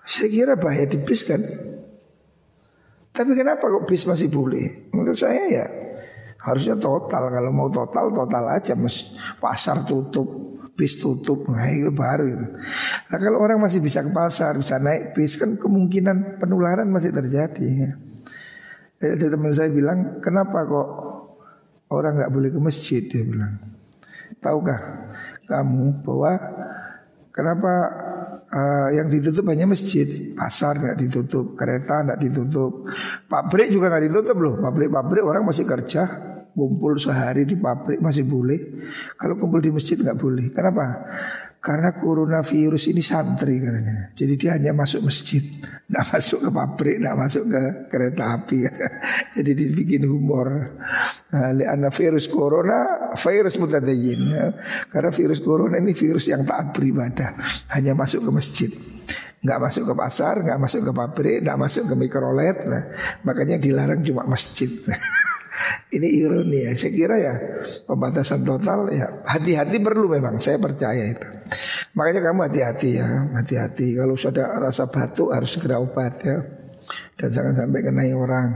Saya 0.02 0.28
kira 0.32 0.54
bahaya 0.58 0.88
di 0.88 0.98
bis 0.98 1.22
kan. 1.22 1.38
Tapi 3.12 3.30
kenapa 3.36 3.68
kok 3.68 3.84
bis 3.84 4.08
masih 4.08 4.32
boleh? 4.32 4.88
Menurut 4.90 5.20
saya 5.20 5.44
ya 5.46 5.64
harusnya 6.42 6.74
total. 6.80 7.28
Kalau 7.28 7.52
mau 7.52 7.68
total, 7.68 8.10
total 8.10 8.44
aja. 8.56 8.72
Mas, 8.74 9.14
pasar 9.38 9.84
tutup, 9.84 10.26
bis 10.74 10.98
tutup, 10.98 11.46
nah 11.46 11.68
itu 11.68 11.92
baru 11.92 12.24
itu. 12.26 12.46
Nah 13.12 13.18
kalau 13.20 13.38
orang 13.44 13.60
masih 13.60 13.78
bisa 13.78 14.02
ke 14.02 14.10
pasar, 14.10 14.56
bisa 14.58 14.80
naik 14.80 15.12
bis 15.14 15.38
kan 15.38 15.54
kemungkinan 15.54 16.40
penularan 16.40 16.88
masih 16.88 17.12
terjadi. 17.12 17.62
Ya. 17.62 17.92
Ada 19.02 19.34
teman 19.34 19.50
saya 19.50 19.66
bilang, 19.74 20.22
kenapa 20.22 20.62
kok 20.62 20.88
orang 21.90 22.22
nggak 22.22 22.32
boleh 22.32 22.50
ke 22.54 22.60
masjid? 22.62 23.02
Dia 23.02 23.26
bilang, 23.26 23.58
tahukah 24.38 24.78
kamu 25.50 26.06
bahwa 26.06 26.32
kenapa 27.34 27.72
uh, 28.46 28.88
yang 28.94 29.10
ditutup 29.10 29.42
hanya 29.50 29.66
masjid, 29.66 30.06
pasar 30.38 30.78
nggak 30.78 30.98
ditutup, 31.02 31.58
kereta 31.58 32.06
nggak 32.06 32.20
ditutup, 32.22 32.86
pabrik 33.26 33.74
juga 33.74 33.90
nggak 33.90 34.04
ditutup 34.06 34.36
loh. 34.38 34.54
Pabrik-pabrik 34.62 35.24
orang 35.26 35.42
masih 35.42 35.66
kerja, 35.66 36.06
kumpul 36.54 36.94
sehari 37.02 37.42
di 37.42 37.58
pabrik 37.58 37.98
masih 37.98 38.22
boleh. 38.22 38.60
Kalau 39.18 39.34
kumpul 39.34 39.58
di 39.58 39.74
masjid 39.74 39.98
nggak 39.98 40.18
boleh. 40.20 40.54
Kenapa? 40.54 40.84
Karena 41.62 41.94
coronavirus 41.94 42.90
ini 42.90 43.06
santri 43.06 43.62
katanya. 43.62 44.10
Jadi 44.18 44.34
dia 44.34 44.58
hanya 44.58 44.74
masuk 44.74 45.06
masjid, 45.06 45.38
tidak 45.62 46.10
masuk 46.10 46.38
ke 46.42 46.50
pabrik, 46.50 46.96
tidak 46.98 47.14
masuk 47.14 47.44
ke 47.46 47.62
kereta 47.86 48.24
api. 48.34 48.58
Jadi 49.38 49.50
dibikin 49.54 50.02
humor. 50.10 50.74
Nah, 51.30 51.54
Lianna 51.54 51.94
virus 51.94 52.26
corona, 52.26 53.14
virus 53.14 53.62
mutadayin. 53.62 54.20
Ya. 54.34 54.46
Karena 54.90 55.14
virus 55.14 55.38
corona 55.38 55.78
ini 55.78 55.94
virus 55.94 56.26
yang 56.26 56.42
taat 56.42 56.74
beribadah, 56.74 57.38
hanya 57.78 57.94
masuk 57.94 58.26
ke 58.26 58.30
masjid. 58.34 58.70
Nggak 59.38 59.58
masuk 59.62 59.82
ke 59.86 59.94
pasar, 59.94 60.34
nggak 60.42 60.58
masuk 60.58 60.80
ke 60.82 60.92
pabrik, 60.98 61.38
nggak 61.46 61.58
masuk 61.62 61.84
ke 61.86 61.94
mikrolet. 61.94 62.58
Nah, 62.66 62.90
makanya 63.22 63.62
dilarang 63.62 64.02
cuma 64.02 64.26
masjid. 64.26 64.66
Ini 65.92 66.08
ironi 66.08 66.68
ya. 66.68 66.72
Saya 66.72 66.92
kira 66.92 67.16
ya 67.20 67.34
pembatasan 67.84 68.42
total 68.42 68.88
ya 68.92 69.08
hati-hati 69.28 69.76
perlu 69.78 70.08
memang. 70.08 70.40
Saya 70.40 70.56
percaya 70.56 71.12
itu. 71.12 71.26
Makanya 71.92 72.20
kamu 72.24 72.40
hati-hati 72.48 72.88
ya, 72.96 73.08
hati-hati. 73.36 73.96
Kalau 73.96 74.16
sudah 74.16 74.56
rasa 74.56 74.88
batuk 74.88 75.34
harus 75.34 75.52
segera 75.52 75.76
obat 75.76 76.14
ya. 76.24 76.38
Dan 77.20 77.28
jangan 77.28 77.54
sampai 77.54 77.80
kena 77.84 78.02
orang. 78.16 78.48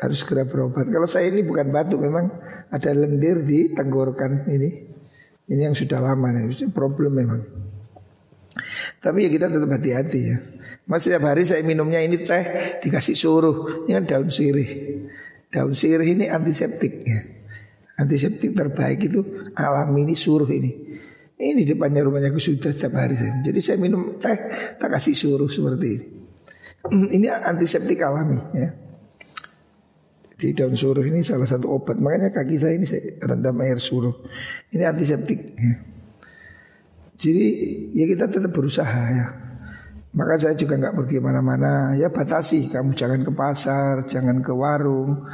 Harus 0.00 0.24
segera 0.24 0.48
berobat. 0.48 0.88
Kalau 0.88 1.04
saya 1.04 1.28
ini 1.28 1.44
bukan 1.44 1.68
batuk, 1.68 2.00
memang 2.00 2.32
ada 2.72 2.90
lendir 2.96 3.44
di 3.44 3.76
tenggorokan 3.76 4.48
ini. 4.48 4.88
Ini 5.50 5.68
yang 5.68 5.76
sudah 5.76 6.00
lama 6.00 6.30
nih, 6.30 6.70
problem 6.72 7.12
memang. 7.12 7.42
Tapi 9.00 9.26
ya 9.26 9.30
kita 9.30 9.46
tetap 9.50 9.70
hati-hati 9.70 10.20
ya. 10.20 10.36
Mas 10.90 11.06
setiap 11.06 11.22
hari 11.30 11.46
saya 11.46 11.62
minumnya 11.62 12.02
ini 12.02 12.18
teh 12.18 12.44
dikasih 12.82 13.14
suruh, 13.14 13.86
ini 13.86 13.94
kan 13.94 14.04
daun 14.06 14.30
sirih. 14.30 14.89
Daun 15.50 15.74
sirih 15.74 16.14
ini 16.14 16.30
antiseptik 16.30 17.02
ya. 17.02 17.20
Antiseptik 17.98 18.54
terbaik 18.54 19.10
itu 19.10 19.20
alami 19.58 20.06
ini 20.06 20.14
suruh 20.14 20.46
ini. 20.46 20.70
Ini 21.40 21.66
depannya 21.66 22.06
rumahnya 22.06 22.30
aku 22.30 22.38
sudah 22.38 22.70
setiap 22.70 22.94
hari 22.96 23.18
saya. 23.18 23.42
Jadi 23.42 23.58
saya 23.58 23.76
minum 23.82 24.16
teh 24.16 24.38
tak 24.78 24.88
kasih 24.88 25.16
suruh 25.16 25.50
seperti 25.50 25.88
ini. 25.90 26.06
Hmm, 26.86 27.08
ini 27.10 27.26
antiseptik 27.28 27.98
alami 28.00 28.38
ya. 28.54 28.70
Di 30.40 30.56
daun 30.56 30.78
suruh 30.78 31.04
ini 31.04 31.20
salah 31.20 31.44
satu 31.44 31.68
obat. 31.68 31.98
Makanya 32.00 32.32
kaki 32.32 32.56
saya 32.56 32.78
ini 32.78 32.86
saya 32.88 33.20
rendam 33.26 33.58
air 33.60 33.76
suruh. 33.82 34.14
Ini 34.72 34.86
antiseptik. 34.86 35.40
Ya. 35.58 35.74
Jadi 37.20 37.44
ya 37.92 38.04
kita 38.08 38.30
tetap 38.32 38.48
berusaha 38.54 39.02
ya. 39.12 39.49
Maka 40.10 40.34
saya 40.34 40.54
juga 40.58 40.74
nggak 40.74 40.94
pergi 40.98 41.16
mana-mana. 41.22 41.94
Ya 41.94 42.10
batasi, 42.10 42.66
kamu 42.66 42.98
jangan 42.98 43.20
ke 43.22 43.30
pasar, 43.30 43.94
jangan 44.10 44.42
ke 44.42 44.50
warung. 44.50 45.30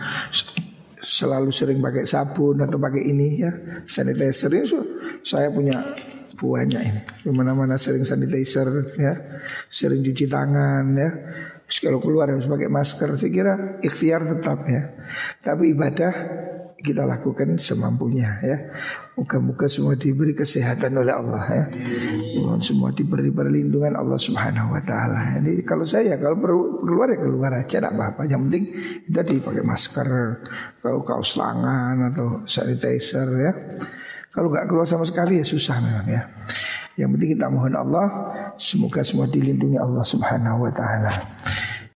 Selalu 1.00 1.48
sering 1.54 1.78
pakai 1.80 2.04
sabun 2.04 2.60
atau 2.60 2.82
pakai 2.82 2.98
ini 3.08 3.38
ya 3.38 3.52
sanitizer 3.86 4.50
ini 4.50 4.66
saya 5.22 5.48
punya 5.54 5.80
buahnya 6.36 6.80
ini. 6.82 7.00
Di 7.24 7.30
mana-mana 7.32 7.80
sering 7.80 8.04
sanitizer 8.04 8.68
ya, 9.00 9.14
sering 9.72 10.04
cuci 10.04 10.26
tangan 10.28 10.84
ya. 10.92 11.10
Terus 11.66 11.78
kalau 11.82 11.98
keluar 11.98 12.30
harus 12.30 12.46
pakai 12.46 12.68
masker. 12.70 13.16
Saya 13.16 13.32
kira 13.32 13.54
ikhtiar 13.82 14.22
tetap 14.28 14.66
ya. 14.68 14.92
Tapi 15.40 15.72
ibadah 15.72 16.12
kita 16.76 17.08
lakukan 17.08 17.56
semampunya 17.56 18.36
ya. 18.44 18.56
Muka-muka 19.16 19.64
semua 19.64 19.96
diberi 19.96 20.36
kesehatan 20.36 20.92
oleh 21.00 21.12
Allah 21.12 21.44
ya. 21.48 21.64
Mohon 22.36 22.60
semua 22.60 22.92
diberi 22.92 23.32
perlindungan 23.32 23.96
Allah 23.96 24.20
Subhanahu 24.20 24.76
wa 24.76 24.82
taala. 24.84 25.40
Jadi 25.40 25.64
kalau 25.64 25.88
saya 25.88 26.20
kalau 26.20 26.36
perlu 26.36 26.84
keluar 26.84 27.08
ya 27.08 27.18
keluar 27.24 27.50
aja 27.56 27.80
tidak 27.80 27.96
apa-apa. 27.96 28.28
Yang 28.28 28.40
penting 28.48 28.64
kita 29.08 29.20
dipakai 29.24 29.64
masker, 29.64 30.08
kalau 30.84 31.00
kaos 31.00 31.32
tangan 31.32 31.96
atau 32.12 32.44
sanitizer 32.44 33.28
ya. 33.40 33.52
Kalau 34.36 34.52
nggak 34.52 34.68
keluar 34.68 34.84
sama 34.84 35.08
sekali 35.08 35.40
ya 35.40 35.46
susah 35.48 35.80
memang 35.80 36.08
ya. 36.12 36.22
Yang 37.00 37.08
penting 37.16 37.30
kita 37.40 37.46
mohon 37.48 37.72
Allah 37.72 38.06
semoga 38.60 39.00
semua 39.00 39.24
dilindungi 39.24 39.80
Allah 39.80 40.04
Subhanahu 40.04 40.68
wa 40.68 40.72
taala. 40.76 41.12